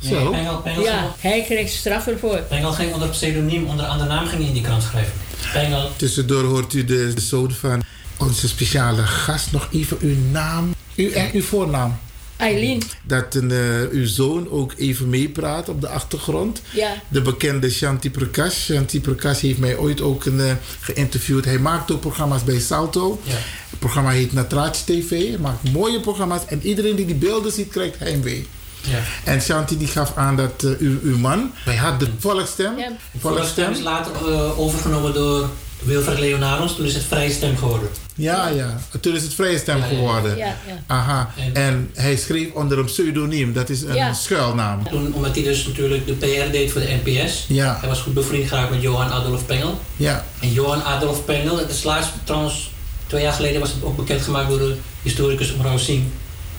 [0.08, 0.30] Zo?
[0.30, 2.38] Pengel- Pengel ja, hij kreeg straf ervoor.
[2.38, 5.12] Pengel ging onder pseudoniem, onder andere naam ging hij in die krant schrijven.
[5.52, 5.90] Pengel.
[5.96, 7.82] Tussendoor hoort u de zoon van
[8.18, 9.52] onze speciale gast.
[9.52, 10.74] Nog even uw naam.
[10.96, 11.98] Uw, echt uw voornaam.
[12.36, 12.82] Eileen.
[13.02, 16.62] Dat een, eh, uw zoon ook even meepraat op de achtergrond.
[16.70, 16.94] Ja.
[17.08, 18.54] De bekende Shanti Prakash.
[18.64, 21.44] Shanti Prakash heeft mij ooit ook een, eh, geïnterviewd.
[21.44, 23.20] Hij maakt ook programma's bij Salto.
[23.22, 23.32] Ja.
[23.70, 25.10] Het programma heet Natrach TV.
[25.10, 26.46] Hij maakt mooie programma's.
[26.46, 28.46] En iedereen die die beelden ziet, krijgt heimwee.
[28.82, 28.98] Ja.
[29.24, 31.50] En Shanti die gaf aan dat eh, uw, uw man...
[31.64, 32.76] Hij had de volkstem.
[32.76, 35.48] De volkstem is later eh, overgenomen door
[35.82, 36.76] Wilfred Leonardos.
[36.76, 37.88] Toen is het vrije stem geworden.
[38.14, 38.80] Ja, ja.
[39.00, 39.88] Toen is het vrije stem Ja, ja.
[39.88, 40.36] geworden.
[40.36, 40.54] Ja, ja.
[40.86, 41.30] Aha.
[41.52, 43.52] En hij schreef onder een pseudoniem.
[43.52, 44.12] Dat is een Ja.
[44.12, 44.88] schuilnaam.
[44.88, 47.44] Toen, omdat hij dus natuurlijk de PR deed voor de NPS.
[47.48, 47.76] Ja.
[47.80, 49.80] Hij was goed bevriend geraakt met Johan Adolf Pengel.
[49.96, 50.24] Ja.
[50.40, 52.70] En Johan Adolf Pengel, het is laatst trouwens,
[53.06, 56.04] twee jaar geleden was het ook bekendgemaakt door de historicus Mrouw Singh.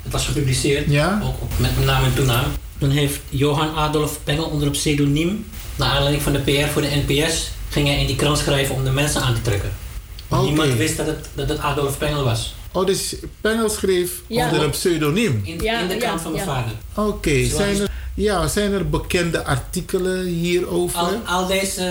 [0.03, 1.21] Het was gepubliceerd, Ja.
[1.23, 2.45] ook op- met naam en toenaam.
[2.77, 5.45] Toen heeft Johan Adolf Pengel onder een pseudoniem,
[5.75, 8.83] naar aanleiding van de PR voor de NPS, ging hij in die krant schrijven om
[8.83, 9.71] de mensen aan te trekken.
[10.41, 12.55] Niemand wist dat het, dat het Adolf Pengel was.
[12.71, 14.45] Oh, dus Pengel schreef Ja.
[14.45, 15.41] onder een pseudoniem?
[15.43, 16.71] In, in de krant van mijn vader.
[16.95, 17.45] Oké.
[17.45, 20.97] Zijn, er, ja, zijn er bekende artikelen hierover?
[20.99, 21.81] Al, al deze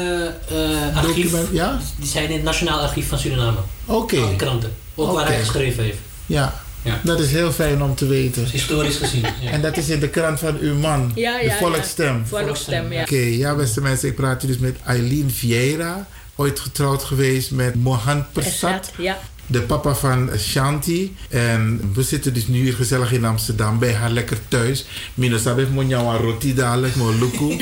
[0.48, 1.80] eh archief, Document, ja?
[1.98, 3.58] die zijn in het Nationaal Archief van Suriname.
[3.86, 4.18] Oké.
[4.18, 4.72] Al die kranten.
[4.94, 5.98] Ook waar hij geschreven heeft.
[6.26, 6.60] Ja.
[6.82, 7.00] Ja.
[7.04, 8.44] Dat is heel fijn om te weten.
[8.44, 9.24] Historisch gezien.
[9.40, 9.50] Ja.
[9.50, 12.16] En dat is in de krant van uw man, Ja, de ja, Volksstem.
[12.16, 12.24] ja.
[12.26, 13.00] Volksstem, ja.
[13.00, 16.06] Oké, ja beste mensen, ik praat hier dus met Eileen Vieira.
[16.36, 18.92] Ooit getrouwd geweest met Mohan Persat.
[18.98, 19.18] Ja.
[19.50, 21.16] De papa van Shanti.
[21.28, 24.86] En we zitten dus nu hier gezellig in Amsterdam bij haar lekker thuis.
[25.14, 27.56] Mino sabe mo nyawa roti dadelijk, mo luku.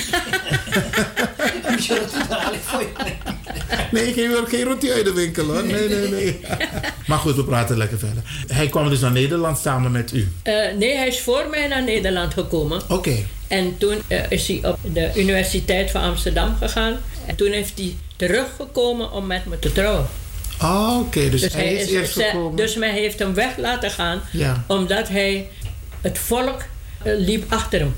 [3.90, 5.64] Nee, geen, geen roti uit de winkel hoor.
[5.64, 6.40] Nee, nee, nee.
[7.06, 8.22] Maar goed, we praten lekker verder.
[8.46, 10.28] Hij kwam dus naar Nederland samen met u.
[10.42, 12.80] Eh, nee, hij is voor mij naar Nederland gekomen.
[12.88, 13.16] Oké.
[13.46, 16.96] En toen eh, is hij op de Universiteit van Amsterdam gegaan.
[17.26, 20.06] En toen heeft hij teruggekomen om met me te trouwen.
[20.58, 21.28] Ah, oké.
[21.28, 22.56] Dus, hij is, eerst gekomen.
[22.56, 24.20] dus men heeft hem weg laten gaan.
[24.32, 24.64] Ja.
[24.66, 25.48] Omdat hij
[26.00, 26.62] het volk
[27.02, 27.94] eh, liep achter hem.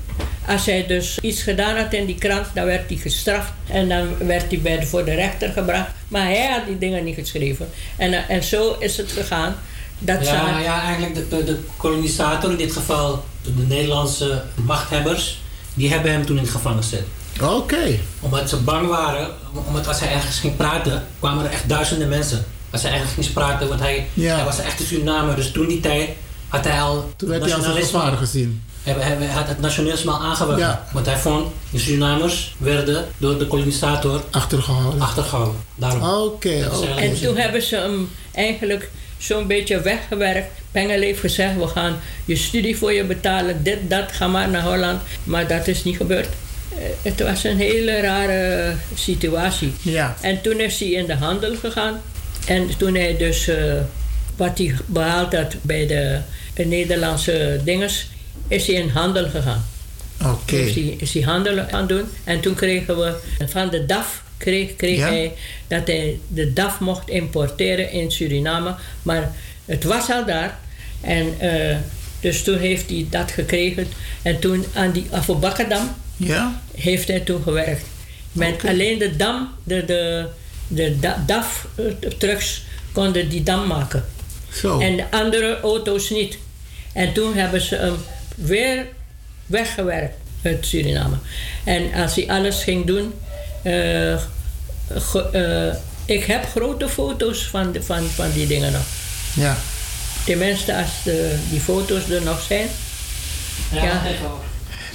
[0.47, 3.51] Als hij dus iets gedaan had in die krant, dan werd hij gestraft.
[3.67, 5.89] En dan werd hij bij de, voor de rechter gebracht.
[6.07, 7.69] Maar hij had die dingen niet geschreven.
[7.97, 9.55] En, eh, en zo is het gegaan.
[9.99, 15.41] Dat ze Ja, ja, eigenlijk de, de, kolonisator, in dit geval de, de Nederlandse machthebbers,
[15.73, 17.05] die hebben hem toen in het gevangen gezet.
[17.41, 17.97] Oké.
[18.19, 19.27] Omdat ze bang waren,
[19.67, 22.45] omdat als hij ergens ging praten, kwamen er echt duizenden mensen.
[22.71, 24.35] Als hij ergens ging praten, want hij, Ja.
[24.35, 26.09] hij was een echte Surinamer, dus toen die tijd
[26.47, 27.11] had hij al.
[27.15, 28.63] Toen werd hij als een gevaar gezien.
[28.83, 30.67] Hij, hij, hij had het nationalisme al aangewakkerd.
[30.67, 30.85] Ja.
[30.93, 35.01] Want hij vond, de Surinamers werden door de kolonisator achtergehouden.
[35.01, 35.55] achtergehouden.
[35.75, 36.03] Daarom.
[36.03, 40.47] Oké, En toen hebben ze hem eigenlijk zo'n beetje weggewerkt.
[40.71, 43.63] Pengel heeft gezegd, we gaan je studie voor je betalen.
[43.63, 45.01] Dit, dat, ga maar naar Holland.
[45.23, 46.27] Maar dat is niet gebeurd.
[46.77, 49.73] Eh, Het was een hele rare situatie.
[49.81, 50.15] Ja.
[50.21, 52.01] En toen is hij in de handel gegaan.
[52.47, 53.73] En toen hij dus eh,
[54.35, 56.19] wat hij behaald had bij de,
[56.53, 58.07] de Nederlandse dinges,
[58.47, 59.65] is hij in handel gegaan.
[60.25, 60.55] Oké.
[60.55, 62.03] Is hij, is hij handel gaan doen.
[62.23, 63.13] En toen kregen we
[63.47, 65.07] van de DAF kreeg, kreeg Ja?
[65.07, 65.33] hij
[65.67, 68.75] dat hij de DAF mocht importeren in Suriname.
[69.03, 69.31] Maar
[69.65, 70.59] het was al daar.
[71.01, 71.75] En eh,
[72.19, 73.87] dus toen heeft hij dat gekregen.
[74.21, 75.95] En toen aan die Afobakadam
[76.27, 76.61] Ja?
[76.75, 77.85] heeft hij toen gewerkt.
[78.31, 80.27] Met alleen de dam, de, de,
[80.67, 82.61] de da- DAF-trucks
[82.91, 84.05] konden die dam maken.
[84.53, 84.79] Zo.
[84.79, 86.37] En de andere auto's niet.
[86.93, 87.95] En toen hebben ze hem
[88.35, 88.87] weer
[89.45, 91.15] weggewerkt uit Suriname.
[91.63, 93.13] En als hij alles ging doen.
[93.63, 94.17] eh,
[94.95, 98.85] ge- eh, ik heb grote foto's van, de- van, van die dingen nog.
[99.35, 99.57] Ja.
[100.25, 102.67] Tenminste, als de, die foto's er nog zijn.
[103.73, 104.01] Ja, Ja.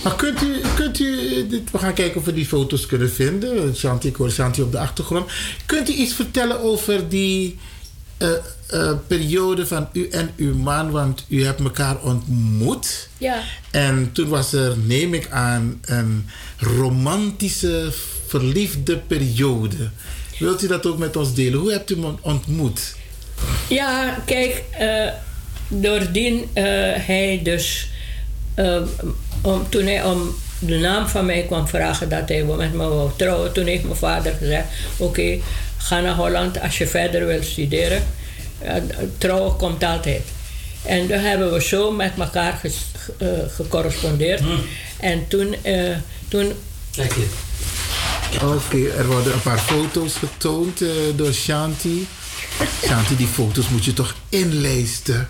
[0.02, 3.77] Maar kunt u, kunt u dit, we gaan kijken of we die foto's kunnen vinden.
[3.77, 5.31] Shanti, ik hoor Shanti op de achtergrond.
[5.66, 7.59] Kunt u iets vertellen over die
[8.16, 8.28] eh,
[8.66, 10.90] eh, periode van u en uw man?
[10.90, 13.09] Want u hebt elkaar ontmoet.
[13.18, 13.43] Ja.
[13.70, 16.28] En toen was er, neem ik aan, een
[16.59, 17.93] romantische,
[18.27, 19.90] verliefde periode.
[20.39, 21.59] Wilt u dat ook met ons delen?
[21.59, 22.97] Hoe hebt u hem ontmoet?
[23.68, 25.09] Ja, kijk, eh
[25.68, 26.64] doordien eh,
[26.94, 27.89] hij dus,
[28.55, 28.82] eh,
[29.40, 33.10] om, toen hij om de naam van mij kwam vragen dat hij met me wou
[33.16, 35.38] trouwen, toen heeft mijn vader gezegd: Oké,
[35.76, 38.02] ga naar Holland als je verder wilt studeren.
[38.58, 38.74] Eh,
[39.18, 40.22] trouwen komt altijd.
[40.82, 42.74] En dan hebben we zo met elkaar ges,
[43.18, 44.42] eh, gecorrespondeerd.
[44.96, 45.96] En toen, eh,
[46.28, 46.52] toen
[46.90, 47.14] Kijk.
[48.42, 50.84] Oké, er worden een paar foto's getoond
[51.16, 52.06] door Shanti.
[52.86, 55.28] Shanti, die foto's moet je toch inlijsten.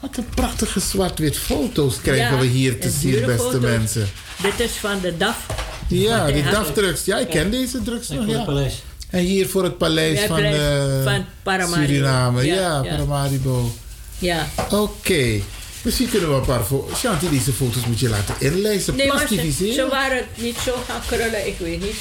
[0.00, 3.60] Wat een prachtige zwart-wit foto's krijgen Ja, we hier te en zien, beste foto's.
[3.60, 4.08] mensen.
[4.42, 5.46] Dit is van de DAF.
[5.88, 6.42] Ja, die.
[6.42, 7.04] DAF-drugs.
[7.04, 8.26] Ja, ik ken deze drugs nog.
[8.26, 8.44] Ja.
[8.44, 8.82] paleis.
[9.10, 11.86] En hier voor het paleis van, eh, van Paramaribo.
[11.86, 12.44] Suriname.
[12.46, 12.90] Ja, Ja, ja.
[12.90, 13.72] Paramaribo.
[14.18, 14.48] Ja.
[14.70, 15.40] Oké.
[15.82, 16.98] Misschien kunnen we een paar foto's...
[16.98, 18.96] Shanti, deze foto's moet je laten inlijsten.
[18.96, 19.74] Nee, maar ze, plastificeren.
[19.74, 21.96] ze waren niet zo gaan krullen, ik weet niet.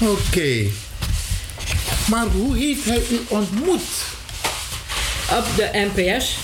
[0.00, 0.66] Oké.
[2.10, 3.82] Maar hoe heeft hij u ontmoet?
[5.30, 6.36] Op de NPS.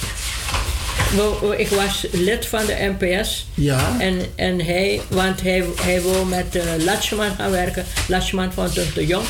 [1.57, 3.47] Ik was lid van de NPS.
[3.55, 3.97] Ja.
[4.01, 7.85] En, en hij, want hij, hij wou met uh, Latschman gaan werken.
[8.09, 9.27] Latschman vond hem te jong.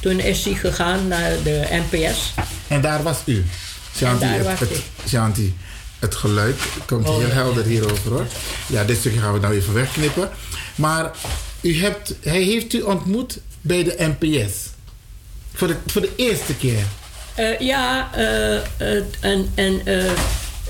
[0.00, 2.34] Toen is hij gegaan naar de NPS.
[2.68, 3.44] En daar was u.
[3.96, 4.82] Shanti, het, was het.
[5.08, 5.54] Shanti,
[5.98, 6.56] het geluid
[6.86, 8.26] komt Oh, heel ja, helder hierover hoor.
[8.66, 10.30] Ja, dit stukje gaan we nou even wegknippen.
[10.74, 11.10] Maar
[11.60, 14.52] u hebt, hij heeft u ontmoet bij de NPS.
[15.54, 16.84] Voor de, voor de eerste keer.
[17.34, 19.82] Eh, ja, eh, eh, en, en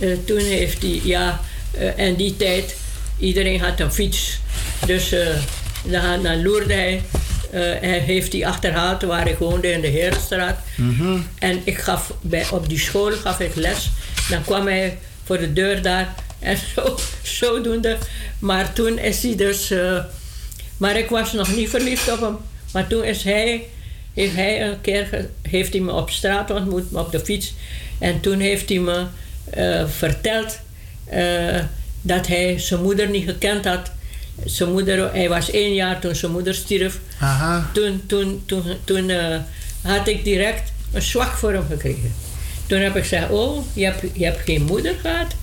[0.04, 1.40] eh, toen heeft hij, ja,
[1.70, 2.76] eh, en die tijd,
[3.18, 4.38] iedereen had een fiets.
[4.86, 5.26] Dus eh,
[5.84, 7.02] dan, dan loerde hij.
[7.80, 10.58] Hij heeft hij achterhaald waar ik woonde in de Herenstraat.
[11.38, 13.90] En ik gaf bij, op die school gaf ik les.
[14.28, 17.96] Dan kwam hij voor de deur daar en zo, zodoende.
[18.38, 19.72] Maar toen is hij dus.
[20.76, 22.36] maar ik was nog niet verliefd op hem.
[22.72, 23.66] Maar toen is hij,
[24.14, 27.54] heeft hij een keer heeft hij me op straat ontmoet, op de fiets.
[27.98, 29.06] En toen heeft hij me
[29.54, 30.58] eh, verteld
[31.04, 31.60] eh,
[32.00, 33.90] dat hij zijn moeder niet gekend had.
[34.44, 36.98] Zijn moeder, hij was één jaar toen zijn moeder stierf.
[37.20, 37.70] Aha.
[37.72, 39.36] Toen, toen, toen, toen eh,
[39.82, 42.12] had ik direct een zwak voor hem gekregen.
[42.66, 45.34] Toen heb ik gezegd, oh, je hebt, je hebt geen moeder gehad?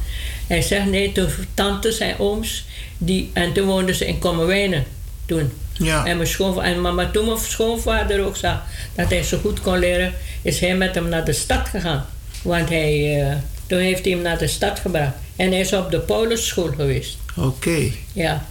[0.48, 2.66] Hij zegt, nee, toen tantes en ooms.
[2.98, 4.84] Die, en toen woonden ze in Kommerwijnen.
[5.26, 5.52] Toen.
[5.74, 6.06] Ja.
[6.06, 8.64] En, mijn schoonva- en mama, toen mijn schoonvader ook zag
[8.96, 12.06] dat hij zo goed kon leren, is hij met hem naar de stad gegaan.
[12.42, 15.14] Want hij, toen heeft hij hem naar de stad gebracht.
[15.36, 17.18] En hij is op de Paulusschool geweest.
[17.38, 17.92] Oké.
[18.14, 18.46] Ja.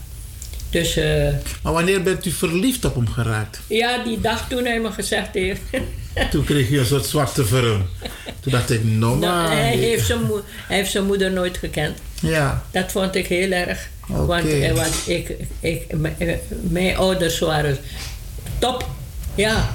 [0.70, 1.28] Dus eh,
[1.62, 3.60] Maar wanneer bent u verliefd op hem geraakt?
[3.66, 5.60] ja, die dag toen hij me gezegd heeft.
[6.30, 7.86] Toen kreeg u een soort zwarte vorm.
[8.40, 9.50] Toen dacht ik, no Nou, maar.
[9.56, 11.98] hij, heeft zijn moe- hij heeft zijn moeder nooit gekend.
[12.20, 12.64] Ja.
[12.70, 13.88] Dat vond ik heel erg.
[14.08, 14.26] Oké.
[14.26, 15.82] Want, eh, want ik, ik,
[16.18, 17.78] eh, mijn ouders waren
[18.58, 18.88] top.
[19.34, 19.74] Ja.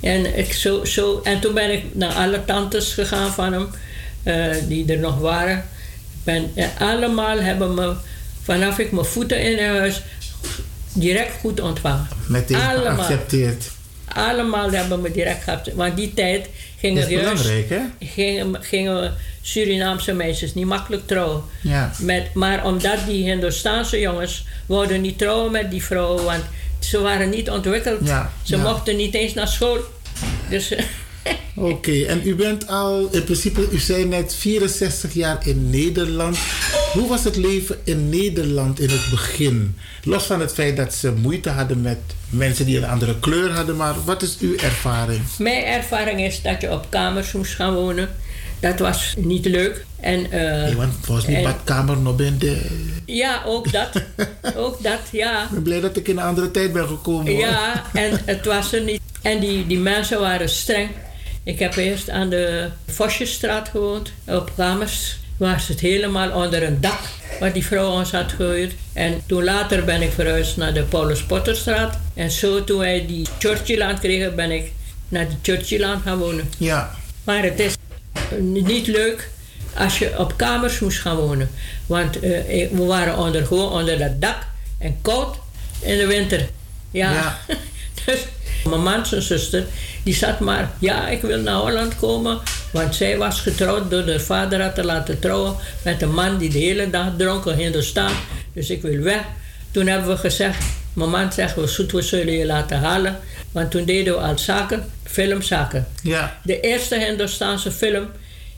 [0.00, 3.68] En, ik zo, zo, en toen ben ik naar alle tantes gegaan van hem,
[4.68, 5.64] die er nog waren.
[6.24, 7.92] Ben, en allemaal hebben me,
[8.42, 10.02] vanaf ik mijn voeten in huis,
[10.92, 12.08] direct goed ontvangen.
[12.28, 12.94] Meteen allemaal.
[13.04, 13.70] geaccepteerd.
[14.08, 15.76] Allemaal hebben me direct geaccepteerd.
[15.76, 16.48] Want die tijd
[16.78, 18.06] gingen Dat is juist- belangrijk, hè?
[18.06, 21.42] Gingen, gingen Surinaamse meisjes niet makkelijk trouwen.
[21.60, 21.90] Ja.
[21.98, 26.42] Met, maar omdat die Hindoestaanse jongens wouden niet trouwen met die vrouwen, want
[26.78, 28.06] ze waren niet ontwikkeld.
[28.06, 28.62] Ja, Ze ja.
[28.62, 29.78] mochten niet eens naar school.
[30.50, 30.72] Dus
[31.56, 36.38] Oké, en u bent al, in principe, u zei net 64 jaar in Nederland.
[36.92, 39.76] Hoe was het leven in Nederland in het begin?
[40.02, 41.98] Los van het feit dat ze moeite hadden met
[42.30, 45.20] mensen die een andere kleur hadden, maar wat is uw ervaring?
[45.38, 48.08] mijn ervaring is dat je op kamers moest gaan wonen.
[48.60, 49.84] Dat was niet leuk.
[50.00, 52.66] En, eh, Nee, want volgens mij badkamer nog ben de...
[53.06, 54.02] Ja, ook dat.
[54.56, 55.42] ook dat, ja.
[55.42, 57.32] Ik ben blij dat ik in een andere tijd ben gekomen.
[57.32, 57.40] hoor.
[57.40, 59.00] Ja, en het was er niet.
[59.22, 60.88] En die, die mensen waren streng.
[61.44, 65.16] Ik heb eerst aan de Vosjesstraat gewoond, op kamers.
[65.36, 67.00] Was het helemaal onder een dak
[67.40, 68.72] waar die vrouw ons had gehuurd.
[68.92, 71.98] En toen later ben ik verhuisd naar de Paulus Potterstraat.
[72.14, 74.72] En zo toen wij die Churchillaan kregen, ben ik
[75.08, 76.50] naar die Churchillaan gaan wonen.
[76.58, 76.94] Ja.
[77.24, 77.74] Maar het is
[78.38, 79.28] niet leuk
[79.76, 81.50] als je op kamers moest gaan wonen.
[81.86, 84.38] Want eh, ik- we waren onder, gewoon onder dat dak
[84.78, 85.36] en koud
[85.80, 86.48] in de winter.
[86.90, 87.38] Ja.
[88.04, 88.18] dus
[88.64, 89.64] mijn man, zijn zuster,
[90.02, 90.72] die zat maar...
[90.78, 92.38] Ja, ik wil naar Holland komen.
[92.72, 95.56] Want zij was getrouwd door haar vader had te laten trouwen...
[95.82, 98.10] met een man die de hele dag dronken Hindustan.
[98.52, 99.22] Dus ik wil weg.
[99.70, 103.18] Toen hebben we gezegd, mijn man zegt, we, zoet, we zullen je laten halen.
[103.52, 105.86] Want toen deden we al zaken, filmzaken.
[106.02, 106.38] Ja.
[106.42, 108.06] De eerste Hindoestaanse film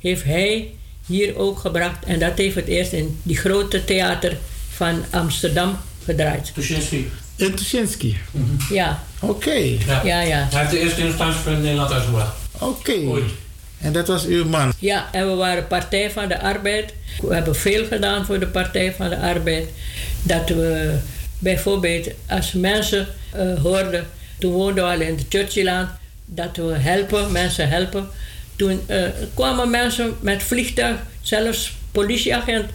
[0.00, 0.70] heeft hij
[1.06, 2.04] hier ook gebracht.
[2.04, 4.36] En dat heeft het eerst in die grote theater
[4.70, 6.54] van Amsterdam gedraaid.
[6.54, 7.10] Tuschinski.
[7.36, 8.16] In Tuschinski?
[8.70, 9.04] Ja.
[9.28, 9.76] Oké.
[10.04, 10.48] Ja, ja.
[10.50, 12.36] Hij heeft de eerste Hindoestaanse film in Nederland uitgebracht.
[12.58, 12.92] Oké.
[13.80, 14.72] En dat was uw man?
[14.78, 16.94] Ja, en we waren Partij van de Arbeid.
[17.20, 19.68] We hebben veel gedaan voor de Partij van de Arbeid.
[20.22, 20.98] Dat we
[21.38, 24.06] bijvoorbeeld als mensen eh, hoorden,
[24.38, 28.08] toen woonden we al in de Churchillaan, dat we helpen, mensen helpen.
[28.56, 29.02] Toen eh,
[29.34, 32.70] kwamen mensen met vliegtuig, zelfs politieagent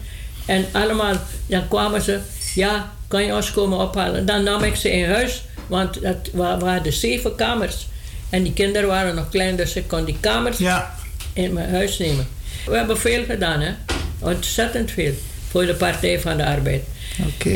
[0.46, 1.14] en allemaal,
[1.46, 2.18] dan kwamen ze,
[2.54, 4.26] ja, kan je ons komen ophalen?
[4.26, 7.86] Dan nam ik ze in huis, want dat wa- waren zeven kamers.
[8.30, 10.58] En die kinderen waren nog klein, dus ik kon die kamers
[11.32, 12.26] in mijn huis nemen.
[12.66, 13.72] We hebben veel gedaan, hè?
[14.18, 15.12] Ontzettend veel
[15.50, 16.82] voor de Partij van de Arbeid.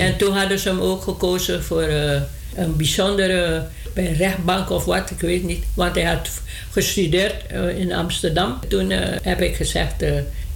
[0.00, 2.20] En toen hadden ze hem ook gekozen voor eh,
[2.54, 5.64] een bijzondere bij rechtbank of wat, ik weet niet.
[5.74, 6.28] Want hij had
[6.70, 8.58] gestudeerd eh, in Amsterdam.
[8.68, 9.94] Toen eh, heb ik gezegd,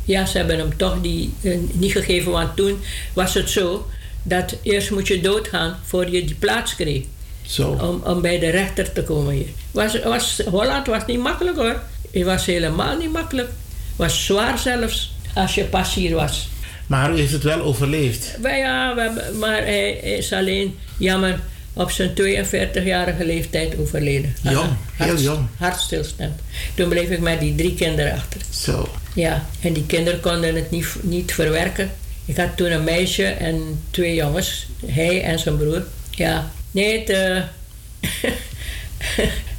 [0.05, 1.33] ja, ze hebben hem toch die,
[1.73, 2.33] niet gegeven.
[2.33, 2.81] Want toen
[3.13, 3.87] was het zo
[4.23, 7.05] dat eerst moet je doodgaan voor je die plaats kreeg.
[7.51, 7.79] Zo.
[7.81, 9.49] Om, om bij de rechter te komen hier.
[9.71, 11.81] Was, was, Holland was niet makkelijk hoor.
[12.11, 13.49] Het was helemaal niet makkelijk.
[13.49, 16.49] Het was zwaar zelfs als je pas hier was.
[16.87, 18.37] Maar u heeft het wel overleefd.
[18.43, 18.95] Ja,
[19.39, 21.41] maar hij is alleen jammer
[21.73, 24.35] op zijn 42-jarige leeftijd overleden.
[24.43, 25.47] Jong, heel jong.
[25.57, 26.41] Hartstilstand.
[26.75, 28.41] Toen bleef ik met die drie kinderen achter.
[28.51, 28.89] Zo.
[29.15, 31.91] Ja, en die kinderen konden het niet, niet verwerken.
[32.25, 34.67] Ik had toen een meisje en twee jongens.
[34.87, 35.83] Hij en zijn broer.
[36.11, 37.43] Ja, nee, het, eh,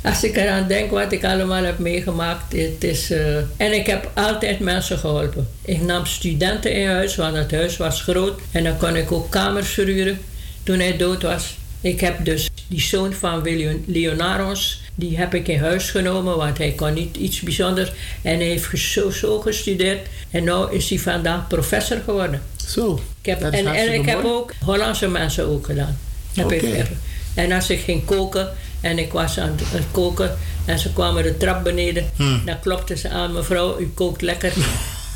[0.12, 2.54] als ik eraan denk wat ik allemaal heb meegemaakt.
[2.54, 5.48] Het is, eh, en ik heb altijd mensen geholpen.
[5.62, 8.40] Ik nam studenten in huis, want het huis was groot.
[8.52, 10.20] En dan kon ik ook kamers verhuren
[10.64, 11.56] toen hij dood was.
[11.82, 16.58] Ik heb dus die zoon van William Leonaros, die heb ik in huis genomen, want
[16.58, 17.92] hij kon niet iets bijzonders.
[18.22, 20.08] En hij heeft zo, zo gestudeerd.
[20.32, 22.42] En nu is hij vandaag professor geworden.
[22.68, 23.00] Zo.
[23.22, 25.98] Ik heb, dat is en, ik heb ook Hollandse mensen ook gedaan.
[26.34, 26.88] Heb ik.
[27.34, 28.50] En als ik ging koken
[28.82, 32.42] en ik was aan het koken en ze kwamen de trap beneden, Hmm.
[32.46, 34.54] dan klopte ze aan: Mevrouw, u kookt lekker.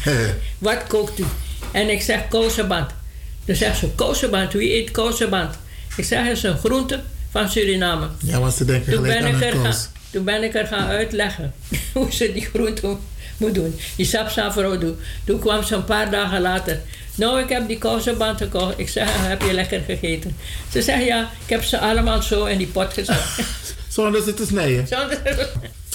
[0.57, 1.23] Wat kookt u?
[1.71, 2.91] En ik zeg kousenband.
[3.45, 5.55] Dan zegt ze: Kousenband, wie eet kousenband?
[5.97, 6.99] Ik zeg: Het is een groente
[7.31, 8.07] van Suriname.
[8.19, 9.75] Ja, want ze denken Toen gelijk ben, aan ik er gaan,
[10.09, 11.53] toen ben ik er gaan uitleggen
[11.93, 12.97] hoe ze die groente
[13.37, 13.79] moet doen.
[13.95, 14.97] Die sapsavro doen.
[15.25, 16.81] Toen kwam ze een paar dagen later.
[17.15, 18.79] Nou, ik heb die kousenband gekocht.
[18.79, 20.35] Ik zeg, heb je lekker gegeten?
[20.71, 23.23] Ze zegt, ja, ik heb ze allemaal zo in die pot gezet.
[23.87, 24.87] Zonder ze te snijden.
[24.87, 25.49] Zonder-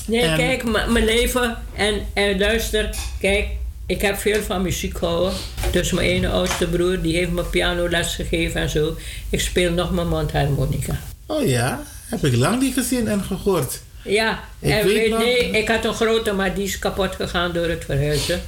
[0.06, 2.90] Nee, En- kijk, mijn leven en, en luister,
[3.20, 3.46] kijk,
[3.86, 5.32] ik heb veel van muziek gehouden.
[5.72, 8.96] Dus mijn ene oudste broer, die heeft me pianoles gegeven en zo.
[9.30, 11.00] Ik speel nog mijn mondharmonica.
[11.26, 13.80] Oh ja, heb ik lang niet gezien en gehoord.
[14.04, 17.14] Ja, Ik en weet weet, nog- nee, ik had een grote, maar die is kapot
[17.14, 18.42] gegaan door het verhuizen.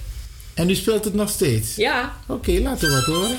[0.55, 1.77] En u speelt het nog steeds?
[1.77, 2.17] Ja.
[2.27, 3.37] Oké, laten we wat horen.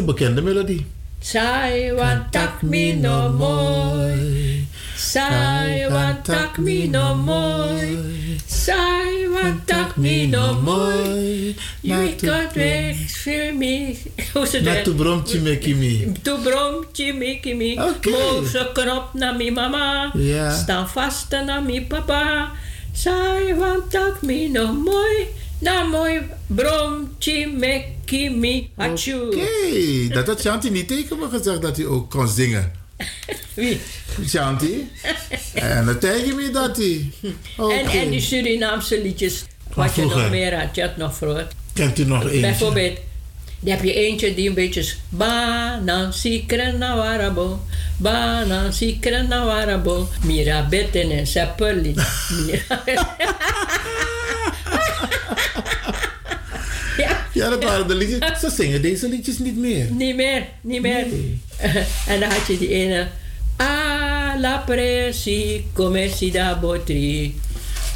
[0.00, 0.86] Een bekende melodie.
[1.18, 4.66] Sai wan tak mi no moi.
[4.96, 7.98] Sai wan tak mi no moi.
[8.46, 11.54] Sai wan tak mi no moi.
[11.80, 13.96] Je kan weg voor mij.
[14.32, 14.84] Hoe ze dat?
[14.84, 16.12] tu brom chimekimi.
[16.22, 17.80] Tu brom chimekimi.
[17.80, 18.10] Oké.
[18.10, 20.10] Moze knop na mi mama.
[20.14, 20.50] Ja.
[20.50, 22.50] Staan vast na mi papa.
[22.92, 25.26] Sai wan tak mi no moi.
[25.58, 27.08] Na moi brom
[28.10, 28.70] chimekimi.
[28.76, 29.26] Hachu.
[29.26, 32.72] Oké, dat had Shanti niet tegen me gezegd dat hij ook kon zingen.
[33.54, 33.80] Wie?
[34.26, 34.90] Shanti.
[35.54, 37.10] en dan tegen me dat hij.
[37.58, 39.44] En, en die Surinaamse liedjes.
[39.74, 40.74] Wat je nog meer had.
[40.74, 41.48] Je had nog vroeger.
[41.72, 42.40] Kent u nog eentje?
[42.40, 42.98] Bijvoorbeeld.
[43.60, 44.92] Dan heb je eentje die een beetje.
[45.08, 47.60] Banan sikren na warabo.
[47.96, 50.08] Banan sikren na warabo.
[50.24, 51.94] Mira beten en seppeli.
[52.46, 52.82] Mira.
[57.42, 57.50] Ja.
[57.50, 58.18] Dat waren de liedjes.
[58.40, 59.90] Ze zingen deze liedjes niet meer.
[59.90, 61.06] Niet meer, niet meer.
[62.10, 63.08] en dan had je die ene.
[63.60, 67.34] A la presi come si da botri.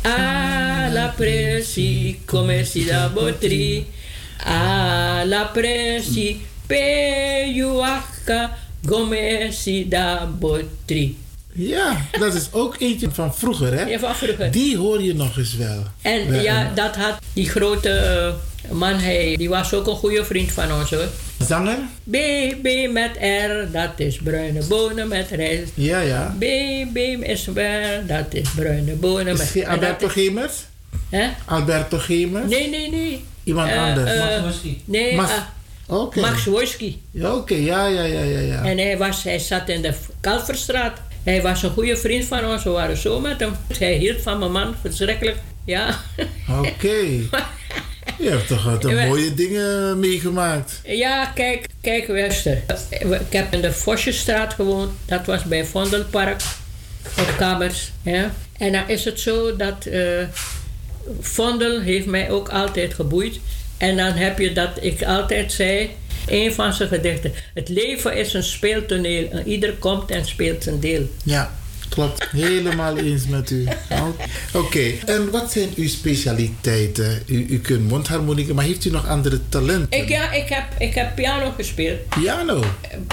[0.07, 3.87] A la presi come si da botri.
[4.47, 8.57] A la presi pe yuaka
[8.87, 11.24] come si da botri.
[11.55, 13.83] Ja, dat is ook eentje van vroeger, hè?
[13.85, 14.51] Ja, van vroeger.
[14.51, 15.83] Die hoor je nog eens wel.
[16.03, 20.25] En Wel, ja, dat had die grote eh, man, hij, die was ook een goede
[20.25, 21.09] vriend van ons hoor.
[21.47, 21.79] Zanger?
[22.11, 22.17] B,
[22.63, 25.73] B met R, dat is bruine bonen met rijst.
[25.75, 26.35] Ja, ja.
[26.39, 26.45] B,
[26.93, 30.53] B is waar, dat is bruine bonen met dat Alberto Gemers?
[31.11, 31.29] Hè?
[31.45, 32.51] Alberto Gemers?
[32.51, 33.25] Nee, nee, nee.
[33.45, 34.11] Iemand Eh, anders?
[34.11, 34.83] eh, Max Wojski.
[34.85, 36.21] Nee, Max- ah, Oké.
[36.21, 37.03] Max Wojski.
[37.11, 37.55] Ja, oké.
[37.55, 38.63] Ja, ja, ja, ja, ja.
[38.65, 40.99] En hij, was, hij zat in de Kalverstraat.
[41.25, 42.65] Hij was een goede vriend van ons.
[42.65, 43.53] We waren zo met hem.
[43.79, 45.37] Hij hield van mijn man, verschrikkelijk.
[45.65, 46.01] Ja.
[46.49, 46.97] Oké.
[48.19, 50.81] Je hebt toch wat mooie dingen meegemaakt.
[50.85, 52.63] Ja, kijk, kijk Wester.
[52.99, 54.91] Ik heb in de Vosjesstraat gewoond.
[55.05, 56.43] Dat was bij Vondelpark.
[57.19, 57.93] Op kamers.
[58.03, 58.35] Ja.
[58.59, 59.87] En dan is het zo dat...
[59.87, 60.23] eh
[61.21, 63.39] Vondel heeft mij ook altijd geboeid.
[63.79, 65.91] En dan heb je dat ik altijd zei...
[66.27, 67.33] Een van zijn gedichten.
[67.55, 69.29] Het leven is een speeltoneel.
[69.31, 71.09] En ieder komt en speelt zijn deel.
[71.25, 71.53] Ja,
[71.89, 72.29] klopt.
[72.31, 73.65] Helemaal eens met u.
[74.53, 77.23] Oké, en wat zijn uw specialiteiten?
[77.27, 80.01] U, u kunt mondharmonica, maar heeft u nog andere talenten?
[80.01, 81.99] Ik, ja, ik heb, ik heb piano gespeeld.
[82.09, 82.65] Piano?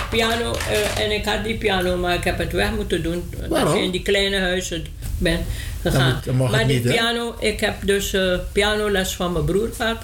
[0.09, 3.23] Piano, eh, en ik had die piano, maar ik heb het weg moeten doen.
[3.39, 3.75] Dat Waarom?
[3.77, 4.85] je in die kleine huizen
[5.17, 5.45] ben
[5.81, 6.21] gegaan.
[6.25, 9.97] dan maar die niet, piano, ik heb dus eh, pianoles van mijn broer gehad.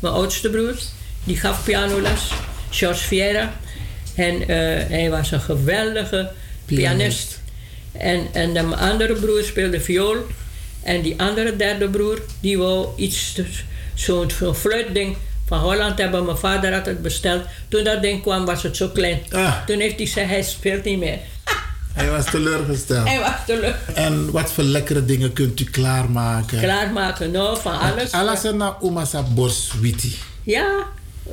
[0.00, 0.74] Mijn oudste broer.
[1.24, 2.30] Die gaf pianoles.
[2.74, 3.52] George Vieira.
[4.14, 4.46] En eh,
[4.88, 6.30] hij was een geweldige
[6.64, 7.40] pianist.
[7.92, 10.16] En, en de mijn andere broer speelde viool.
[10.82, 13.40] En die andere derde broer, die wou iets,
[13.94, 16.24] zo'n zo'n fluitding van Holland hebben.
[16.24, 17.42] Mijn vader had het besteld.
[17.68, 19.22] Toen dat ding kwam, was het zo klein.
[19.30, 19.66] Ah.
[19.66, 21.18] Toen heeft hij gezegd, hij speelt niet meer.
[21.94, 23.08] Hij was teleurgesteld.
[23.08, 23.78] Hij was teleur.
[23.94, 26.60] En wat voor lekkere dingen kunt u klaarmaken?
[26.60, 28.12] Klaarmaken, nou, van alles.
[28.12, 28.76] Alles en na
[29.34, 30.16] borswiti.
[30.42, 30.84] Ja,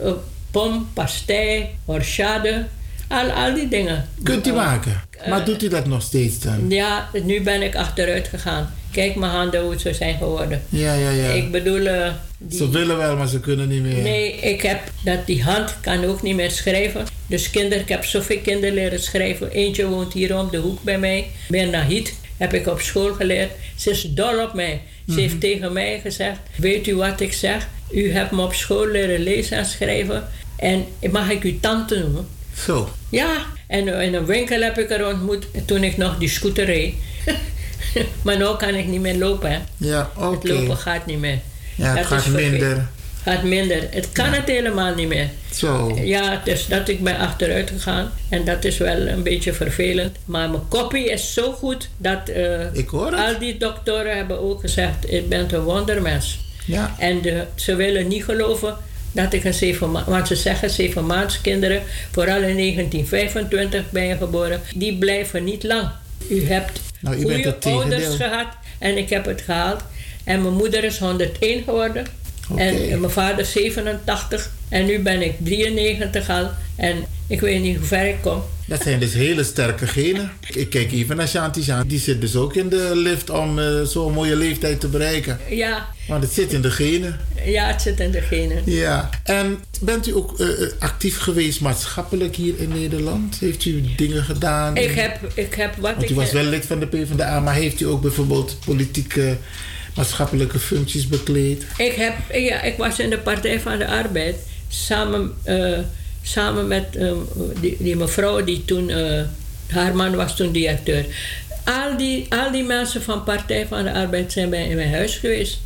[0.03, 0.11] eh,
[0.51, 2.65] pom, pastei, horchade,
[3.07, 4.09] al, al die dingen.
[4.23, 5.01] Kunt u Eh, maken?
[5.29, 6.69] Maar doet u dat nog steeds dan?
[6.69, 8.73] Ja, nu ben ik achteruit gegaan.
[8.91, 10.61] Kijk mijn handen hoe ze zijn geworden.
[10.69, 11.29] Ja, ja, ja.
[11.29, 14.01] Ik bedoel, eh, die, Ze willen wel, maar ze kunnen niet meer.
[14.03, 17.05] nee, ik heb dat die hand kan ook niet meer schrijven.
[17.27, 19.51] Dus kinderen, ik heb zoveel kinderen leren schrijven.
[19.51, 21.27] Eentje woont hier om de hoek bij mij.
[21.47, 23.51] Bernahid heb ik op school geleerd.
[23.75, 24.81] Ze is dol op mij.
[25.13, 27.67] Ze heeft tegen mij gezegd, weet u wat ik zeg?
[27.91, 30.27] U hebt me op school leren lezen en schrijven.
[30.55, 32.27] En mag ik u tante noemen?
[32.55, 32.89] Zo.
[33.09, 36.93] Ja, en in een winkel heb ik haar ontmoet toen ik nog die scooter reed.
[38.23, 39.51] maar nu kan ik niet meer lopen.
[39.51, 39.59] Hè.
[39.77, 40.35] Ja, oké.
[40.35, 41.39] Het lopen gaat niet meer.
[41.75, 42.87] Ja, het Dat gaat minder.
[43.23, 43.87] Gaat minder.
[43.89, 45.29] Het kan het helemaal niet meer.
[45.53, 45.99] Zo.
[46.03, 48.11] Ja, dus dat ik ben achteruit gegaan.
[48.29, 50.17] En dat is wel een beetje vervelend.
[50.25, 54.59] Maar mijn kopie is zo goed dat eh, Ik hoor al die doktoren hebben ook
[54.59, 56.39] gezegd: ik ben een wondermens.
[56.65, 56.95] Ja.
[56.99, 58.77] En de, ze willen niet geloven
[59.11, 60.05] dat ik een zeven maand...
[60.05, 61.81] Want ze zeggen zeven maandskinderen,
[62.11, 65.89] vooral in 1925 ben je geboren, die blijven niet lang.
[66.29, 68.47] U hebt Nou, u goede ouders gehad
[68.79, 69.83] en ik heb het gehaald.
[70.23, 72.05] En mijn moeder is 101 geworden.
[72.55, 74.49] En mijn vader 87.
[74.69, 76.49] En nu ben ik 93 al.
[76.75, 78.43] En ik weet niet hoe ver ik kom.
[78.65, 80.31] Dat zijn dus hele sterke genen.
[80.53, 81.87] Ik kijk even naar Shanti Shanti.
[81.87, 85.39] Die zit dus ook in de lift om eh, zo'n mooie leeftijd te bereiken.
[85.49, 87.19] Ja, Want het zit in de genen.
[87.45, 88.61] ja het zit in de genen.
[88.65, 89.09] Ja.
[89.23, 93.37] En bent u ook eh, eh, actief geweest maatschappelijk hier in Nederland?
[93.39, 94.77] Heeft u dingen gedaan?
[94.77, 96.09] Ik heb, ik heb wat Want ik...
[96.09, 99.37] u was wel lid van de PvdA, maar heeft u ook bijvoorbeeld politieke,
[99.95, 101.65] maatschappelijke functies bekleed?
[101.77, 104.35] Ik, heb, ja, ik was in de Partij van de Arbeid
[104.67, 105.79] samen, eh,
[106.21, 107.11] samen met eh,
[107.59, 109.21] die, die mevrouw die toen, eh,
[109.67, 111.05] haar man was toen directeur.
[111.65, 115.15] Al die, al die mensen van Partij van de Arbeid zijn bij in mijn huis
[115.15, 115.59] geweest.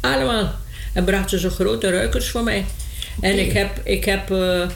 [0.00, 0.54] Allemaal.
[0.92, 2.64] En brachten ze grote ruikers voor mij.
[3.20, 4.68] En ik heb, ik heb eh,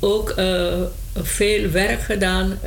[0.00, 0.82] ook eh,
[1.14, 2.58] veel werk gedaan.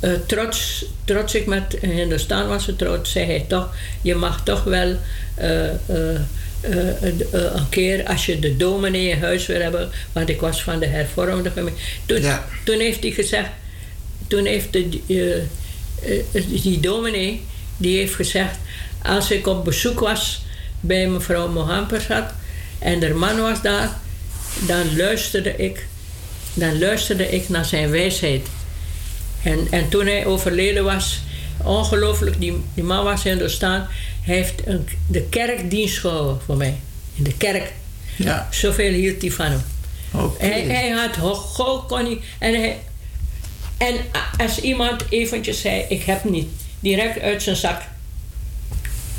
[0.00, 4.64] Eh, trots, trots ik met Hindustan was het trots, zei hij toch, je mag toch
[4.64, 4.96] wel
[5.34, 6.20] eh, eh,
[7.54, 10.86] een keer als je de dominee in huis wil hebben, want ik was van de
[10.86, 11.80] hervormde gemeente.
[12.06, 12.22] Toen,
[12.64, 13.50] toen heeft hij gezegd,
[14.26, 14.88] toen heeft de,
[16.62, 17.44] die dominee,
[17.76, 18.56] die heeft gezegd,
[19.02, 20.42] als ik op bezoek was
[20.80, 22.32] bij mevrouw Mohampersat
[22.78, 23.96] en haar man was daar,
[24.66, 25.86] dan luisterde ik,
[26.54, 28.46] dan luisterde ik naar zijn wijsheid.
[29.42, 31.20] En, en toen hij overleden was,
[31.64, 33.86] ongelooflijk, die, die man was in de staan.
[34.22, 36.76] Hij heeft een, de kerkdienst gehouden voor mij.
[37.14, 37.72] In de kerk.
[38.16, 38.48] Ja.
[38.50, 39.62] Zoveel hield hij van hem.
[40.38, 42.78] Hij, hij had hoog kon hij, en, hij,
[43.76, 43.94] en
[44.38, 46.48] als iemand eventjes zei, ik heb niet,
[46.80, 47.82] direct uit zijn zak.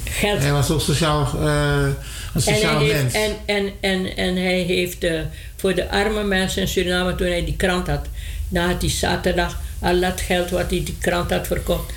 [0.03, 0.39] Geld.
[0.39, 1.95] Hij was ook sociaal, eh, een
[2.33, 3.13] En sociaal heeft, mens.
[3.13, 5.19] en, en, en, en hij heeft eh,
[5.55, 8.05] voor de arme mensen in Suriname, toen hij die krant had,
[8.53, 11.91] had hij zaterdag al dat geld wat hij die krant had verkocht.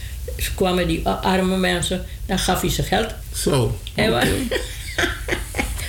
[0.55, 3.15] Kwamen die arme mensen, dan gaf hij ze geld.
[3.35, 3.79] Zo.
[3.95, 4.57] Hij was, oké.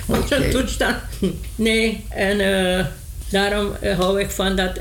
[0.06, 0.98] was een toestand.
[1.56, 2.85] Nee, en eh,
[3.30, 4.80] daarom eh, hou ik van dat.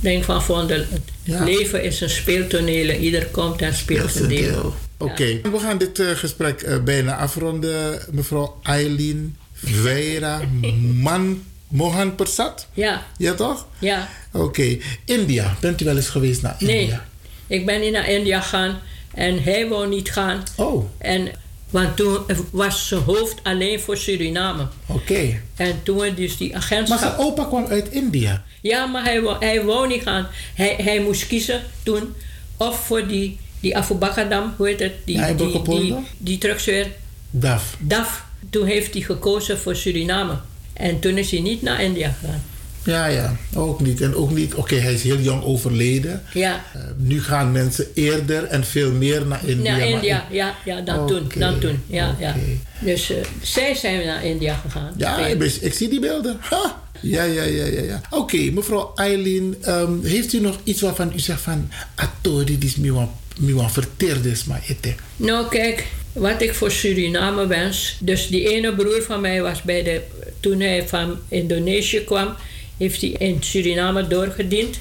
[0.00, 1.44] Denk van Vondel, het Ja.
[1.44, 2.88] leven is een speeltoneel.
[2.88, 4.38] en Ieder komt en speelt een deel.
[4.50, 4.74] deel.
[4.96, 7.98] Oké, we gaan dit eh, gesprek bijna afronden.
[8.10, 10.40] Mevrouw Eileen Veira
[11.08, 11.42] Man
[11.74, 12.66] Mohan Persat.
[12.72, 13.02] Ja.
[13.16, 13.66] Ja, toch?
[13.78, 14.08] Ja.
[14.32, 14.76] Oké.
[15.04, 15.56] India.
[15.60, 16.74] Bent u wel eens geweest naar India?
[16.76, 18.78] Nee, ik ben niet naar India gegaan
[19.14, 20.42] en hij wou niet gaan.
[20.56, 20.84] Oh.
[20.98, 21.30] En,
[21.70, 22.18] want toen
[22.50, 24.66] was zijn hoofd alleen voor Suriname.
[24.86, 25.40] Oké.
[25.56, 26.98] En toen dus die Maar agentschap...
[26.98, 28.44] zijn opa kwam uit India.
[28.60, 30.26] Ja, maar hij wou, hij wou niet gaan.
[30.54, 32.14] Hij, hij moest kiezen toen
[32.56, 34.92] of voor die, die Afubakadam, hoe heet het?
[35.04, 35.98] Die, Ja, die, die, Bokopolder?
[36.18, 36.86] die terugzweer.
[37.30, 37.76] DAF.
[37.78, 38.24] DAF.
[38.50, 40.36] Toen heeft hij gekozen voor Suriname.
[40.74, 42.42] En toen is hij niet naar India gegaan.
[42.84, 43.36] Ja, ja.
[43.54, 44.00] Ook niet.
[44.00, 44.54] En ook niet...
[44.54, 46.22] Oké, hij is heel jong overleden.
[46.32, 49.76] Ja, Eh, nu gaan mensen eerder en veel meer naar India.
[49.76, 50.26] naar India.
[50.30, 51.30] Ja, ja dan toen.
[51.38, 51.82] Dan toen.
[51.86, 52.34] Ja, ja.
[52.80, 54.92] Dus eh, zij zijn naar India gegaan.
[54.96, 56.36] Ja, ik, zie die beelden.
[56.40, 56.82] Ha!
[57.00, 57.82] Ja, ja, ja, ja.
[57.82, 58.00] ja.
[58.10, 61.70] Oké, mevrouw Eileen, ehm, heeft u nog iets waarvan u zegt van...
[61.94, 64.94] Atori, die is me wan verteerd is, maar ete.
[65.16, 67.96] Nou, kijk, wat ik voor Suriname wens.
[68.00, 70.00] Dus die ene broer van mij was bij de.
[70.40, 72.34] Toen hij van Indonesië kwam,
[72.76, 74.78] heeft hij in Suriname doorgediend.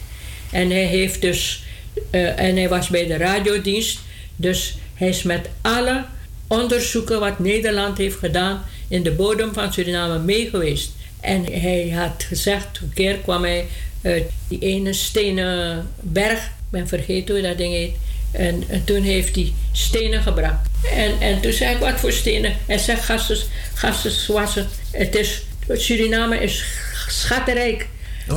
[0.51, 1.63] En hij heeft dus.
[2.09, 3.99] eh, en hij was bij de radiodienst.
[4.35, 6.05] Dus hij is met alle
[6.47, 10.91] onderzoeken wat Nederland heeft gedaan in de bodem van Suriname mee geweest.
[11.19, 13.65] En hij had gezegd, een keer kwam hij
[14.01, 17.95] uit die ene stenen berg, ik ben vergeten hoe dat ding heet.
[18.33, 20.67] En, en toen heeft hij stenen gebracht.
[20.95, 22.53] En, en toen zei ik, wat voor stenen?
[22.65, 23.37] Hij zegt, gasten,
[23.73, 24.67] gasten wassen.
[24.91, 26.63] Het is, Suriname is
[27.07, 27.87] schattenrijk
[28.27, 28.35] eh,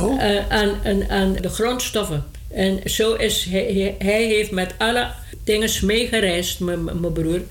[0.49, 2.25] aan, aan, aan de grondstoffen.
[2.53, 5.07] En zo is hij, hij- heeft met alle
[5.43, 7.41] dingen meegereisd, mijn mijn broer.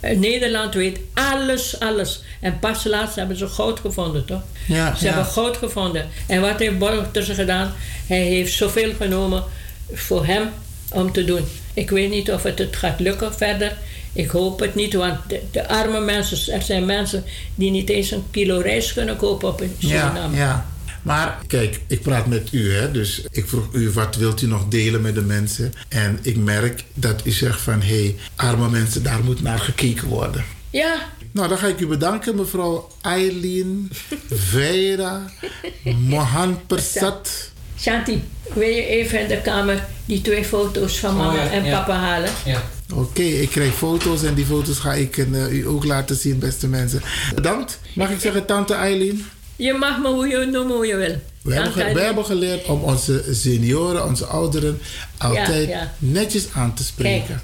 [0.00, 2.22] Nederland weet alles, alles.
[2.40, 4.42] En pas laatst hebben ze goud gevonden, toch?
[4.66, 5.12] Ja, ze ja.
[5.12, 6.08] hebben goud gevonden.
[6.26, 7.74] En wat heeft Borgtussen gedaan?
[8.06, 9.44] Hij heeft zoveel genomen
[9.92, 10.48] voor hem
[10.92, 11.44] om te doen.
[11.76, 13.76] Ik weet niet of het, het gaat lukken verder.
[14.12, 17.24] Ik hoop het niet, want de, de arme mensen, er zijn mensen
[17.54, 20.36] die niet eens een kilo rijst kunnen kopen op Ja, Suriname.
[20.36, 20.66] ja.
[21.02, 24.68] Maar kijk, ik praat met u, hè, dus ik vroeg u wat wilt u nog
[24.68, 25.72] delen met de mensen.
[25.88, 30.08] En ik merk dat u zegt van hé, hey, arme mensen, daar moet naar gekeken
[30.08, 30.44] worden.
[30.70, 30.96] Ja,
[31.32, 33.90] Nou, dan ga ik u bedanken, mevrouw Eileen
[34.30, 35.22] Veira
[36.08, 37.50] Mohan Persat.
[37.80, 38.22] Shanti,
[38.54, 41.78] wil je even in de kamer die twee foto's van mama Oh ja, en ja.
[41.78, 42.30] papa halen?
[42.44, 42.62] Ja.
[42.94, 46.68] Oké, ik krijg foto's en die foto's ga ik eh, u ook laten zien, beste
[46.68, 47.02] mensen.
[47.34, 47.78] Bedankt.
[47.94, 49.24] Mag ik zeggen, tante Eileen?
[49.56, 51.16] Je mag me hoe je noemen hoe je wil.
[51.42, 52.04] We hebben, ge- Dank we je.
[52.04, 54.80] hebben geleerd om onze senioren, onze ouderen,
[55.18, 55.92] altijd ja.
[55.98, 57.42] netjes aan te spreken.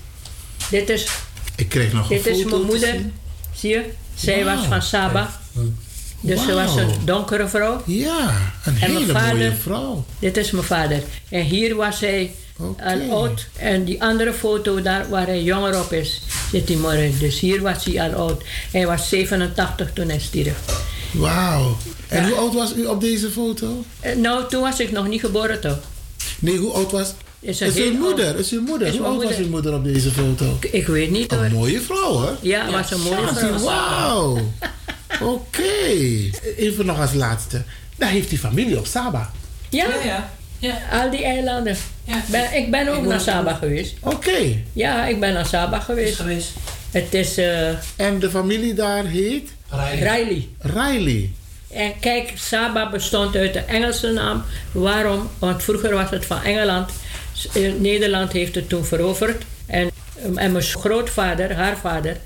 [0.70, 1.06] Dit is,
[1.56, 3.10] Ik kreeg nog dit een is foto mijn te moeder.
[3.54, 3.84] Zie je?
[4.14, 5.40] Zij was van Saba.
[6.22, 7.82] Dus ze was een donkere vrouw.
[7.86, 10.04] Ja, een En hele vader- mooie vrouw.
[10.18, 11.02] Dit is mijn vader.
[11.28, 12.34] En hier was hij
[12.84, 13.46] al oud.
[13.56, 16.20] En die andere foto daar waar hij jonger op is,
[16.52, 17.18] zit hij morgen.
[17.18, 18.42] Dus hier was hij al oud.
[18.70, 20.56] Hij was 87 toen hij stierf.
[21.10, 21.76] Wauw.
[22.08, 23.84] En hoe oud was u op deze foto?
[24.00, 25.78] Eh, Nou, toen was ik nog niet geboren toch?
[26.38, 27.12] Nee, hoe oud was...
[27.40, 28.38] Is, Is uw moeder?
[28.38, 28.88] Is uw moeder?
[28.88, 30.56] Is Hoe oud was uw moeder op deze foto?
[30.60, 31.44] Ik, ik weet niet hoor.
[31.44, 32.30] Een mooie vrouw, hè?
[32.40, 33.58] Ja, was een mooie vrouw.
[33.58, 34.38] Wauw.
[35.20, 35.62] Oké.
[36.56, 37.62] Even nog als laatste.
[37.97, 39.30] Daar heeft die familie op Saba.
[39.68, 40.78] Ja, ja.
[40.93, 41.76] Al die eilanden.
[42.30, 43.94] Ben, ik ben ook Ik naar Saba geweest.
[44.01, 44.39] Oké.
[44.72, 46.20] Ja, ik ben naar Saba geweest.
[46.90, 47.36] Het is...
[47.39, 49.51] eh, En de familie daar heet?
[49.98, 50.48] Riley.
[50.59, 51.30] Riley.
[51.70, 54.44] En kijk, Saba bestond uit de Engelse naam.
[54.72, 55.30] Waarom?
[55.39, 56.90] Want vroeger was het van Engeland.
[57.55, 59.43] Eh, Nederland heeft het toen veroverd.
[59.66, 59.90] En,
[60.34, 62.16] en mijn grootvader, haar vader,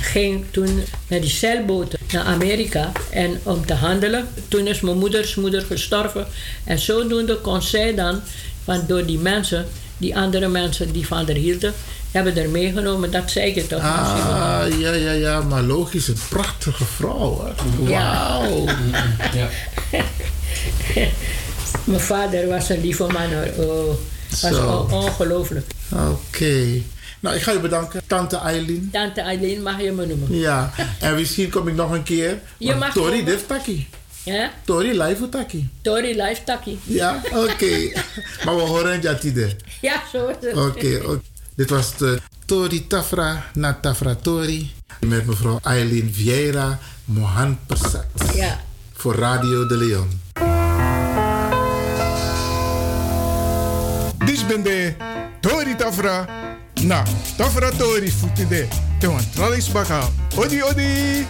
[0.00, 4.28] ging toen met die zeilboten naar Amerika en om te handelen.
[4.48, 6.26] Toen is mijn moeders moeder gestorven.
[6.64, 8.20] En zodoende kon zij dan,
[8.64, 9.66] van door die mensen,
[9.98, 11.74] die andere mensen die van haar hielden,
[12.10, 13.10] hebben er meegenomen.
[13.10, 13.82] Dat zei ik toch.
[13.82, 15.40] Ah, ja, ja, ja.
[15.40, 17.52] Maar logisch, een prachtige vrouw, hè?
[17.90, 18.38] Ja.
[18.38, 18.64] Wauw.
[21.84, 23.66] Mijn vader was een lieve man hoor.
[23.66, 23.94] Oh,
[24.40, 25.66] was ongelooflijk.
[25.92, 26.82] Oké.
[27.26, 28.88] Nou, ik ga je bedanken, tante Eileen.
[28.92, 30.38] Tante Eileen mag je me noemen.
[30.38, 32.38] Ja, en misschien kom ik nog een keer.
[32.56, 33.88] Je mag Tori, dit taki.
[34.22, 34.52] Ja?
[34.64, 35.68] Tori, live taki.
[35.82, 36.78] Tori live takkie.
[36.82, 37.92] Ja, oké.
[38.44, 39.56] maar we horen het jatide.
[39.80, 40.56] Ja, zo is het.
[40.56, 41.20] Oké, oké.
[41.54, 44.72] Dit was de Tori Tafra na Tafra Tori.
[45.00, 48.06] Met mevrouw Eileen Vieira Mohan Persat.
[48.34, 48.60] Ja.
[48.92, 50.24] Voor Radio de Leon.
[54.46, 54.94] bende.
[55.40, 56.45] Tori tafra.
[56.82, 57.02] Na,
[57.36, 58.68] tafra tori futide.
[58.98, 60.08] Te wan tralings baka.
[60.36, 61.26] Odi odi.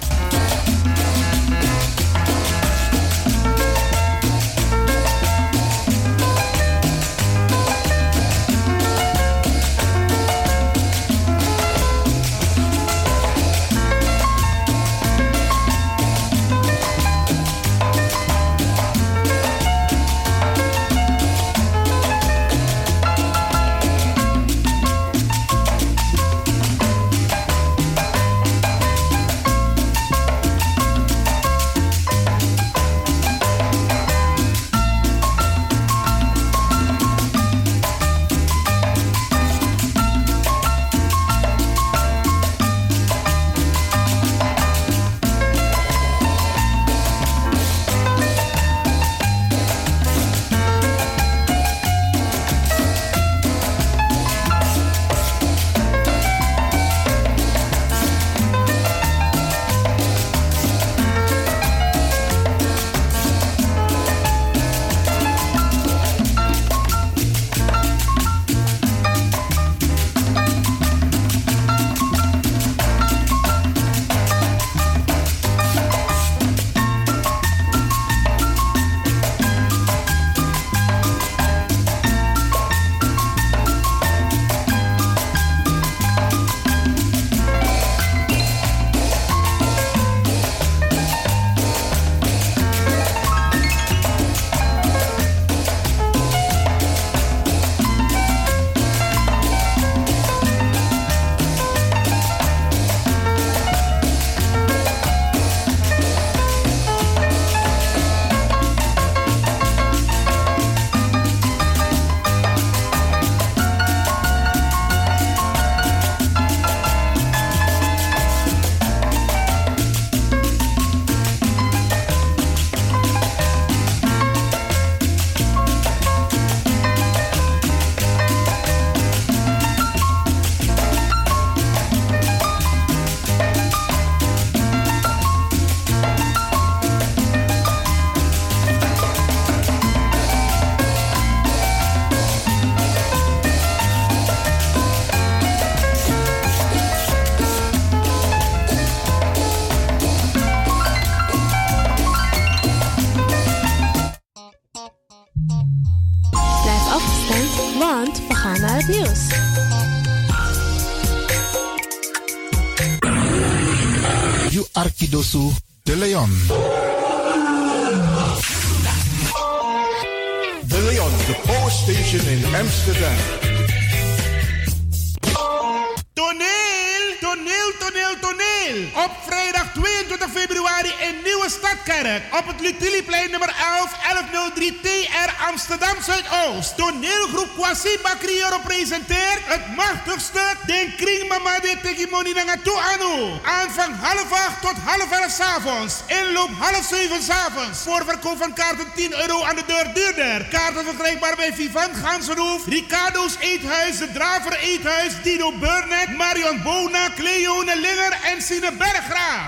[192.17, 193.41] Tegimoni Nangatu Anu.
[193.45, 196.03] Aanvang half acht tot half elf s'avonds.
[196.07, 197.83] Inloop half zeven s'avonds.
[197.83, 200.47] Voorverkoop van kaarten 10 euro aan de deur duurder.
[200.51, 207.77] Kaarten verkrijgbaar bij Vivant Gansenhoef, Ricardo's Eethuis, De Draver Eethuis, Dino Burnett, Marion Bona, Cleone
[207.81, 208.73] Linger en Sine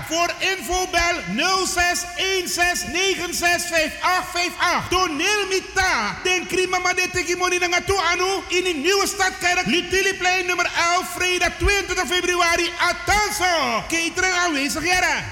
[0.07, 4.87] Voor info bel 06 16 96 5858.
[4.89, 6.17] Toneel Mita.
[6.23, 8.43] Den Krima Made Tegimoni Nangatu Anu.
[8.47, 11.09] In de nieuwe stadkerk Lutiliplein nummer 11.
[11.15, 12.69] Vrijdag 22 februari.
[12.89, 13.83] Atanso.
[13.87, 15.23] Catering aanwezig jaren.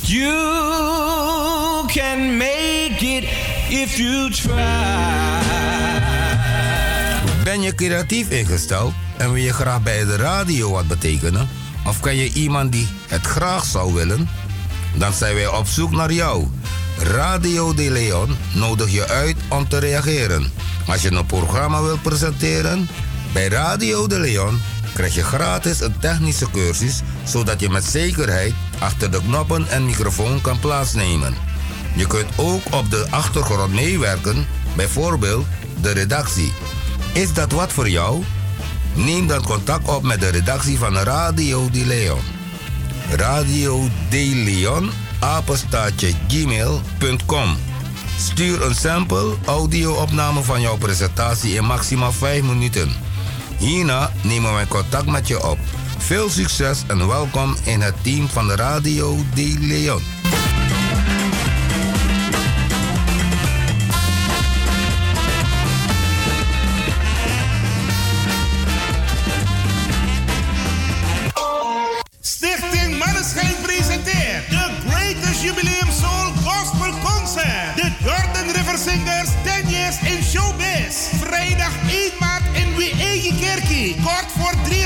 [0.00, 3.24] You can make it
[3.68, 5.40] if you try.
[7.44, 11.61] Ben je creatief ingesteld en wil je graag bij de radio wat betekenen?
[11.86, 14.28] Of ken je iemand die het graag zou willen?
[14.94, 16.46] Dan zijn wij op zoek naar jou.
[16.98, 20.52] Radio De Leon nodig je uit om te reageren.
[20.86, 22.88] Als je een programma wilt presenteren,
[23.32, 24.60] bij Radio De Leon
[24.94, 30.40] krijg je gratis een technische cursus zodat je met zekerheid achter de knoppen en microfoon
[30.40, 31.34] kan plaatsnemen.
[31.94, 34.46] Je kunt ook op de achtergrond meewerken,
[34.76, 35.46] bijvoorbeeld
[35.80, 36.52] de redactie.
[37.12, 38.22] Is dat wat voor jou?
[38.94, 42.20] Neem dan contact op met de redactie van Radio De Leon.
[43.10, 44.90] Radio De Leon,
[46.28, 47.56] gmail.com.
[48.18, 52.92] Stuur een sample audio-opname van jouw presentatie in maximaal 5 minuten.
[53.58, 55.58] Hierna nemen wij contact met je op.
[55.98, 60.02] Veel succes en welkom in het team van Radio De Leon.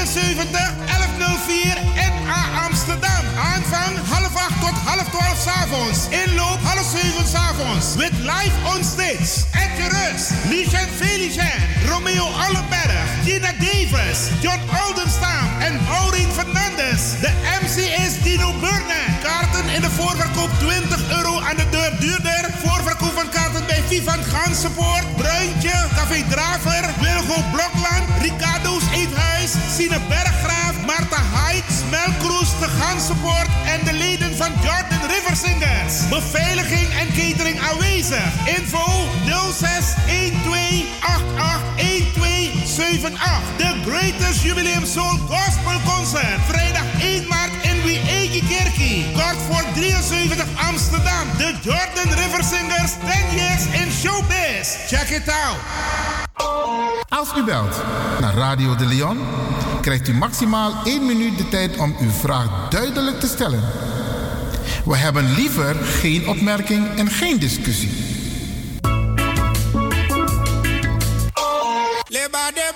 [0.06, 3.22] 74 1104 NA Amsterdam.
[3.36, 5.98] Aanvang half 8 tot half 12 s'avonds.
[6.10, 7.96] Inloop half 7 s'avonds.
[7.96, 9.44] With live on stage.
[9.52, 17.02] Ed Rust, Lucien Felicien, Romeo Allenberg, Gina Davis, John Aldenstam en Maureen Fernandes.
[17.20, 17.30] De
[17.60, 19.08] MC is Dino Burner.
[19.22, 22.50] Kaarten in de voorverkoop 20 euro aan de deur duurder.
[22.64, 29.35] Voorverkoop van kaarten bij Vivan Gansenpoort, Bruintje, Café Draver, Wilgo Blokland, Ricardo's Eethuis.
[29.46, 36.08] Sine Berggraaf, Marta Heights, Melkroes, de Gansenpoort en de leden van Jordan River Singers.
[36.08, 38.30] Beveiliging en catering aanwezig.
[38.58, 38.84] Info
[39.52, 39.94] 06
[40.42, 43.42] 12 88 1278.
[43.56, 46.40] The Greatest Jubileum Soul Gospel Concert.
[46.48, 47.45] Vrijdag 1 maart
[49.14, 51.26] Kort voor 73 Amsterdam.
[51.38, 54.68] The Jordan River Singers 10 years in showbiz.
[54.86, 55.58] Check it out.
[57.08, 57.82] Als u belt
[58.20, 59.18] naar Radio de Leon,
[59.80, 63.62] krijgt u maximaal 1 minuut de tijd om uw vraag duidelijk te stellen.
[64.84, 67.90] We hebben liever geen opmerking en geen discussie.
[72.08, 72.70] Leba de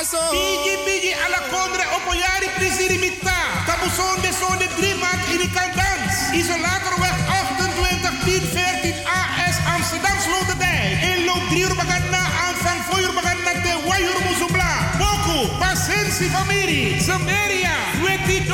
[0.00, 0.32] barapaso.
[0.32, 3.36] Bigi bigi ala kondre opoyari prisiri mita.
[3.66, 6.14] Tabuson de son de drie maand in de kandans.
[6.32, 11.02] Isolatorweg 28 10 14 AS Amsterdam Sloterdijk.
[11.10, 14.72] Inloop 3 uur bagana aanvang 4 uur bagana de Wayur Musubla.
[14.98, 17.00] Boku, Pasensi familie.
[17.00, 18.44] Samaria, Weti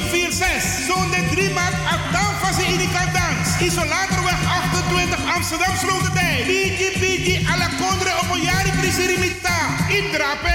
[0.00, 0.86] 4746.
[0.86, 1.74] Zondag 3 maart.
[1.94, 3.48] Adanfase in de Kandans.
[3.60, 6.46] Isolatorweg 28 Amsterdam Sloterdijk.
[6.46, 9.56] Bigi bigi alla condre op een jari prisirimita.
[9.88, 10.54] Intrape.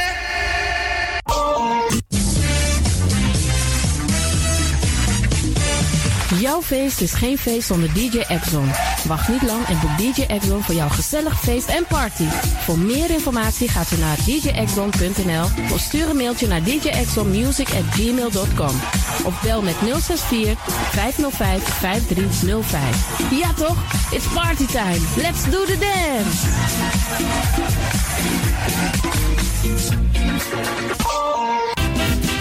[6.40, 8.72] Jouw feest is geen feest zonder DJ Exxon.
[9.08, 12.24] Wacht niet lang en boek DJ Exxon voor jouw gezellig feest en party.
[12.60, 15.44] Voor meer informatie gaat u naar djexxon.nl
[15.74, 18.76] of stuur een mailtje naar djexxonmusic@gmail.com
[19.24, 20.58] of bel met 064
[20.92, 23.40] 505 5305.
[23.40, 23.78] Ja toch?
[24.12, 25.00] It's party time.
[25.16, 26.48] Let's do the dance.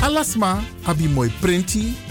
[0.01, 1.97] Alasma abi moi prenti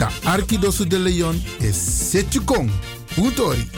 [0.00, 1.76] Da Arkidosu de Leon is
[2.10, 2.70] Setjukong.
[3.16, 3.68] Utori.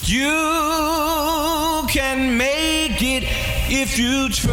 [0.00, 3.22] You can make it
[3.68, 4.52] if you try.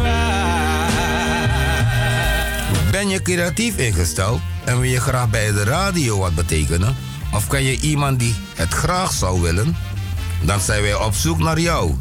[2.90, 6.96] Ben je creatief ingesteld en wil je graag bij de radio wat betekenen?
[7.34, 9.76] Of ken je iemand die het graag zou willen?
[10.42, 11.94] Dan zijn wij op zoek naar jou.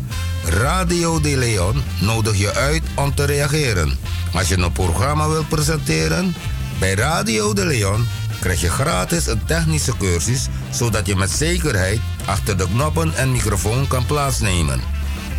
[0.46, 3.98] Radio De Leon nodig je uit om te reageren.
[4.34, 6.36] Als je een programma wilt presenteren,
[6.80, 8.08] bij Radio De Leon
[8.40, 13.88] krijg je gratis een technische cursus zodat je met zekerheid achter de knoppen en microfoon
[13.88, 14.82] kan plaatsnemen.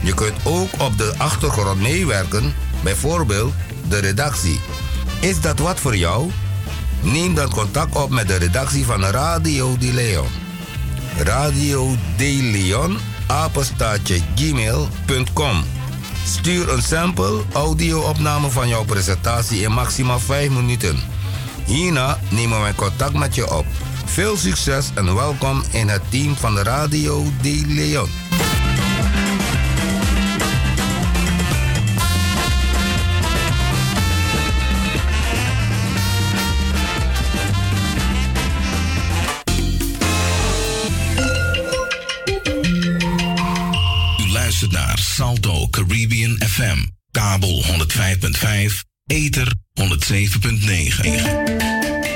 [0.03, 3.53] Je kunt ook op de achtergrond meewerken, bijvoorbeeld
[3.89, 4.61] de redactie.
[5.21, 6.31] Is dat wat voor jou?
[7.01, 10.29] Neem dan contact op met de redactie van Radio De Leon.
[11.17, 12.99] Radio De Leon,
[13.33, 15.65] apenstaatje gmail.com.
[16.25, 20.99] Stuur een sample audio-opname van jouw presentatie in maximaal 5 minuten.
[21.65, 23.67] Hierna nemen wij contact met je op.
[24.05, 28.09] Veel succes en welkom in het team van de Radio De Leon.
[47.13, 52.12] Kabel 105.5, Ether 107.9.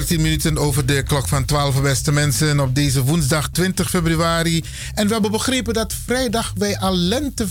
[0.00, 4.64] 13 minuten over de klok van 12 beste mensen op deze woensdag 20 februari.
[4.94, 7.46] En we hebben begrepen dat vrijdag wij al lente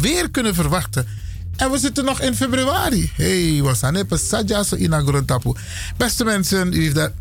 [0.00, 1.06] weer, kunnen verwachten.
[1.56, 3.10] En we zitten nog in februari.
[3.14, 4.06] Hey, was aan
[4.64, 5.52] so inagrontapu.
[5.96, 7.12] Beste mensen, u heeft daar.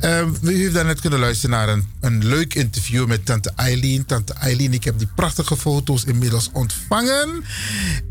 [0.00, 4.06] Uh, ehm, u heeft daarnet kunnen luisteren naar een, een leuk interview met tante Eileen.
[4.06, 7.44] Tante Eileen, ik heb die prachtige foto's inmiddels ontvangen.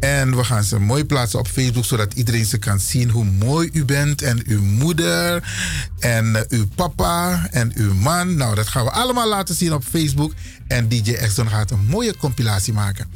[0.07, 3.69] En we gaan ze mooi plaatsen op Facebook, zodat iedereen ze kan zien hoe mooi
[3.73, 4.21] u bent.
[4.21, 5.43] En uw moeder,
[5.99, 8.35] en uh, uw papa, en uw man.
[8.35, 10.33] Nou, dat gaan we allemaal laten zien op Facebook.
[10.67, 13.07] En DJ Exxon gaat een mooie compilatie maken.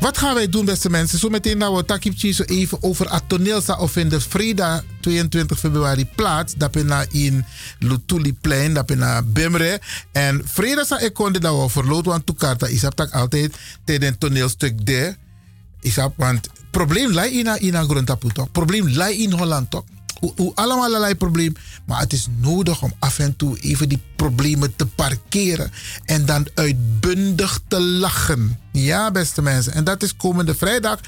[0.00, 1.18] Wat gaan wij doen, beste mensen?
[1.18, 6.06] Zometeen nou we Takip zo even over het toneelsa of in de vrijdag 22 februari
[6.14, 6.54] plaats.
[6.56, 7.44] Dat na in
[7.78, 9.80] Lutuliplein, dat na Bemre.
[10.12, 14.18] En vrijdag sa ik kon dit nou verloot, want toekarta is dat altijd tijdens een
[14.18, 15.14] toneelstuk de.
[15.80, 18.52] Is dat, want probleem lijkt in in grondtapu toch?
[18.52, 19.84] Probleem lijkt in Holland toch?
[20.20, 21.56] hoe allemaal allerlei problemen.
[21.84, 25.70] Maar het is nodig om af en toe even die problemen te parkeren.
[26.04, 28.58] En dan uitbundig te lachen.
[28.72, 29.72] Ja, beste mensen.
[29.72, 31.00] En dat is komende vrijdag.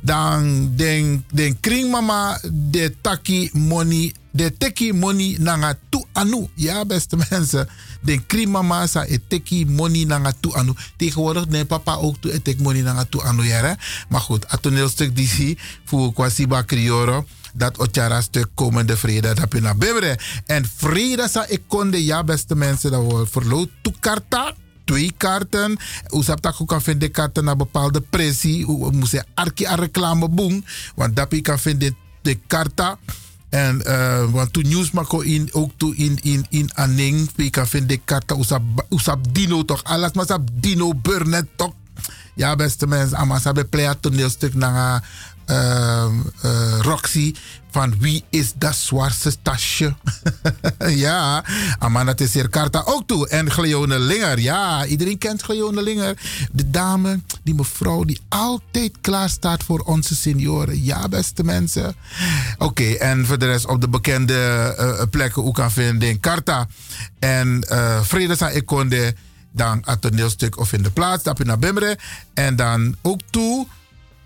[0.00, 4.14] Dan den, den kringmama de taki money.
[4.30, 6.48] De teki money nanga tu anu.
[6.54, 7.68] Ja, beste mensen.
[8.06, 10.74] De kringmama sa e teki money nanga tu anu.
[10.96, 13.42] Tegenwoordig neemt papa ook toe etek money nanga tu anu.
[13.44, 13.76] Ja,
[14.08, 17.26] maar goed, het toneelstuk die zie voor Kwasiba Crioro
[17.56, 20.18] dat Otjara stuk komende vrede dat je naar Bimre.
[20.46, 23.68] En vrede sa ik konde, ja beste mensen, dat we verloot
[24.00, 24.54] karta
[24.84, 25.78] twee kaarten.
[26.14, 28.66] U hebt dat ook kan vinden kaarten naar bepaalde pressie.
[28.66, 30.64] Moet je arki aan reclame boom.
[30.94, 32.98] Want dat kan vinden de karta.
[33.48, 38.04] En uh, want toen nieuws maken in ook in in in aning, je kan vinden
[38.04, 41.72] karta usap usap dino toch alles maar usap dino burnet toch.
[42.34, 45.02] Ja beste mensen, allemaal sabe play toneelstuk naar
[45.50, 46.06] uh,
[46.44, 47.34] uh, Roxy
[47.76, 49.94] van wie is dat zwaarste tasje?
[51.04, 51.44] ja,
[51.78, 53.28] Amanda is hier Karta ook toe.
[53.28, 56.18] En Gleone Linger, ja, iedereen kent Gleone Linger.
[56.52, 60.84] De dame, die mevrouw die altijd klaar staat voor onze senioren.
[60.84, 61.94] Ja, beste mensen.
[62.58, 66.66] Oké, en voor de rest op de bekende uh, plekken ook kan vinden in Karta.
[67.18, 69.14] En uh, Vrede Ekonde,
[69.52, 71.98] dan het toneelstuk of in de plaats, dat je naar Bimre.
[72.34, 73.66] En dan ook toe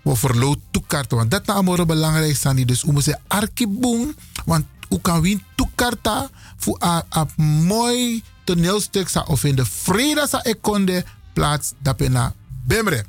[0.01, 1.17] we verloot toekarten.
[1.17, 2.67] Want dat is belangrijk.
[2.67, 4.15] Dus we moeten arkiboom.
[4.45, 11.03] Want hoe kan we toekarten voor een mooi toneelstuk of in de vrede sa ekonde
[11.33, 11.73] plaats
[12.63, 13.05] Bemre.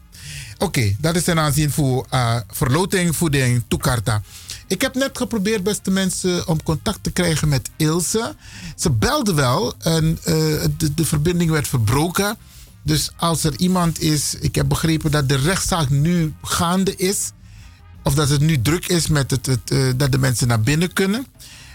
[0.59, 4.23] Oké, dat is een aanzien voor uh, verloting voor de toekarta.
[4.66, 8.36] Ik heb net geprobeerd, beste mensen, om contact te krijgen met Ilse.
[8.77, 10.19] Ze belde wel en
[10.77, 12.36] de, de verbinding werd verbroken.
[12.83, 17.31] Dus als er iemand is, ik heb begrepen dat de rechtszaak nu gaande is.
[18.03, 21.27] Of dat het nu druk is met het, uh, dat de mensen naar binnen kunnen.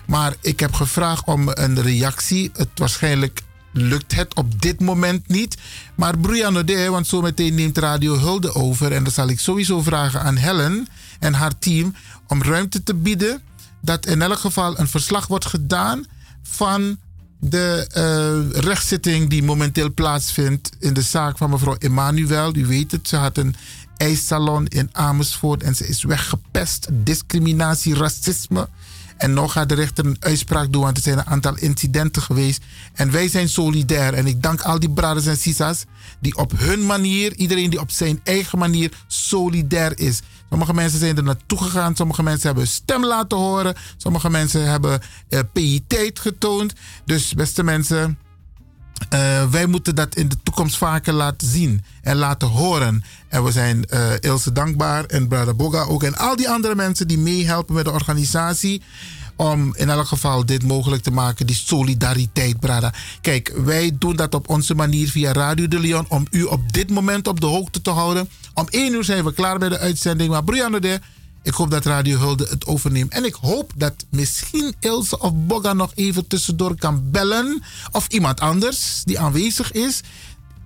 [0.08, 2.52] Maar ik heb gevraagd om een reactie.
[2.54, 5.58] Het waarschijnlijk lukt het op dit moment niet.
[5.96, 8.92] Maar Brianna de, want zometeen neemt Radio Hulde over.
[8.92, 10.88] En dan zal ik sowieso vragen aan Helen
[11.20, 11.96] en haar team
[12.28, 13.42] om ruimte te bieden.
[13.82, 16.06] Dat in elk geval een verslag wordt gedaan
[16.44, 16.98] van
[17.40, 22.56] de uh, rechtszitting die momenteel plaatsvindt in de zaak van mevrouw Emmanuel.
[22.56, 23.56] U weet het, ze had een
[23.98, 26.88] ijssalon in Amersfoort en ze is weggepest.
[26.92, 28.70] Discriminatie, racisme.
[29.18, 32.64] En nog gaat de rechter een uitspraak doen, want er zijn een aantal incidenten geweest.
[32.94, 34.14] En wij zijn solidair.
[34.14, 35.86] En ik dank al die brothers en sisas
[36.20, 40.22] die op hun manier, iedereen die op zijn eigen manier solidair is.
[40.50, 41.96] Sommige mensen zijn er naartoe gegaan.
[41.96, 43.76] Sommige mensen hebben stem laten horen.
[43.98, 45.80] Sommige mensen hebben uh,
[46.14, 46.74] getoond.
[47.06, 48.18] Dus beste mensen,
[49.14, 53.04] uh, wij moeten dat in de toekomst vaker laten zien en laten horen.
[53.28, 56.04] En we zijn uh, Ilse dankbaar en Brada Boga ook.
[56.04, 58.82] En al die andere mensen die meehelpen met de organisatie
[59.38, 61.48] om in elk geval dit mogelijk te maken.
[61.48, 62.94] Die solidariteit, Brada.
[63.22, 66.90] Kijk, wij doen dat op onze manier via Radio de Leon om u op dit
[66.90, 68.30] moment op de hoogte te houden.
[68.54, 70.30] Om één uur zijn we klaar bij de uitzending.
[70.30, 71.00] Maar Brianne de,
[71.44, 73.12] ik hoop dat Radio Hulde het overneemt.
[73.12, 77.64] En ik hoop dat misschien Ilse of Boga nog even tussendoor kan bellen.
[77.92, 80.02] Of iemand anders die aanwezig is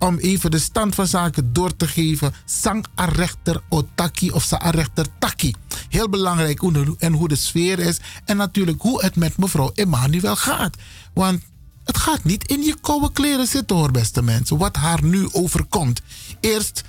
[0.02, 2.34] om even de stand van zaken door te geven.
[2.46, 5.54] Sang rechter Otaki of sa rechter Taki.
[5.90, 8.00] Heel belangrijk hoe en hoe de sfeer is.
[8.26, 10.76] En natuurlijk hoe het met mevrouw Emmanuel gaat.
[11.14, 11.42] Want
[11.84, 14.58] het gaat niet in je koude kleren zitten hoor, beste mensen.
[14.58, 16.02] Wat haar nu overkomt.
[16.40, 16.84] Eerst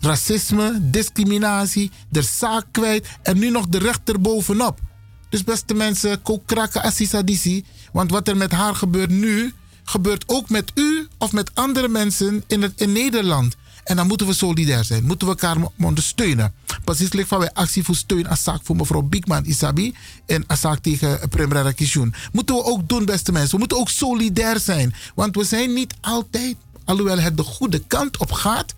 [0.00, 4.80] racisme, discriminatie, de zaak kwijt en nu nog de rechter bovenop.
[5.28, 6.92] Dus beste mensen, kook kraken.
[7.92, 9.54] Want wat er met haar gebeurt nu,
[9.88, 13.56] gebeurt ook met u of met andere mensen in, het, in Nederland.
[13.84, 15.04] En dan moeten we solidair zijn.
[15.04, 16.52] Moeten we elkaar ondersteunen.
[16.84, 19.94] Precies ligt van wij actie voor steun als zaak voor mevrouw Bigman Isabi.
[20.26, 22.14] En als zaak tegen Premrara Kishun.
[22.32, 23.50] Moeten we ook doen, beste mensen.
[23.50, 24.94] We moeten ook solidair zijn.
[25.14, 28.74] Want we zijn niet altijd, alhoewel het de goede kant op gaat.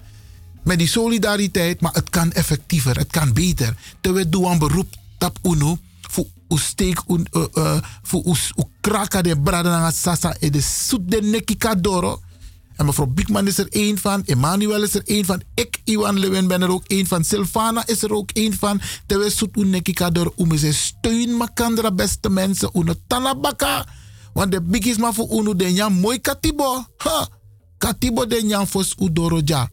[0.62, 1.80] Met die solidariteit.
[1.80, 2.96] Maar het kan effectiever.
[2.96, 3.76] Het kan beter.
[4.00, 5.78] Terwijl we doen een beroep op UNO.
[6.48, 11.10] U steek u uh, uh, voor u, u de brada na sasa e de soet
[11.10, 12.20] de neki kadoro.
[12.76, 14.24] En mevrouw Biekman is er één van.
[14.24, 15.42] Emmanuel is er één van.
[15.54, 17.24] Ik, Iwan Lewin, ben er ook één van.
[17.24, 18.80] Sylvana is er ook één van.
[19.06, 20.32] Terwijl zoet u neki kadoro.
[20.36, 22.70] U me steun makandra beste mensen.
[22.72, 23.86] Uno tanabaka.
[24.32, 26.84] Want de big is maar voor unu den jan mooi katibo.
[27.78, 29.70] Katibo den jan fos udoroja.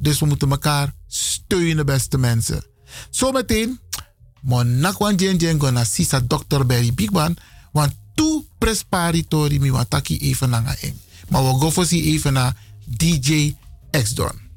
[0.00, 2.64] Dus we moeten elkaar steunen, beste mensen.
[3.10, 3.80] Zometeen,
[4.40, 6.66] monakwan jen jen gona sisa Dr.
[6.66, 7.36] Barry Bigman.
[7.72, 11.00] Want tu presparitori mi wataki even naar eng.
[11.28, 13.54] Maar we gaan voor even naar DJ
[13.90, 14.47] X-Don.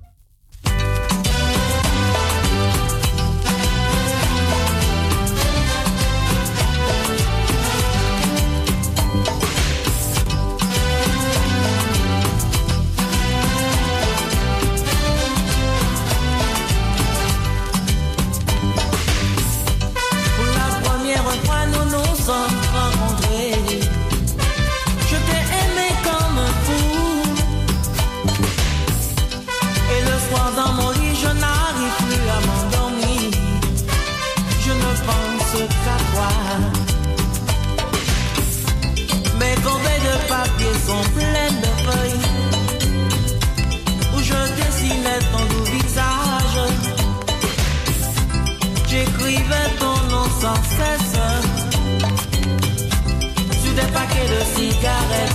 [54.82, 55.31] De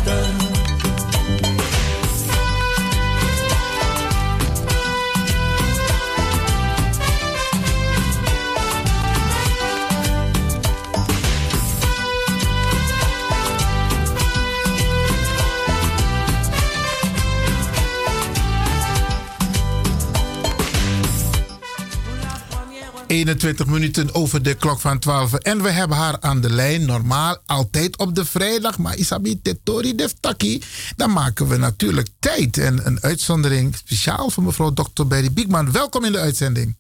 [23.27, 25.35] ...21 minuten over de klok van 12.
[25.35, 26.87] En we hebben haar aan de lijn.
[26.87, 28.79] Normaal altijd op de vrijdag.
[28.79, 30.63] Maar Isabi Tetori Deftaki.
[30.97, 32.59] Dan maken we natuurlijk tijd.
[32.59, 35.07] En een uitzondering speciaal voor mevrouw Dr.
[35.07, 35.73] Berry Biekman.
[35.73, 36.77] Welkom in de uitzending.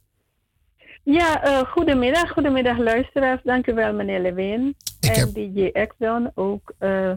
[1.02, 2.30] Ja, eh, goedemiddag.
[2.30, 3.40] Goedemiddag luisteraars.
[3.44, 4.76] Dank u wel meneer Lewin.
[5.00, 7.10] en DJ Exxon ook eh,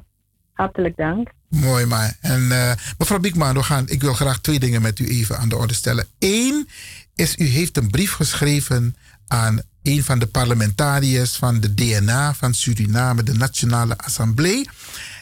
[0.54, 1.30] hartelijk dank.
[1.50, 2.18] Mooi maar.
[2.22, 5.50] En eh, mevrouw Biekman, we gaan, ik wil graag twee dingen met u even aan
[5.50, 6.06] de orde stellen.
[6.20, 6.68] Eén
[7.16, 8.96] is, u heeft een brief geschreven
[9.30, 14.70] aan een van de parlementariërs van de DNA van Suriname, de Nationale Assemblée.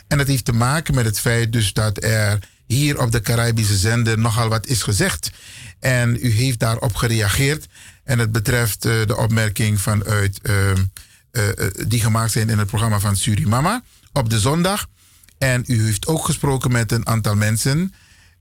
[0.08, 3.78] En dat heeft te maken met het feit dus dat er hier op de Caribische
[3.78, 5.32] zender nogal wat is gezegd.
[5.80, 7.68] En u heeft daarop gereageerd.
[8.04, 10.78] En het betreft eh, de opmerking vanuit, eh, eh,
[11.88, 14.88] die gemaakt zijn in het programma van Surimama op de zondag.
[15.38, 17.94] En u heeft ook gesproken met een aantal mensen.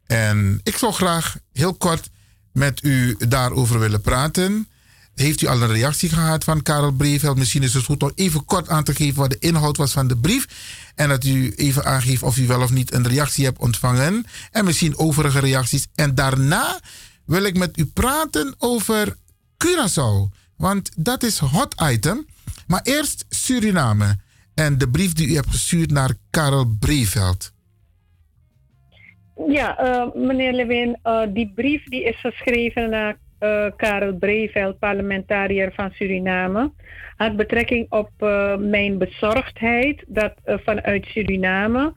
[0.06, 2.10] En ik zou graag heel kort
[2.52, 4.68] met u daarover willen praten.
[5.16, 7.36] Heeft u al een reactie gehad van Karel Breveld?
[7.36, 10.09] Misschien is het goed om even kort aan te geven wat de inhoud was van
[10.09, 10.47] de brief.
[10.94, 14.24] En dat u even aangeeft of u wel of niet een reactie hebt ontvangen.
[14.51, 15.86] En misschien overige reacties.
[15.94, 16.80] En daarna
[17.24, 19.16] wil ik met u praten over
[19.64, 20.36] Curaçao.
[20.56, 22.26] Want dat is hot item.
[22.66, 24.16] Maar eerst Suriname.
[24.55, 27.52] En de brief die u hebt gestuurd naar Karel Breveld.
[29.48, 35.72] Ja, eh, meneer Lewin, eh, die brief die is geschreven naar eh, Karel Breveld, parlementariër
[35.72, 36.70] van Suriname.
[37.16, 41.92] Had betrekking op eh, mijn bezorgdheid dat eh, vanuit Suriname,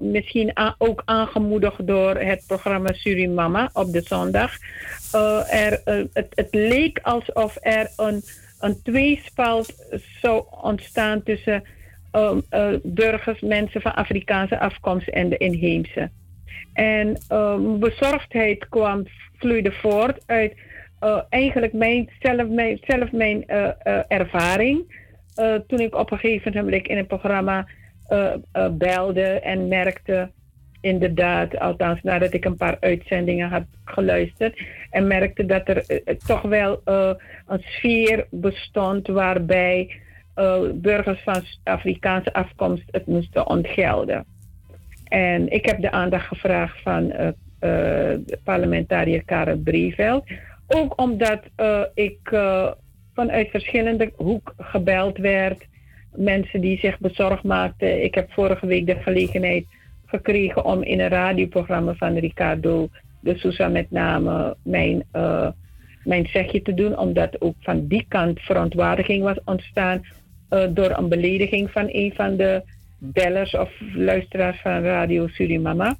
[0.00, 4.52] misschien ook aangemoedigd door het programma Surimama op de zondag,
[5.50, 5.80] er,
[6.12, 8.22] het, het leek alsof er een,
[8.60, 9.74] een tweespalt
[10.20, 11.62] zou ontstaan tussen
[12.12, 16.10] eh, eh, burgers, mensen van Afrikaanse afkomst en de inheemse.
[16.72, 19.06] En eh, bezorgdheid kwam,
[19.38, 20.52] vloeide voort uit
[21.02, 25.00] eh, eigenlijk mijn, zelf mijn, zelf mijn eh, eh, ervaring.
[25.66, 27.66] Toen ik op een gegeven moment in het programma
[28.70, 30.30] belde en merkte,
[30.80, 35.84] inderdaad, althans nadat ik een paar uitzendingen had geluisterd, en merkte dat er
[36.26, 40.00] toch wel een sfeer bestond waarbij
[40.74, 44.24] burgers van Afrikaanse afkomst het moesten ontgelden.
[45.12, 47.28] En ik heb de aandacht gevraagd van eh,
[47.58, 50.24] eh, parlementariër Karel Breveld.
[50.66, 52.18] Ook omdat eh, ik
[53.14, 55.66] vanuit verschillende hoek gebeld werd.
[56.14, 58.04] Mensen die zich bezorgd maakten.
[58.04, 59.64] Ik heb vorige week de gelegenheid
[60.06, 62.88] gekregen om in een radioprogramma van Ricardo
[63.20, 65.04] de Sousa met name mijn,
[66.04, 66.98] mijn zegje te doen.
[66.98, 70.02] Omdat ook van die kant verontwaardiging was ontstaan
[70.48, 72.62] door een belediging van een van de
[73.02, 75.96] bellers of luisteraars van Radio Surimama.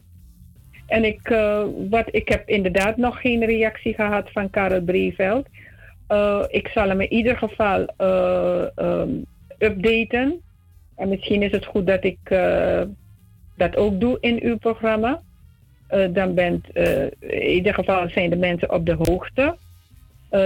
[0.86, 5.46] En ik, eh, wat, ik heb inderdaad nog geen reactie gehad van Karel Breveld.
[6.06, 9.10] Eh, ik zal hem in ieder geval eh, ehm,
[9.58, 10.40] updaten.
[10.96, 12.18] En misschien is het goed dat ik
[13.56, 15.20] dat ook doe in uw programma.
[16.10, 16.76] Dan bent,
[17.20, 19.56] in ieder geval zijn de mensen op de hoogte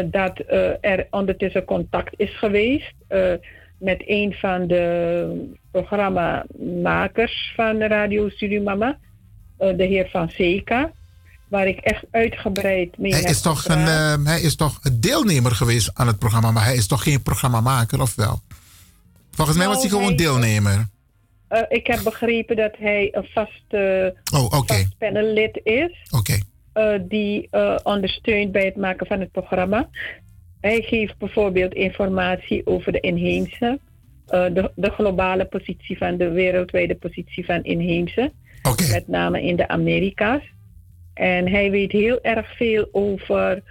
[0.04, 0.42] dat
[0.80, 2.94] er ondertussen contact is geweest
[3.78, 8.98] met een van de programmamakers van Radio Surimama,
[9.58, 10.92] eh, de heer Van Zeka,
[11.48, 14.18] waar ik echt uitgebreid mee Hij heb is, toch een, gepraat.
[14.18, 17.22] eh, hij is toch een deelnemer geweest aan het programma, maar hij is toch geen
[17.22, 18.40] programmamaker, of wel?
[19.30, 20.88] Volgens mij was hij Nou, gewoon hij- deelnemer.
[21.48, 24.74] Eh, ik heb begrepen dat hij een vast, eh, Oh, oké.
[24.74, 26.08] vast panellid is.
[26.10, 26.38] Oké.
[27.08, 27.48] die
[27.82, 29.88] ondersteunt bij het maken van het programma.
[30.60, 33.78] Hij geeft bijvoorbeeld informatie over de inheemse,
[34.26, 38.32] eh, de, de globale positie van de wereldwijde positie van inheemse,
[38.92, 40.42] met name in de Amerika's.
[41.14, 43.62] En hij weet heel erg veel over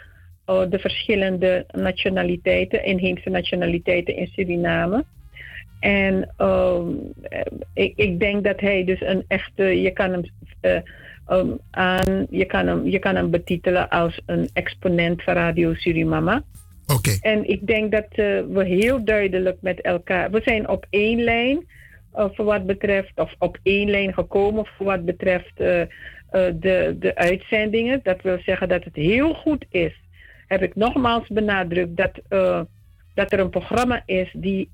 [0.46, 5.06] eh, de verschillende nationaliteiten, inheemse nationaliteiten in Suriname.
[5.80, 6.88] En ehm,
[7.22, 7.42] eh,
[7.74, 10.22] ik, ik denk dat hij dus een echte, je kan hem
[10.62, 10.80] eh,
[11.28, 16.44] ehm, aan, je kan hem, je kan hem betitelen als een exponent van Radio Surimama.
[17.22, 21.68] En ik denk dat eh, we heel duidelijk met elkaar, we zijn op één lijn
[22.14, 25.82] eh, voor wat betreft, of op één lijn gekomen voor wat betreft eh,
[26.54, 28.00] de, de uitzendingen.
[28.04, 29.94] Dat wil zeggen dat het heel goed is,
[30.48, 32.12] heb ik nogmaals benadrukt, dat,
[33.14, 34.70] dat er een programma is die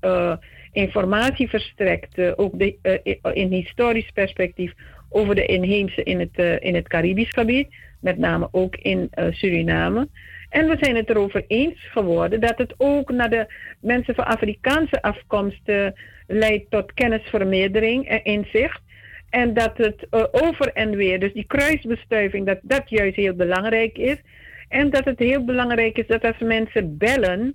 [0.72, 3.00] informatie verstrekt, ook de,
[3.32, 4.72] in historisch perspectief,
[5.08, 10.08] over de inheemse in het, in het Caribisch gebied, met name ook in Suriname.
[10.52, 13.46] En we zijn het erover eens geworden dat het ook naar de
[13.80, 15.86] mensen van Afrikaanse afkomst eh,
[16.26, 18.80] leidt tot kennisvermeerdering en inzicht.
[19.30, 23.98] En dat het eh, over en weer, dus die kruisbestuiving, dat dat juist heel belangrijk
[23.98, 24.16] is.
[24.68, 27.54] En dat het heel belangrijk is dat als mensen bellen,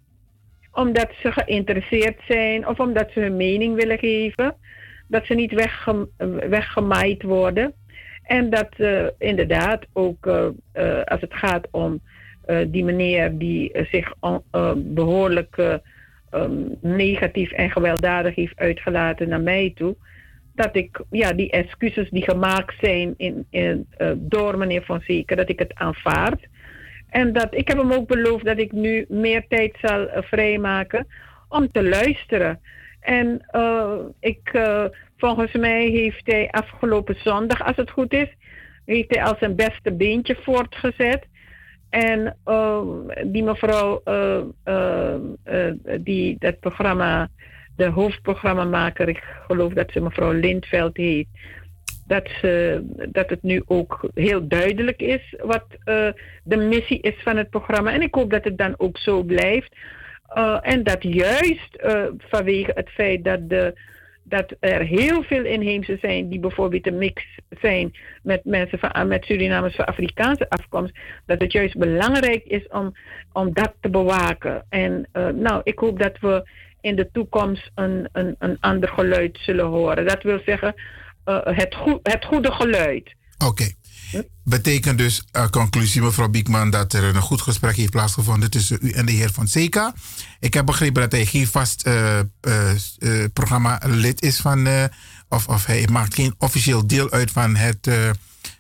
[0.72, 4.56] omdat ze geïnteresseerd zijn of omdat ze hun mening willen geven,
[5.08, 6.09] dat ze niet wegge
[6.50, 7.74] weggemaaid worden.
[8.24, 12.01] En dat eh, inderdaad ook eh, als het gaat om
[12.67, 15.74] die meneer die eh, zich eh, behoorlijk eh,
[16.30, 19.95] ehm, negatief en gewelddadig heeft uitgelaten naar mij toe,
[20.58, 25.50] dat ik ja, die excuses die gemaakt zijn in, in, eh, door meneer Fonseca, dat
[25.50, 26.48] ik het aanvaard.
[27.09, 31.08] En dat ik heb hem ook beloofd dat ik nu meer tijd zal eh, vrijmaken
[31.50, 32.59] om te luisteren.
[33.00, 34.85] En eh, ik, eh,
[35.17, 38.30] volgens mij heeft hij afgelopen zondag, als het goed is,
[38.85, 41.26] heeft hij al zijn beste beentje voortgezet.
[41.98, 42.82] En eh,
[43.26, 47.30] die mevrouw eh, eh, eh, die dat programma,
[47.76, 51.27] de hoofdprogrammamaker, ik geloof dat ze mevrouw Lindveld heet,
[52.08, 52.30] dat,
[53.09, 56.08] dat het nu ook heel duidelijk is wat eh,
[56.43, 57.92] de missie is van het programma.
[57.92, 59.76] En ik hoop dat het dan ook zo blijft.
[60.38, 63.74] Uh, en dat juist uh, vanwege het feit dat, de,
[64.30, 67.23] dat er heel veel inheemse zijn die bijvoorbeeld een mix
[67.61, 72.95] zijn met mensen van, met Surinamers van Afrikaanse afkomst, dat het juist belangrijk is om,
[73.33, 74.65] om dat te bewaken.
[74.69, 76.49] En uh, nou, ik hoop dat we
[76.81, 80.07] in de toekomst een, een, een ander geluid zullen horen.
[80.07, 80.73] Dat wil zeggen,
[81.25, 83.15] uh, het, go het goede geluid.
[83.47, 83.65] Oké.
[84.43, 88.91] Betekent dus, uh, conclusie mevrouw Biekman, dat er een goed gesprek heeft plaatsgevonden tussen u
[88.91, 89.47] en de heer Van.
[90.39, 94.67] Ik heb begrepen dat hij geen vast uh, uh, programma-lid is van,
[95.29, 97.89] of, of hij maakt geen officieel deel uit van het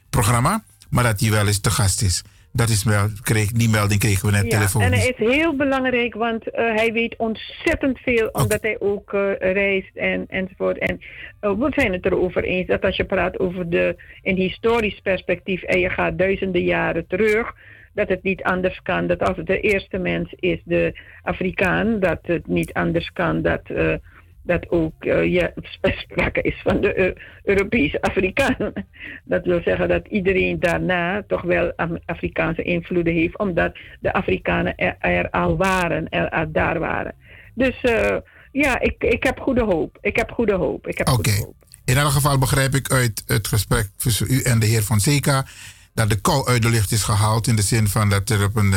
[0.09, 2.23] programma, maar dat hij wel eens te gast is.
[2.57, 4.81] Dat is wel, kreeg, die melding kregen we net ja, telefoon.
[4.81, 9.31] En hij is heel belangrijk, want uh, hij weet ontzettend veel, omdat hij ook uh,
[9.39, 10.77] reist en, enzovoort.
[10.77, 10.99] En
[11.41, 15.61] uh, we zijn het erover eens dat als je praat over de, in historisch perspectief
[15.63, 17.53] en je gaat duizenden jaren terug,
[17.93, 19.07] dat het niet anders kan.
[19.07, 23.61] Dat als het de eerste mens is, de Afrikaan, dat het niet anders kan dat
[24.47, 25.51] dat ook uh, ja,
[25.81, 28.73] sprake is van de uh, Europese Afrikaan.
[29.23, 31.73] Dat wil zeggen dat iedereen daarna toch wel
[32.05, 37.15] Afrikaanse invloeden heeft, omdat de Afrikanen er, er al waren, er, er, daar waren.
[37.53, 38.17] Dus uh,
[38.51, 39.97] ja, ik, ik heb goede hoop.
[40.01, 40.87] Ik heb goede hoop.
[40.87, 41.45] Ik heb Oké.
[41.85, 45.45] In elk geval begrijp ik uit het gesprek tussen u en de heer Zeka
[45.93, 48.55] dat de kou uit de lucht is gehaald in de zin van dat er op
[48.55, 48.73] een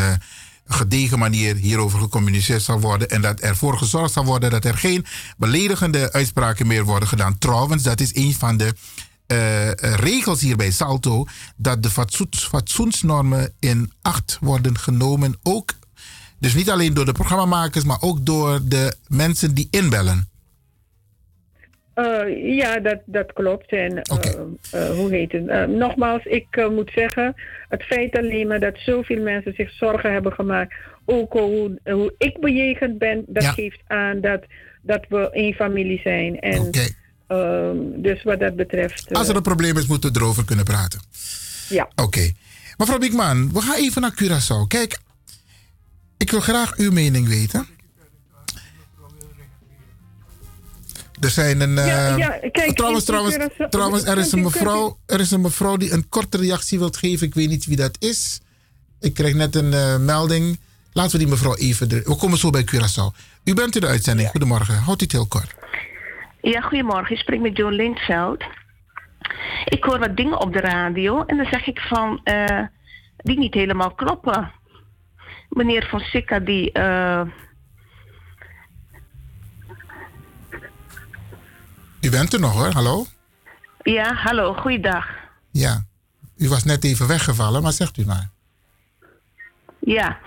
[0.72, 5.06] gedegen manier hierover gecommuniceerd zal worden en dat ervoor gezorgd zal worden dat er geen
[5.36, 7.38] beledigende uitspraken meer worden gedaan.
[7.38, 8.74] Trouwens, dat is een van de
[9.26, 11.26] uh, regels hier bij Salto,
[11.56, 15.72] dat de fatsoens, fatsoensnormen in acht worden genomen, ook,
[16.38, 20.29] dus niet alleen door de programmamakers, maar ook door de mensen die inbellen.
[21.94, 23.72] Uh, ja, dat, dat klopt.
[23.72, 24.34] En okay.
[24.34, 25.68] uh, uh, hoe heet het?
[25.68, 27.34] nogmaals, ik moet zeggen,
[27.68, 32.40] het feit alleen maar dat zoveel mensen zich zorgen hebben gemaakt, ook hoe, hoe ik
[32.40, 33.52] bejegend ben, dat ja.
[33.52, 34.44] geeft aan dat
[34.82, 36.40] dat we één familie zijn.
[36.40, 36.70] En,
[37.26, 39.14] ehm, dus wat dat betreft.
[39.14, 41.00] Als er een probleem is, moeten we erover kunnen praten.
[41.68, 41.88] Ja.
[41.94, 42.30] Oké.
[42.76, 44.66] Mevrouw Biekman, we gaan even naar Curaçao.
[44.68, 44.98] Kijk,
[46.16, 47.66] ik wil graag uw mening weten.
[51.20, 51.74] Er zijn een.
[51.74, 53.34] Ja, eh, ja, kijk, trouwens, trouwens,
[54.04, 57.26] er, is een mevrouw, er is een mevrouw die een korte reactie wilt geven.
[57.26, 58.40] Ik weet niet wie dat is.
[59.00, 60.60] Ik kreeg net een eh, melding.
[60.92, 61.88] Laten we die mevrouw even.
[61.88, 63.16] de- we komen zo bij Curaçao.
[63.44, 64.28] U bent in de uitzending.
[64.28, 64.74] Goedemorgen.
[64.74, 65.54] Houdt u het heel kort.
[66.42, 67.14] Ja, goedemorgen.
[67.14, 68.44] Ik spreek met Joan Lindveld.
[69.64, 72.62] Ik hoor wat dingen op de radio en dan zeg ik van eh,
[73.16, 74.52] die niet helemaal kloppen.
[75.48, 76.72] Meneer Fonseca die.
[76.72, 77.22] eh,
[82.00, 82.72] U bent er nog hoor.
[82.72, 83.06] Hallo?
[83.82, 85.08] ja, hallo, goeiedag.
[85.50, 85.82] Ja.
[86.36, 88.30] U was net even weggevallen, maar zegt u maar.
[89.78, 90.18] Ja,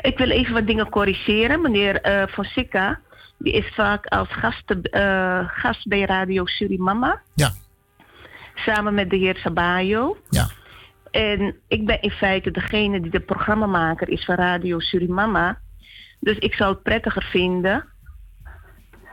[0.00, 1.60] ik wil even wat dingen corrigeren.
[1.60, 3.00] Meneer eh Fonseca,
[3.38, 7.20] die is vaak als gast, eh, gast bij Radio Surimama.
[7.34, 7.52] Ja.
[8.54, 10.16] Samen met de heer Sabayo.
[10.30, 10.48] Ja.
[11.10, 15.58] En ik ben in feite degene die de programmamaker is van Radio Surimama.
[16.20, 17.91] Dus ik zou het prettiger vinden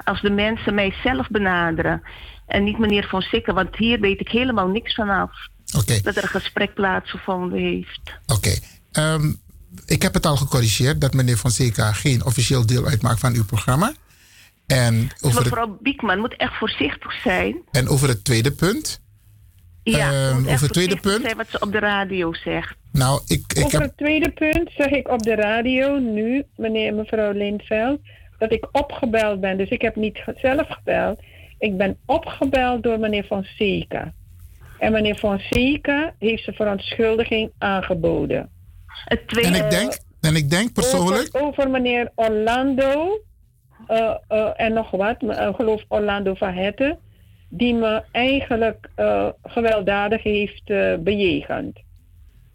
[0.03, 2.01] als de mensen mij zelf benaderen.
[2.47, 5.31] En niet meneer Fonseca, want hier weet ik helemaal niks vanaf.
[5.77, 6.01] Oké.
[6.01, 8.01] Dat er een gesprek plaatsgevonden heeft.
[8.27, 8.55] Oké.
[8.91, 9.31] Ehm,
[9.85, 13.93] ik heb het al gecorrigeerd dat meneer Fonseca geen officieel deel uitmaakt van uw programma.
[14.67, 17.57] En over, het, Mevrouw Biekman moet echt voorzichtig zijn.
[17.71, 19.01] en over het tweede punt.
[19.83, 21.21] Ja, Ehm, over het tweede punt.
[21.21, 22.75] zijn wat ze op de radio zegt.
[22.91, 23.87] Nou, ik, ik Over heb.
[23.89, 27.99] het tweede punt zeg ik op de radio nu, meneer en mevrouw Lindveld,
[28.39, 29.57] dat ik opgebeld ben.
[29.57, 31.19] Dus ik heb niet zelf gebeld.
[31.57, 34.13] Ik ben opgebeld door meneer Fonseca.
[34.79, 38.49] En meneer Fonseca heeft zijn verontschuldiging aangeboden.
[39.05, 41.29] Het En ik denk, en ik denk persoonlijk.
[41.31, 43.21] Over, over meneer Orlando
[43.87, 46.99] eh, eh, en nog wat, eh, geloof Orlando van Hetten,
[47.49, 50.63] die me eigenlijk eh, gewelddadig heeft
[51.03, 51.79] bejegend.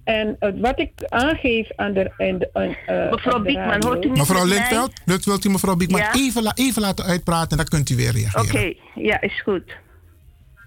[0.04, 2.10] En eh, wat ik aangeef aan de.
[2.16, 4.46] Aan de aan, eh, Mevrouw de Biekman, radio- hoort u niet Mevrouw?
[4.46, 6.12] Lindveld, wilt, wilt u mevrouw Biekman Ja?
[6.14, 8.44] even, la- even laten uitpraten en dan kunt u weer reageren.
[8.44, 9.76] Oké, ja, is goed.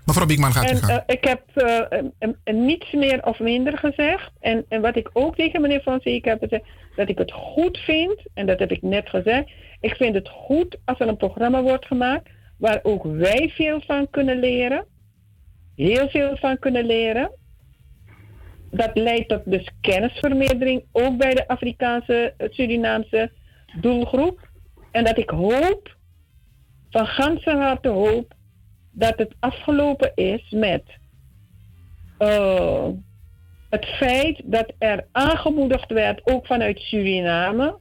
[0.06, 0.90] Mevrouw Biekman gaat u En gaan.
[0.90, 4.32] eh, ik heb eh, niets meer of minder gezegd.
[4.40, 6.64] En, en wat ik ook tegen meneer Fonseca heb gezegd,
[6.96, 9.50] dat ik het goed vind, en dat heb ik net gezegd.
[9.82, 14.08] Ik vind het goed als er een programma wordt gemaakt waar ook wij veel van
[14.10, 14.86] kunnen leren.
[15.76, 17.32] Heel veel van kunnen leren.
[18.72, 23.32] Dat leidt tot dus kennisvermeerdering, ook bij de Afrikaanse, eh, Surinaamse
[23.82, 24.50] doelgroep.
[24.92, 25.96] En dat ik hoop,
[26.90, 28.34] van ganse harte hoop,
[28.92, 30.84] dat het afgelopen is met
[32.18, 32.88] eh,
[33.70, 37.78] het feit dat er aangemoedigd werd, ook vanuit Suriname,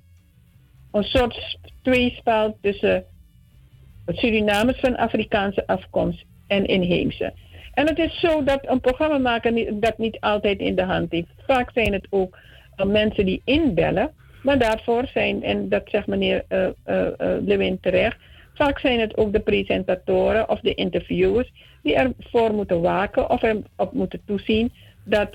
[0.93, 3.05] een soort tweespel tussen
[4.07, 7.33] Surinamers van Afrikaanse afkomst en inheemse.
[7.77, 11.27] En het is zo dat een programmamaker niet- dat niet altijd in de hand heeft.
[11.47, 12.39] Vaak zijn het ook
[12.77, 14.11] eh, mensen die inbellen,
[14.43, 17.07] maar daarvoor zijn, en dat zegt meneer eh eh,
[17.45, 18.17] Lewin terecht,
[18.55, 23.93] vaak zijn het ook de presentatoren of de interviewers die ervoor moeten waken of erop
[23.93, 24.73] moeten toezien
[25.05, 25.29] dat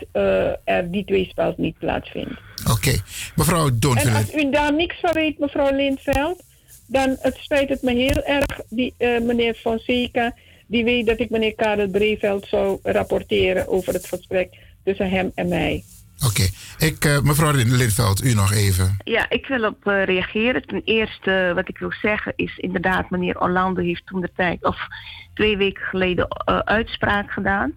[0.64, 2.34] er die tweespel niet plaatsvindt.
[2.72, 2.92] Oké.
[3.36, 4.18] Mevrouw En Doonville.
[4.18, 6.44] als u daar niks van weet, mevrouw Lindveld,
[6.88, 10.34] dan het spijt het me heel erg, die, meneer Fonseca,
[10.72, 15.48] die weet dat ik meneer Karel Breveld zou rapporteren over het gesprek tussen hem en
[15.48, 15.84] mij.
[16.26, 16.44] Oké.
[16.86, 18.98] Ik, eh, mevrouw Lindveld, u nog even.
[19.04, 20.68] Ja, ik wil op eh, reageren.
[20.68, 24.88] Ten eerste, wat ik wil zeggen is inderdaad, meneer Orlando heeft toen de tijd, of
[25.34, 27.74] twee weken geleden, eh, uitspraak gedaan.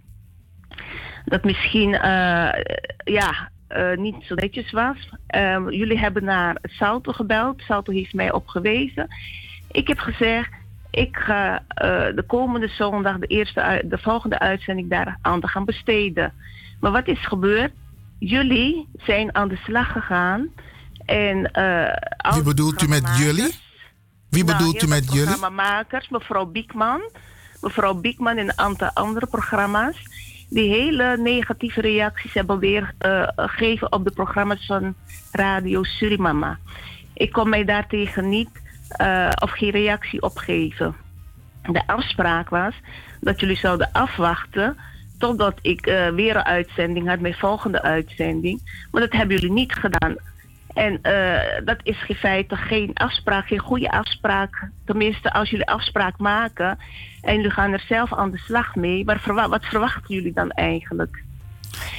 [1.25, 2.63] Dat misschien, eh,
[3.05, 5.09] ja, eh, niet zo netjes was.
[5.27, 7.61] Ehm, jullie hebben naar Salto gebeld.
[7.61, 9.09] Salto heeft mij op gewezen.
[9.71, 10.53] Ik heb gezegd,
[10.95, 15.65] ik ga eh, de komende zondag, de, eerste, de volgende uitzending, daar aan te gaan
[15.65, 16.33] besteden.
[16.81, 17.73] Maar wat is gebeurd?
[18.19, 20.49] Jullie zijn aan de slag gegaan.
[21.05, 23.55] En, eh, Wie bedoelt u met jullie?
[24.31, 25.25] Wie nou, bedoelt u met jullie?
[25.27, 27.01] Programmamakers, mevrouw Biekman.
[27.61, 29.97] Mevrouw Biekman en een aantal andere programma's.
[30.49, 34.95] Die hele negatieve reacties hebben weer eh, gegeven op de programma's van
[35.33, 36.59] Radio Surimama.
[37.15, 40.95] Ik kon mij daartegen niet eh, of geen reactie op geven.
[41.63, 42.75] De afspraak was
[43.21, 44.77] dat jullie zouden afwachten
[45.19, 48.87] totdat ik eh, weer een uitzending had, mijn volgende uitzending.
[48.91, 50.17] Maar dat hebben jullie niet gedaan.
[50.75, 54.69] En eh, dat is in feite geen afspraak, geen goede afspraak.
[54.85, 56.79] Tenminste, als jullie afspraak maken
[57.21, 61.24] en jullie gaan er zelf aan de slag mee, maar wat verwachten jullie dan eigenlijk?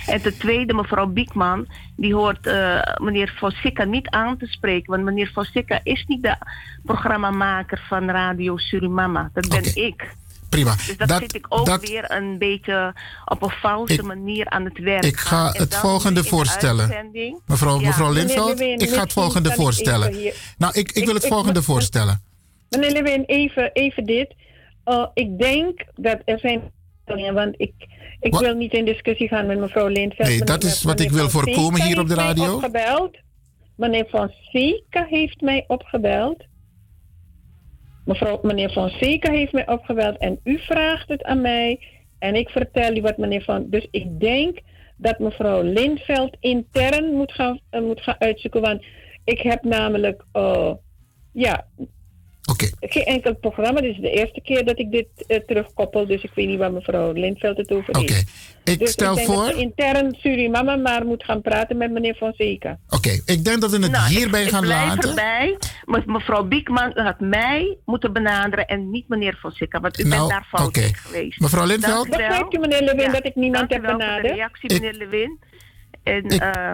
[0.05, 4.91] En ten tweede, mevrouw Biekman, die hoort eh, meneer Fossica niet aan te spreken.
[4.91, 6.35] Want meneer Fossica is niet de
[6.83, 9.29] programmamaker van Radio Surimama.
[9.33, 10.15] Dat ben ik.
[10.49, 10.75] Prima.
[10.75, 12.93] Dus dat, vind ik ook weer een beetje
[13.25, 15.05] op een valse manier aan het werk.
[15.05, 17.11] Ik ga het volgende voorstellen.
[17.45, 17.85] Mevrouw, Ja.
[17.87, 20.33] mevrouw Meneer Lindveld, Lewin, ik ga het volgende ik voorstellen.
[20.57, 22.21] Nou, ik, ik, Ik- wil het volgende voorstellen.
[22.69, 24.35] Meneer Lewin, even, even dit.
[24.85, 26.61] Uh, ik denk dat er zijn.
[27.33, 27.73] Want ik,
[28.19, 28.41] ik Wat?
[28.41, 30.29] wil niet in discussie gaan met mevrouw Lindveld.
[30.29, 32.53] Nee, dat is wat ik wil voorkomen hier op de radio.
[32.53, 33.17] Opgebeld.
[33.75, 36.43] Meneer Van Zeka heeft mij opgebeld.
[38.05, 41.79] Mevrouw, meneer Van Zeka heeft mij opgebeld en u vraagt het aan mij.
[42.19, 43.69] En ik vertel u wat meneer Van.
[43.69, 44.59] Dus ik denk
[44.97, 48.61] dat mevrouw Lindveld intern moet gaan, eh, moet gaan uitzoeken.
[48.61, 48.83] Want
[49.23, 50.25] ik heb namelijk.
[50.31, 50.73] eh,
[51.31, 51.67] ja.
[52.79, 53.81] Geen enkel programma.
[53.81, 56.07] Dit is de eerste keer dat ik dit eh, terugkoppel.
[56.07, 58.25] Dus ik weet niet waar mevrouw Lindveld het over heeft.
[58.63, 62.15] Ik dus stel ik denk voor- dat intern Surimama maar moet gaan praten met meneer
[62.15, 62.79] Fonseca.
[62.89, 65.09] Oké, ik denk dat we het Nou, hierbij ik, gaan ik blijf laten.
[65.09, 65.57] erbij.
[65.85, 69.79] Me- Mevrouw Biekman u had mij moeten benaderen en niet meneer Fonseca.
[69.79, 70.79] Want u Nou, bent daar fout oké.
[70.81, 71.39] in geweest.
[71.39, 71.93] Mevrouw Lindveld?
[71.93, 72.27] Dank u wel.
[72.27, 74.33] Begrijpt u, meneer Lewin, Ja, dat ik niemand dank u heb wel voor de benaderd?
[74.35, 75.39] reactie, meneer Lewin.
[76.03, 76.73] En, Ik- eh,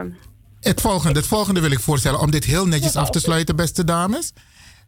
[0.61, 3.83] Het volgende, het volgende wil ik voorstellen om dit heel netjes af te sluiten, beste
[3.83, 4.33] dames.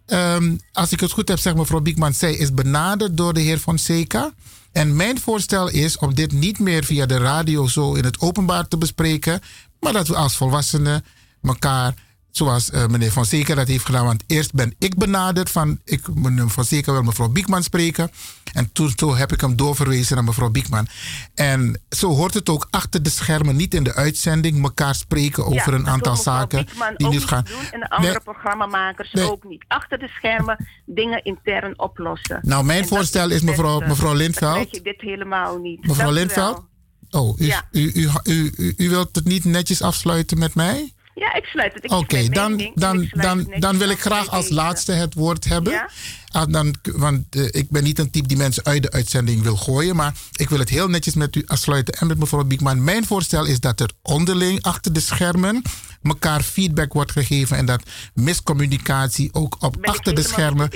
[0.05, 3.57] Ehm, als ik het goed heb, zegt mevrouw Biekman, zij is benaderd door de heer
[3.57, 4.33] Fonseca.
[4.71, 8.67] En mijn voorstel is om dit niet meer via de radio zo in het openbaar
[8.67, 9.41] te bespreken,
[9.79, 11.05] maar dat we als volwassenen
[11.43, 11.93] elkaar,
[12.33, 16.49] zoals eh, meneer Fonseca dat heeft gedaan, want eerst ben ik benaderd van, ik, meneer
[16.49, 18.11] Fonseca wil mevrouw Biekman spreken.
[18.53, 20.87] En toen, toen heb ik hem doorverwezen naar mevrouw Biekman.
[21.35, 25.71] En zo hoort het ook achter de schermen, niet in de uitzending, elkaar spreken over
[25.73, 27.43] ja, een aantal zaken die niet gaan.
[27.43, 28.21] doen en de andere Nee.
[28.23, 29.31] programmamakers Nee.
[29.31, 29.65] ook niet.
[29.67, 32.39] Achter de schermen dingen intern oplossen.
[32.41, 33.87] Nou, mijn En voorstel is mevrouw- beste.
[33.89, 34.51] mevrouw Dan Lindveld.
[34.53, 35.87] krijg je dit helemaal niet.
[35.87, 36.65] Mevrouw Lindveld?
[37.09, 37.67] Oh, u, Ja.
[37.71, 40.93] u, u, u, u, u wilt het niet netjes afsluiten met mij?
[41.15, 41.91] Ja, ik sluit het.
[41.91, 45.73] Oké, dan, dan, dan, dan wil ik graag als laatste het woord hebben.
[45.73, 45.89] Ja?
[46.27, 49.55] Ah, dan, want eh, ik ben niet een type die mensen uit de uitzending wil
[49.55, 49.95] gooien.
[49.95, 52.83] Maar ik wil het heel netjes met u afsluiten en met mevrouw Biekman.
[52.83, 55.61] Mijn voorstel is dat er onderling achter de schermen
[56.03, 57.57] elkaar feedback wordt gegeven.
[57.57, 57.83] En dat
[58.13, 60.69] miscommunicatie ook op achter de schermen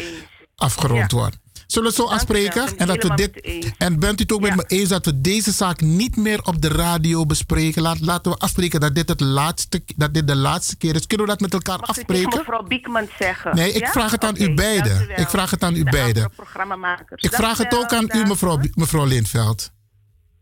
[0.55, 1.37] afgerond wordt.
[1.67, 2.77] Zullen we zo afspreken?
[2.77, 3.41] En, dat we dit,
[3.77, 6.61] en bent u het ook met me eens dat we deze zaak niet meer op
[6.61, 7.81] de radio bespreken?
[7.81, 11.07] Laat, laten we afspreken dat dit, het laatste, dat dit de laatste keer is.
[11.07, 12.29] Kunnen we dat met elkaar Mag ik afspreken?
[12.29, 13.55] tegen mevrouw Biekman zeggen?
[13.55, 15.09] Nee, ik vraag het aan u beiden.
[15.19, 16.31] Ik vraag het aan u De beiden.
[17.15, 19.71] Ik vraag het ook aan u, mevrouw, mevrouw Lindveld.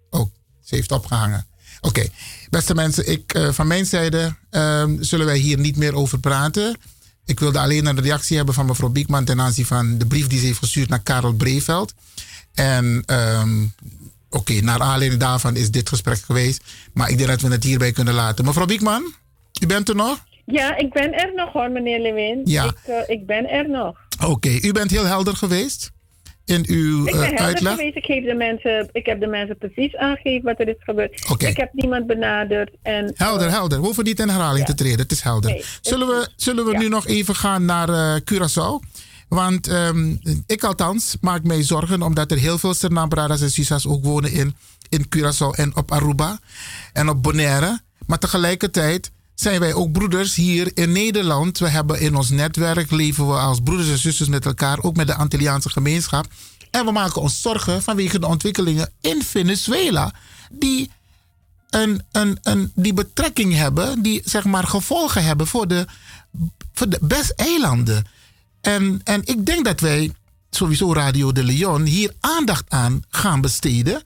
[0.09, 0.31] Oh,
[0.63, 1.47] ze heeft opgehangen.
[1.81, 2.07] Oké,
[2.49, 6.77] beste mensen, ik, eh, van mijn zijde ehm, zullen wij hier niet meer over praten.
[7.25, 10.39] Ik wilde alleen een reactie hebben van mevrouw Biekman ten aanzien van de brief die
[10.39, 11.93] ze heeft gestuurd naar Karel Breveld.
[12.53, 13.63] En ehm,
[14.29, 16.63] oké, naar aanleiding daarvan is dit gesprek geweest.
[16.93, 18.45] Maar ik denk dat we het hierbij kunnen laten.
[18.45, 19.13] Mevrouw Biekman,
[19.61, 20.23] u bent er nog?
[20.45, 22.41] Ja, ik ben er nog hoor, meneer Lewin.
[22.43, 22.63] Ja.
[22.63, 23.97] Ik, eh, ik ben er nog.
[24.25, 25.91] Oké, u bent heel helder geweest
[26.45, 27.75] in uw Ik eh, ben helder uitleg.
[27.75, 27.95] geweest.
[27.95, 31.35] Ik, geef de mensen, ik heb de mensen precies aangegeven wat er is gebeurd.
[31.37, 32.71] Ik heb niemand benaderd.
[32.81, 33.79] En, Helder, eh, helder.
[33.79, 34.99] We hoeven niet in herhaling te treden.
[34.99, 35.51] Het is helder.
[35.51, 39.03] Nee, zullen we, zullen we nu nog even gaan naar eh, Curaçao?
[39.27, 40.15] Want ehm,
[40.47, 44.55] ik althans maak mij zorgen omdat er heel veel Suriname-bradas en Susa's ook wonen in,
[44.89, 46.39] in Curaçao en op Aruba
[46.93, 47.79] en op Bonaire.
[48.07, 51.57] Maar tegelijkertijd zijn wij ook broeders hier in Nederland.
[51.57, 55.07] We hebben in ons netwerk leven we als broeders en zusters met elkaar, ook met
[55.07, 56.25] de Antilliaanse gemeenschap.
[56.71, 60.13] En we maken ons zorgen vanwege de ontwikkelingen in Venezuela,
[60.51, 60.91] die
[61.69, 65.85] een, een, een, die betrekking hebben, die zeg maar gevolgen hebben voor de,
[66.73, 68.05] voor de best-eilanden.
[68.61, 70.11] En, en ik denk dat wij,
[70.49, 74.01] sowieso Radio de Leon, hier aandacht aan gaan besteden.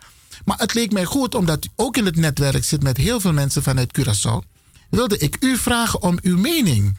[0.46, 3.34] Maar het leek mij goed, omdat u ook in het netwerk zit met heel veel
[3.34, 4.59] mensen vanuit Curaçao,
[4.90, 6.98] wilde ik u vragen om uw mening.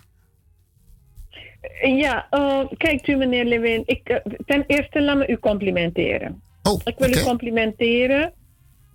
[1.82, 3.82] Ja, eh, kijkt u meneer Lewin.
[3.86, 6.42] Ik, eh, ten eerste laat me u complimenteren.
[6.62, 8.32] Oh, ik wil u complimenteren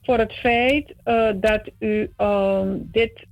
[0.01, 3.27] voor het feit eh, dat u ehm, dit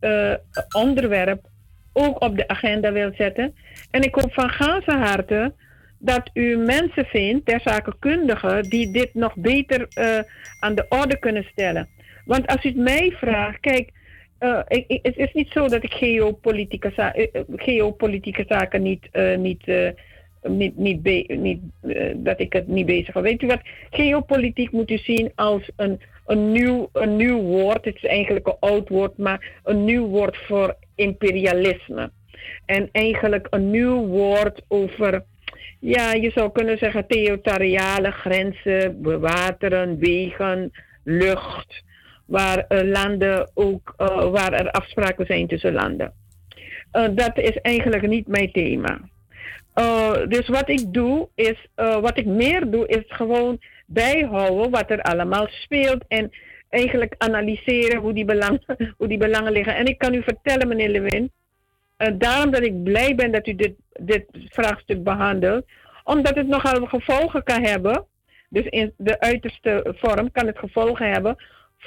[0.76, 1.46] onderwerp
[1.94, 3.56] ook op de agenda wilt zetten.
[3.92, 5.54] En ik hoop van ganse harte
[6.00, 9.88] dat u mensen vindt, ter die dit nog beter
[10.60, 11.88] aan de orde kunnen stellen.
[12.26, 13.92] Want als u het mij vraagt, kijk,
[14.44, 19.08] eh, ik, het is niet zo dat ik geopolitieke, za- eh, eh, geopolitieke zaken niet,
[19.12, 19.90] eh, niet, eh,
[20.42, 21.04] niet, niet,
[21.38, 21.62] niet
[22.16, 23.24] dat ik het niet bezig ben.
[23.24, 23.62] Weet u wat?
[23.90, 27.86] Geopolitiek moet u zien als een, een, nieuw, een nieuw woord.
[27.86, 32.12] Het is eigenlijk een oud woord, maar een nieuw woord voor imperialisme.
[32.66, 35.24] En eigenlijk een nieuw woord over,
[35.80, 40.72] ja, je zou kunnen zeggen, territoriale grenzen, bewateren, wegen,
[41.04, 41.84] lucht
[42.26, 46.14] waar eh, landen ook, eh, waar er afspraken zijn tussen landen.
[46.92, 49.00] Eh, dat is eigenlijk niet mijn thema.
[50.28, 55.48] Dus wat ik doe is, wat ik meer doe, is gewoon bijhouden wat er allemaal
[55.50, 56.32] speelt en
[56.70, 58.64] eigenlijk analyseren hoe die belangen,
[58.98, 59.76] hoe die belangen liggen.
[59.76, 61.32] En ik kan u vertellen, meneer Lewin,
[62.18, 65.66] daarom dat ik blij ben dat u dit, dit vraagstuk behandelt,
[66.04, 68.06] omdat het nogal gevolgen kan hebben.
[68.50, 71.38] Dus in de uiterste vorm kan het gevolgen hebben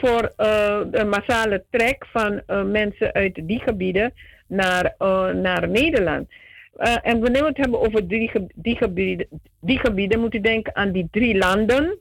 [0.00, 4.12] voor eh, de massale trek van eh, mensen uit die gebieden
[4.46, 6.28] naar, eh, naar Nederland.
[6.76, 9.26] Eh, en wanneer we het hebben over die, die, gebieden,
[9.60, 11.98] die gebieden, moet u denken aan die drie landen.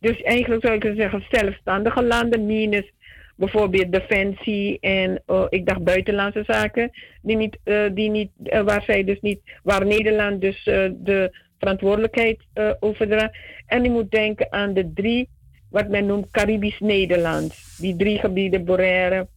[0.00, 2.92] Dus eigenlijk zou ik zeggen zelfstandige landen, minus
[3.40, 6.90] bijvoorbeeld defensie en eh, ik dacht buitenlandse zaken,
[7.22, 11.36] die niet, eh, die niet, eh, waar zij dus niet, waar Nederland dus eh, de
[11.58, 13.36] verantwoordelijkheid eh overdraagt.
[13.66, 15.28] En u moet denken aan de drie,
[15.70, 17.54] wat men noemt Caribisch Nederland.
[17.78, 19.28] Die drie gebieden, Bonaire,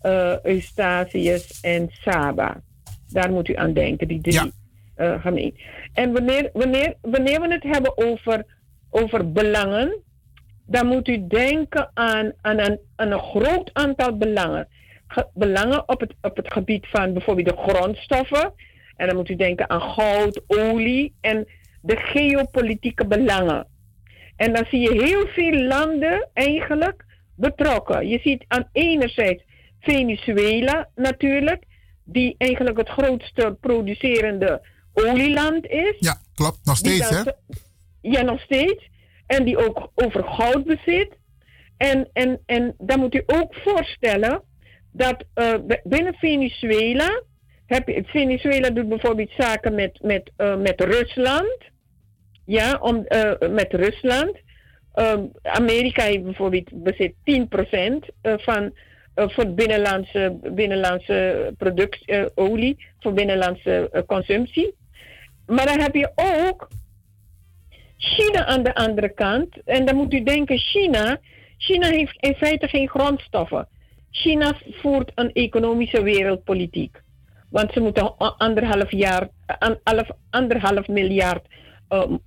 [0.00, 2.60] eh Eustatius en Saba.
[3.08, 4.52] Daar moet u aan denken, die drie
[4.94, 5.60] eh, gemeenten.
[5.92, 8.44] En wanneer, wanneer, wanneer we het hebben over,
[8.90, 10.02] over belangen,
[10.66, 14.68] dan moet u denken aan, aan, een, aan een groot aantal belangen.
[15.06, 18.52] Ge- belangen op het, op het gebied van bijvoorbeeld de grondstoffen.
[18.96, 21.46] En dan moet u denken aan goud, olie en
[21.82, 23.66] de geopolitieke belangen.
[24.38, 27.04] En dan zie je heel veel landen eigenlijk
[27.36, 28.08] betrokken.
[28.08, 29.42] Je ziet aan enerzijds
[29.80, 31.64] Venezuela natuurlijk,
[32.04, 35.96] die eigenlijk het grootste producerende olieland is.
[35.98, 36.58] Ja, klopt.
[36.64, 37.22] Nog steeds, hè?
[38.00, 38.88] Ja, nog steeds.
[39.26, 41.16] En die ook over goud bezit.
[41.76, 44.42] En, en, en dan moet u ook voorstellen
[44.92, 47.22] dat eh, binnen Venezuela.
[47.66, 51.58] Heb je, Venezuela doet bijvoorbeeld zaken met, met, eh, met Rusland.
[52.48, 54.36] Ja, om, eh, met Rusland.
[54.94, 58.72] Ehm, Amerika heeft bijvoorbeeld bezit 10% eh, van
[59.14, 64.74] eh, voor binnenlandse, binnenlandse productie, olie, voor binnenlandse consumptie.
[65.46, 66.68] Maar dan heb je ook
[67.96, 69.62] China aan de andere kant.
[69.64, 71.20] En dan moet u denken, China,
[71.58, 73.68] China heeft in feite geen grondstoffen.
[74.10, 77.02] China voert een economische wereldpolitiek.
[77.50, 79.28] Want ze moeten anderhalf, jaar,
[79.58, 81.46] an- half- anderhalf miljard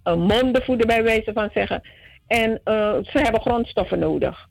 [0.04, 1.82] monden voeden, bij wijze van zeggen.
[2.28, 4.50] En eh, ze hebben grondstoffen nodig.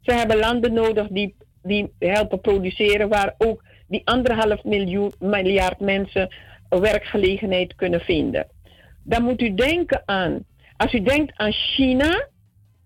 [0.00, 6.34] Ze hebben landen nodig die, die helpen produceren, waar ook die anderhalf miljoen, miljard mensen
[6.68, 8.46] werkgelegenheid kunnen vinden.
[9.04, 10.44] Dan moet u denken aan,
[10.76, 12.28] als u denkt aan China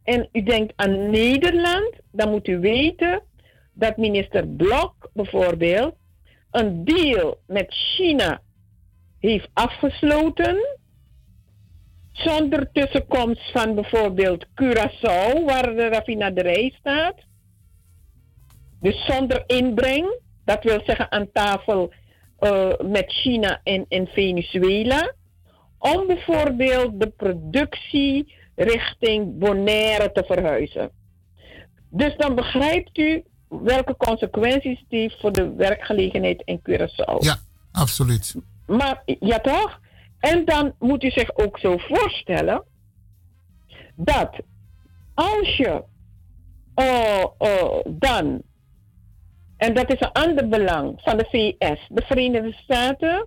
[0.03, 3.23] en u denkt aan Nederland, dan moet u weten
[3.73, 5.95] dat minister Blok bijvoorbeeld
[6.51, 8.41] een deal met China
[9.19, 10.76] heeft afgesloten.
[12.17, 17.15] Zonder tussenkomst van bijvoorbeeld Curaçao, waar de raffinaderij staat.
[18.81, 21.93] Dus zonder inbreng, dat wil zeggen aan tafel
[22.39, 25.15] eh, met China en, en Venezuela.
[25.79, 30.91] Om bijvoorbeeld de productie richting Bonaire te verhuizen.
[31.91, 37.19] Dus dan begrijpt u welke consequenties heeft voor de werkgelegenheid in Curaçao.
[37.19, 37.37] Ja,
[37.73, 38.35] absoluut.
[38.67, 39.81] Maar ja toch?
[40.19, 42.63] En dan moet u zich ook zo voorstellen
[43.95, 44.31] dat
[45.15, 45.83] als je
[46.75, 48.43] eh, eh, dan,
[49.57, 53.27] en dat is een ander belang van de VS, de Verenigde Staten,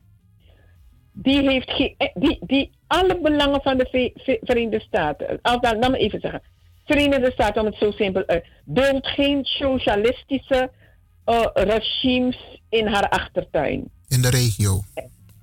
[1.13, 5.77] die heeft geen, eh, die, die alle belangen van de V- V- Verenigde Staten, althans,
[5.79, 6.41] laat me even zeggen,
[6.85, 10.71] Verenigde Staten, om het zo simpel uit, duldt geen socialistische
[11.25, 13.89] eh, regimes in haar achtertuin.
[14.07, 14.81] In de regio.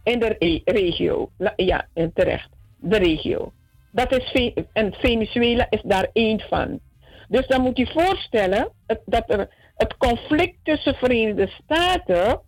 [0.07, 1.31] In de re- regio.
[1.57, 2.49] Ja, terecht.
[2.77, 3.53] De regio.
[3.93, 6.81] Dat is en Venezuela is daar één van.
[7.29, 8.73] Dus dan moet je voorstellen
[9.05, 12.41] dat het conflict tussen Verenigde Staten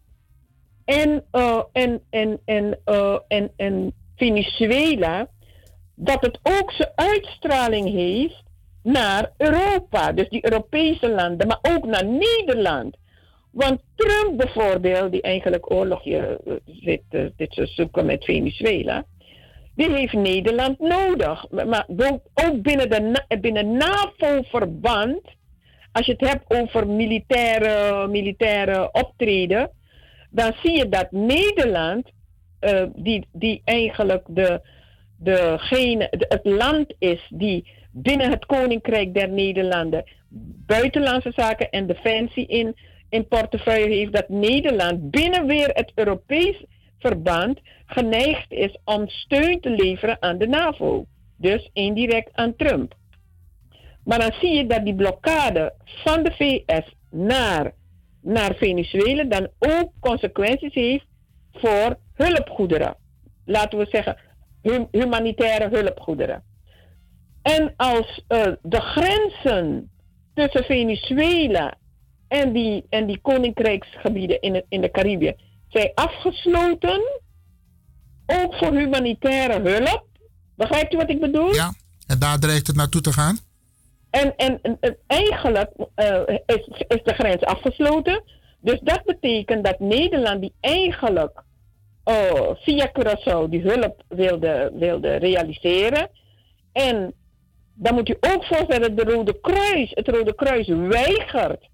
[0.84, 5.28] en, eh, en, en, en, eh, en, en Venezuela,
[5.94, 8.42] dat het ook zijn uitstraling heeft
[8.82, 10.12] naar Europa.
[10.12, 12.96] Dus die Europese landen, maar ook naar Nederland.
[13.50, 19.04] Want Trump bijvoorbeeld, die eigenlijk oorlogje eh, zit, eh, dit te zoeken met Venezuela,
[19.74, 21.50] die heeft Nederland nodig.
[21.50, 21.86] Maar
[22.34, 25.20] ook binnen, de, binnen NAVO-verband,
[25.92, 29.70] als je het hebt over militaire, militaire optreden,
[30.30, 32.10] dan zie je dat Nederland,
[32.60, 34.60] eh, die, die eigenlijk de,
[35.18, 40.04] degene, de- het land is die binnen het Koninkrijk der Nederlanden
[40.66, 42.76] buitenlandse zaken en defensie in,
[43.08, 46.64] in portefeuille heeft, dat Nederland binnen weer het Europees
[46.98, 51.06] verband geneigd is om steun te leveren aan de NAVO.
[51.36, 52.94] Dus indirect aan Trump.
[54.04, 57.72] Maar dan zie je dat die blokkade van de VS naar,
[58.22, 61.06] naar Venezuela dan ook consequenties heeft
[61.52, 62.96] voor hulpgoederen.
[63.44, 64.16] Laten we zeggen,
[64.62, 66.42] hum- humanitaire hulpgoederen.
[67.42, 69.90] En als eh, de grenzen
[70.34, 71.74] tussen Venezuela
[72.28, 75.34] en die, en die koninkrijksgebieden in, het, in de Caribië
[75.68, 77.00] zijn afgesloten,
[78.26, 80.04] ook voor humanitaire hulp.
[80.56, 81.54] Begrijpt u wat ik bedoel?
[81.54, 81.72] Ja,
[82.06, 83.38] en daar dreigt het naartoe te gaan?
[84.10, 88.22] En, en, en- en eigenlijk eh, is, is de grens afgesloten.
[88.60, 91.42] Dus dat betekent dat Nederland die eigenlijk
[92.04, 96.10] eh, via Curaçao die hulp wilde, wilde realiseren.
[96.72, 97.14] En
[97.74, 101.68] dan moet u ook voorstellen dat de Rode Kruis, het Rode Kruis weigert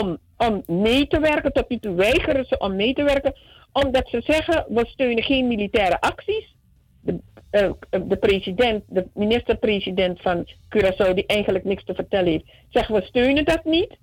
[0.00, 1.52] om, om mee te werken.
[1.52, 3.34] Tot nu toe weigeren ze om mee te werken.
[3.72, 6.56] Omdat ze zeggen, we steunen geen militaire acties.
[7.00, 7.18] De,
[7.50, 13.02] eh, de president, de minister-president van Curaçao, die eigenlijk niks te vertellen heeft, zegt we
[13.02, 13.96] steunen dat niet.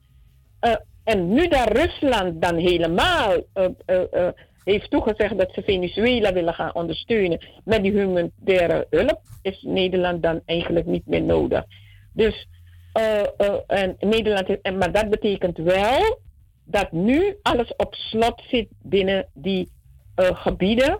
[0.59, 6.33] Eh, en nu dat Rusland dan helemaal eh, eh, eh, heeft toegezegd dat ze Venezuela
[6.33, 11.65] willen gaan ondersteunen met die humanitaire hulp, is Nederland dan eigenlijk niet meer nodig.
[12.13, 12.47] Dus,
[12.93, 16.19] eh, eh, en Nederland en, maar dat betekent wel
[16.65, 19.71] dat nu alles op slot zit binnen die
[20.15, 20.99] eh, gebieden.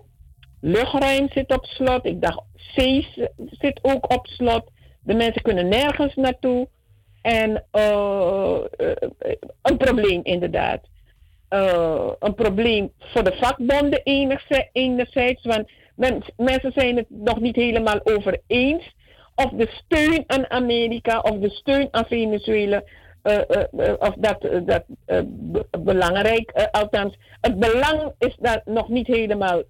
[0.61, 2.05] Luchtruim zit op slot.
[2.05, 3.07] Ik dacht, zee
[3.49, 4.71] zit ook op slot.
[5.03, 6.67] De mensen kunnen nergens naartoe.
[7.21, 7.63] En
[9.61, 10.81] een probleem inderdaad.
[12.19, 14.01] Een probleem voor de vakbonden
[14.71, 15.43] enerzijds.
[15.43, 18.93] Want men- mensen zijn het nog niet helemaal over eens.
[19.35, 22.83] Of de steun aan Amerika of de steun aan Venezuela.
[23.21, 24.83] eh, eh, eh, of dat, dat
[25.25, 29.63] be- belangrijk, althans, het belang is daar nog niet helemaal,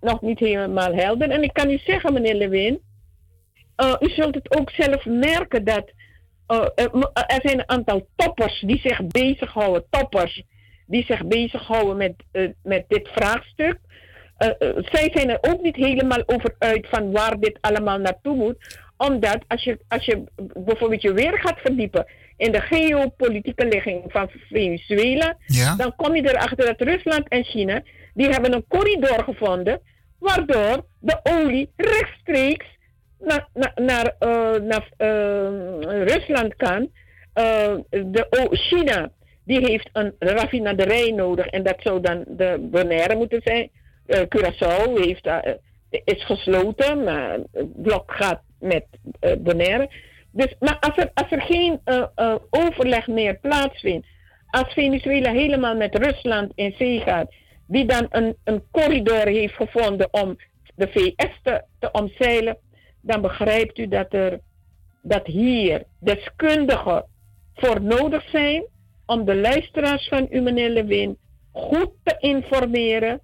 [0.00, 1.30] nog niet helemaal helder.
[1.30, 2.80] En ik kan u zeggen, meneer Lewin,
[4.00, 5.92] u zult het ook zelf merken dat
[6.74, 6.90] er,
[7.42, 10.42] zijn een aantal toppers die zich bezighouden, toppers
[10.86, 12.14] die zich bezighouden met,
[12.62, 13.78] met dit vraagstuk.
[14.36, 18.36] Eh, eh, zij zijn er ook niet helemaal over uit van waar dit allemaal naartoe
[18.36, 18.78] moet.
[18.96, 20.24] Omdat als je, als je
[20.64, 22.06] bijvoorbeeld je weer gaat verdiepen
[22.36, 25.76] in de geopolitieke ligging van Venezuela, Ja.
[25.76, 27.82] dan kom je erachter dat Rusland en China,
[28.14, 29.80] die hebben een corridor gevonden,
[30.18, 32.66] waardoor de olie rechtstreeks
[33.18, 34.88] naar, naar, naar, eh, naar
[36.02, 36.90] Rusland kan.
[37.90, 39.10] De, oh, China
[39.44, 43.70] die heeft een raffinaderij nodig en dat zou dan de Bonaire moeten zijn.
[44.06, 45.54] Eh Curaçao heeft, eh,
[46.04, 48.86] is gesloten, maar het blok gaat met
[49.20, 49.90] eh Bonaire.
[50.30, 51.80] Dus, maar als er, als er geen
[52.50, 54.06] overleg meer plaatsvindt,
[54.50, 57.34] als Venezuela helemaal met Rusland in zee gaat,
[57.66, 60.36] die dan een, een corridor heeft gevonden om
[60.74, 62.56] de VS te, te omzeilen,
[63.00, 64.40] dan begrijpt u dat er
[65.02, 67.04] dat hier deskundigen
[67.54, 68.64] voor nodig zijn
[69.06, 71.18] om de luisteraars van u, meneer Lewin,
[71.52, 73.20] goed te informeren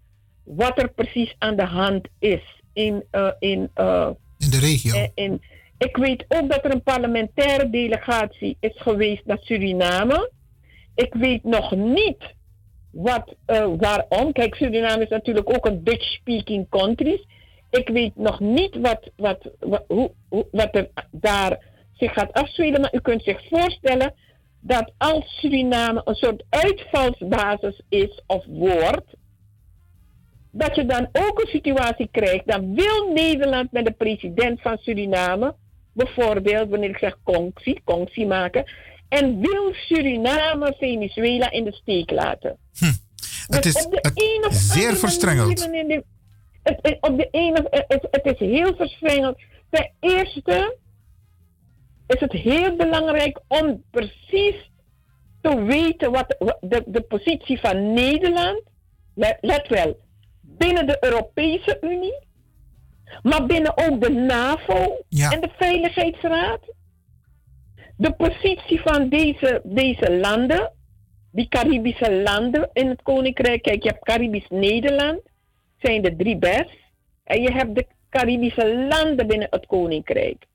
[0.57, 4.95] wat er precies aan de hand is in, eh, in, eh, In de regio.
[4.97, 5.43] eh, in,
[5.79, 10.31] ik weet ook dat er een parlementaire delegatie is geweest naar Suriname.
[10.95, 12.35] Ik weet nog niet
[12.91, 13.35] wat,
[13.79, 14.33] waarom.
[14.33, 17.25] Kijk, Suriname is natuurlijk ook een Dutch-speaking country.
[17.71, 20.13] Ik weet nog niet wat, wat, wat, hoe-
[20.51, 22.81] wat er daar zich gaat afspelen.
[22.81, 24.15] Maar u kunt zich voorstellen
[24.61, 29.15] dat als Suriname een soort uitvalsbasis is of wordt,
[30.51, 32.47] dat je dan ook een situatie krijgt.
[32.47, 35.55] Dan wil Nederland met de president van Suriname,
[35.93, 38.65] bijvoorbeeld, wanneer ik zeg conctie, conctie maken,
[39.09, 42.57] en wil Suriname Venezuela in de steek laten.
[43.47, 45.59] Het Dus is op de het- een of zeer verstrengeld.
[45.59, 46.05] de-
[46.63, 49.39] het, op de een of, het, het is heel verstrengeld.
[49.71, 50.77] Ten eerste
[52.07, 54.71] is het heel belangrijk om precies
[55.41, 58.63] te weten wat wat de, de positie van Nederland,
[59.15, 59.99] let, let wel,
[60.67, 62.19] binnen de Europese Unie,
[63.23, 66.61] maar binnen ook de NAVO en de Veiligheidsraad.
[67.97, 70.73] De positie van deze, deze landen,
[71.33, 75.21] die Caribische landen in het Koninkrijk, kijk, je hebt Caribisch Nederland,
[75.79, 76.79] zijn de drie best,
[77.25, 80.49] en je hebt de Caribische landen binnen het Koninkrijk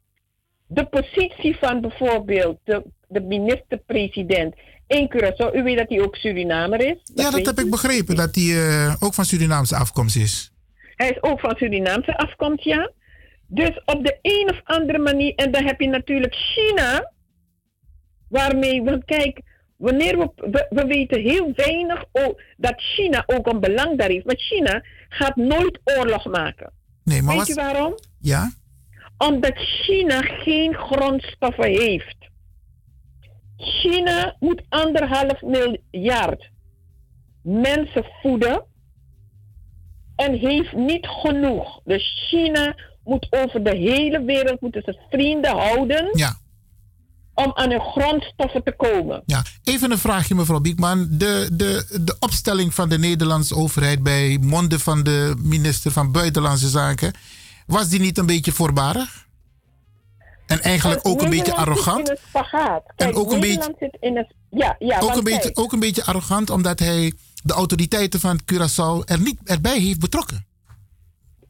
[0.67, 4.55] de positie van bijvoorbeeld de, de minister-president
[4.87, 5.55] in Curaçao.
[5.55, 6.97] U weet dat hij ook Surinamer is.
[7.15, 7.63] Ja, dat heb u.
[7.63, 10.51] ik begrepen, dat hij eh, ook van Surinaamse afkomst is.
[10.95, 12.91] Hij is ook van Surinaamse afkomst, ja.
[13.47, 15.35] Dus op de een of andere manier.
[15.35, 17.11] En dan heb je natuurlijk China.
[18.29, 19.41] Waarmee, want kijk,
[19.77, 24.25] wanneer we, we, we weten heel weinig o- dat China ook een belang daar heeft.
[24.25, 26.71] Maar China gaat nooit oorlog maken.
[27.03, 27.57] Nee, maar Weet wat...
[27.57, 27.93] u waarom?
[28.19, 28.51] Ja?
[29.17, 32.17] Omdat China geen grondstoffen heeft.
[33.57, 36.49] China moet anderhalf miljard
[37.41, 38.63] mensen voeden
[40.15, 41.79] en heeft niet genoeg.
[41.83, 46.37] Dus China moet over de hele wereld moeten ze vrienden houden Ja.
[47.33, 49.23] om aan hun grondstoffen te komen.
[49.25, 51.07] Ja, even een vraagje, mevrouw Biekman.
[51.11, 56.69] De, de, de opstelling van de Nederlandse overheid bij monden van de minister van Buitenlandse
[56.69, 57.13] Zaken,
[57.67, 59.24] was die niet een beetje voorbarig?
[60.47, 62.07] En eigenlijk ook een beetje arrogant?
[62.07, 62.83] Zit in een spagaat.
[62.95, 64.27] En ook een Nederland zit in een.
[64.49, 68.39] Ja, ja, ook, een beetje, kijk, ook een beetje arrogant omdat hij de autoriteiten van
[68.53, 70.45] Curaçao er niet erbij heeft betrokken.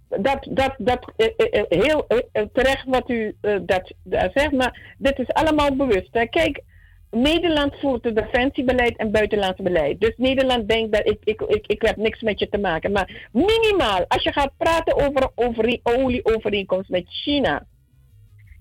[0.09, 2.07] dat, dat, dat eh, eh, eh, heel
[2.53, 3.93] terecht wat u dat,
[4.33, 6.09] zegt, maar dit is allemaal bewust.
[6.29, 6.63] Kijk,
[7.11, 9.99] Nederland voert het defensiebeleid en buitenlands beleid.
[9.99, 12.91] Dus Nederland denkt dat ik, ik, ik, ik heb niks met je te maken.
[12.91, 17.65] Maar minimaal, als je gaat praten over, over olieovereenkomst met China.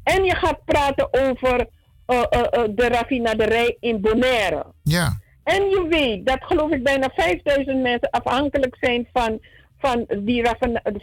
[0.05, 1.68] En je gaat praten over
[2.07, 4.65] eh, eh, eh, de raffinaderij in Bonaire.
[4.83, 5.18] Ja.
[5.44, 9.41] En je weet dat geloof ik bijna 5000 mensen afhankelijk zijn van,
[9.78, 10.47] van, die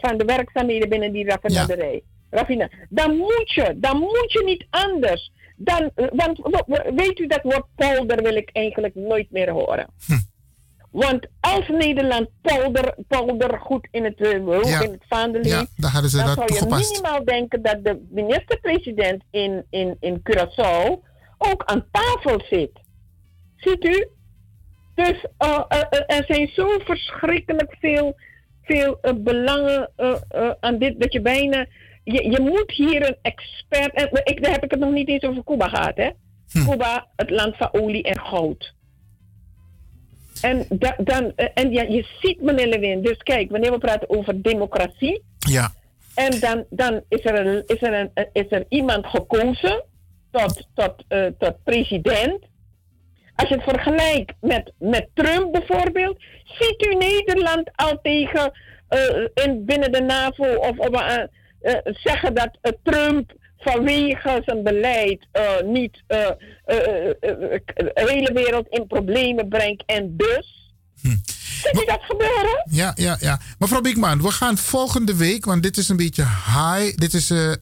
[0.00, 2.02] van de werkzaamheden binnen die raffinaderij.
[2.30, 2.68] Raffina.
[2.88, 5.32] Dan moet je, dan moet je niet anders.
[5.56, 6.40] Dan, want
[6.94, 9.86] weet u dat woord polder wil ik eigenlijk nooit meer horen.
[10.92, 14.80] Want als Nederland polder, polder goed in het, eh, hoog Ja.
[14.82, 19.96] in het vaandel Ja, dan dat zou je minimaal denken dat de minister-president in, in,
[20.00, 22.70] in Curaçao ook aan tafel zit.
[23.56, 24.08] Ziet u?
[24.94, 25.62] Dus eh,
[26.06, 28.16] er zijn zo verschrikkelijk veel,
[28.62, 29.90] veel belangen
[30.60, 31.66] aan dit, dat je bijna...
[32.04, 33.94] Je, je moet hier een expert...
[33.94, 36.10] En ik, daar heb ik het nog niet eens over Cuba gehad, hè?
[36.64, 38.74] Cuba, het land van olie en goud.
[40.42, 44.10] En, da, dan, eh, en ja, je ziet, meneer Lewin, dus kijk, wanneer we praten
[44.10, 45.22] over democratie...
[45.38, 45.72] Ja.
[46.14, 49.84] En dan, dan is, er een, is, er een, is er iemand gekozen
[50.30, 52.44] tot, tot, eh, tot president.
[53.34, 58.52] Als je het vergelijkt met, met Trump bijvoorbeeld, ziet u Nederland al tegen
[58.88, 61.22] eh, in, binnen de NAVO of, of eh,
[61.60, 63.32] eh, zeggen dat eh, Trump
[63.64, 66.36] vanwege zijn beleid eh, niet eh, eh,
[67.74, 70.74] de hele wereld in problemen brengt en dus.
[71.62, 72.64] Ziet u dat gebeuren?
[72.70, 73.40] Ja, ja, ja.
[73.58, 76.96] Mevrouw Biekman, we gaan volgende week, want dit is een beetje high.
[76.96, 77.52] Dit is eh,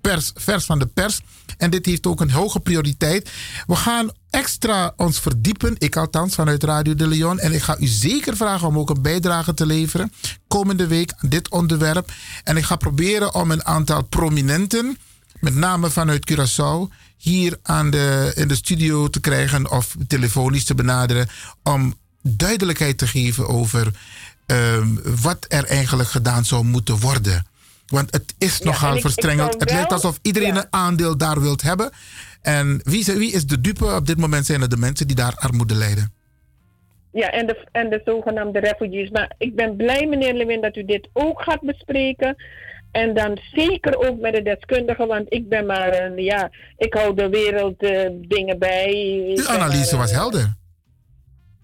[0.00, 1.20] pers, vers van de pers.
[1.56, 3.30] En dit heeft ook een hoge prioriteit.
[3.66, 7.38] We gaan extra ons verdiepen, ik althans vanuit Radio de Leon.
[7.38, 10.12] En ik ga u zeker vragen om ook een bijdrage te leveren
[10.48, 12.12] komende week aan dit onderwerp.
[12.44, 14.98] En ik ga proberen om een aantal prominenten,
[15.40, 20.74] met name vanuit Curaçao, hier aan de, in de studio te krijgen of telefonisch te
[20.74, 21.28] benaderen.
[21.62, 23.90] Om duidelijkheid te geven over
[24.46, 24.88] ehm,
[25.22, 27.46] wat er eigenlijk gedaan zou moeten worden.
[27.86, 29.60] Want het is nogal ik- verstrengeld.
[29.60, 31.90] het lijkt alsof iedereen een aandeel daar wilt hebben.
[32.42, 33.94] En wie, is- wie is de dupe?
[33.94, 36.12] Op dit moment zijn het de mensen die daar armoede lijden.
[37.12, 39.10] Ja, en de, en de zogenaamde refugees.
[39.10, 42.36] Maar ik ben blij, meneer Lewin, dat u dit ook gaat bespreken.
[42.90, 47.14] En dan zeker ook met de deskundigen, want ik ben maar een, ja, ik hou
[47.14, 48.92] de wereld eh, dingen bij.
[49.36, 50.54] Uw analyse maar, was helder.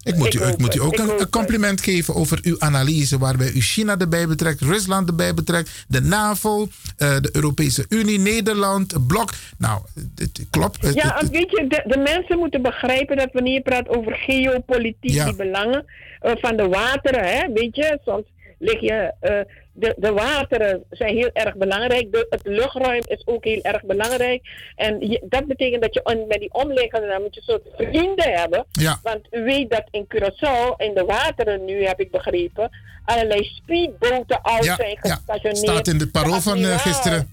[0.05, 3.17] Ik moet Ik u, ik ook, moet u ook een, compliment geven over uw analyse,
[3.17, 6.67] waarbij u China erbij betrekt, Rusland erbij betrekt, de NAVO,
[6.97, 9.29] eh, de Europese Unie, Nederland, het blok.
[9.57, 9.81] Nou,
[10.15, 10.93] het klopt.
[10.93, 15.25] Ja, weet je, de, de mensen moeten begrijpen dat wanneer je praat over geopolitiek, Ja.
[15.25, 15.85] die belangen
[16.19, 18.23] eh, van de wateren, hè, weet je, soms
[18.57, 19.39] lig je, eh,
[19.73, 24.41] de, de wateren zijn heel erg belangrijk, de, het luchtruim is ook heel erg belangrijk.
[24.75, 28.31] En je- dat betekent dat je on- met die omliggende, dan moet je soort vrienden
[28.33, 28.65] hebben.
[28.71, 28.99] Ja.
[29.03, 32.69] Want u weet dat in Curaçao, in de wateren nu heb ik begrepen,
[33.05, 35.15] allerlei speedboten al Ja, zijn ja.
[35.15, 35.57] gestationeerd.
[35.57, 37.29] Staat in de parool van, eh, gisteren.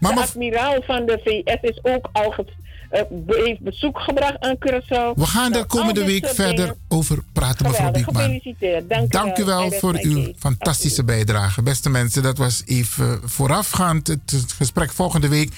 [0.00, 2.52] Maar de admiraal van de VS is ook al ge- be-
[2.90, 5.14] heeft bezoek gebracht aan Curaçao.
[5.14, 8.22] we gaan Nou, er komende week verder over praten, mevrouw Biekman.
[8.22, 8.88] gefeliciteerd.
[8.88, 11.62] Dank, Dank u wel voor uw fantastische bijdrage.
[11.62, 15.52] Beste mensen, dat was even voorafgaand het gesprek volgende week.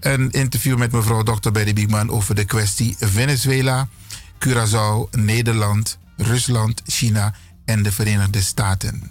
[0.00, 1.50] Een interview met mevrouw Dr.
[1.50, 3.88] Betty Biekman over de kwestie Venezuela,
[4.46, 9.10] Curaçao, Nederland, Rusland, China en de Verenigde Staten.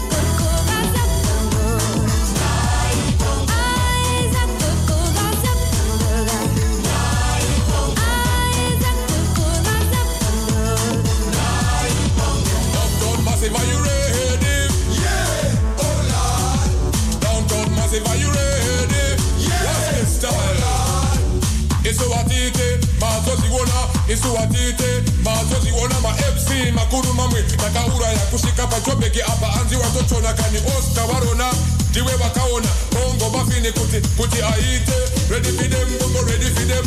[28.71, 31.53] vachobheki apa hanzi watotona kani osta varona
[31.89, 34.97] ndiwe vakaona bongo mafini kuti kuti aite.
[35.27, 36.85] For them, bongo redi fidem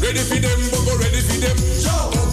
[0.00, 0.20] redi
[0.70, 2.29] bongo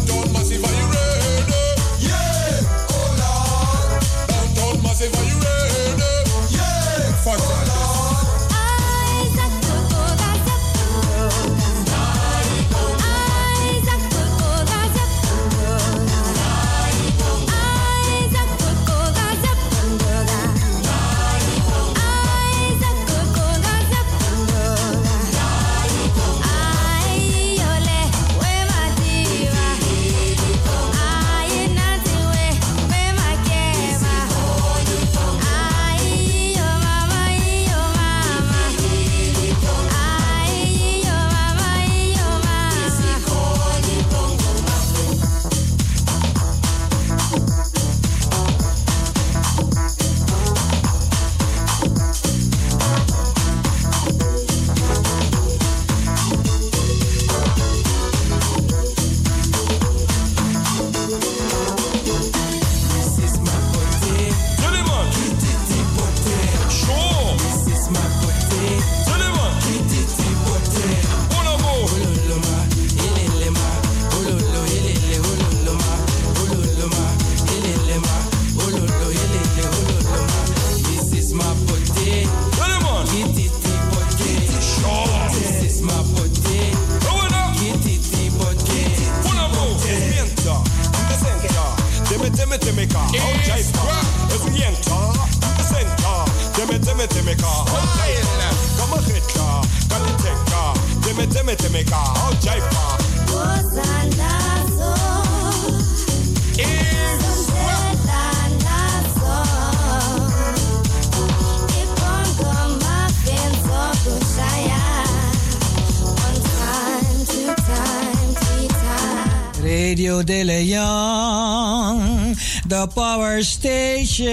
[123.44, 124.26] station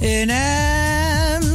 [0.00, 1.50] in Amsterdam.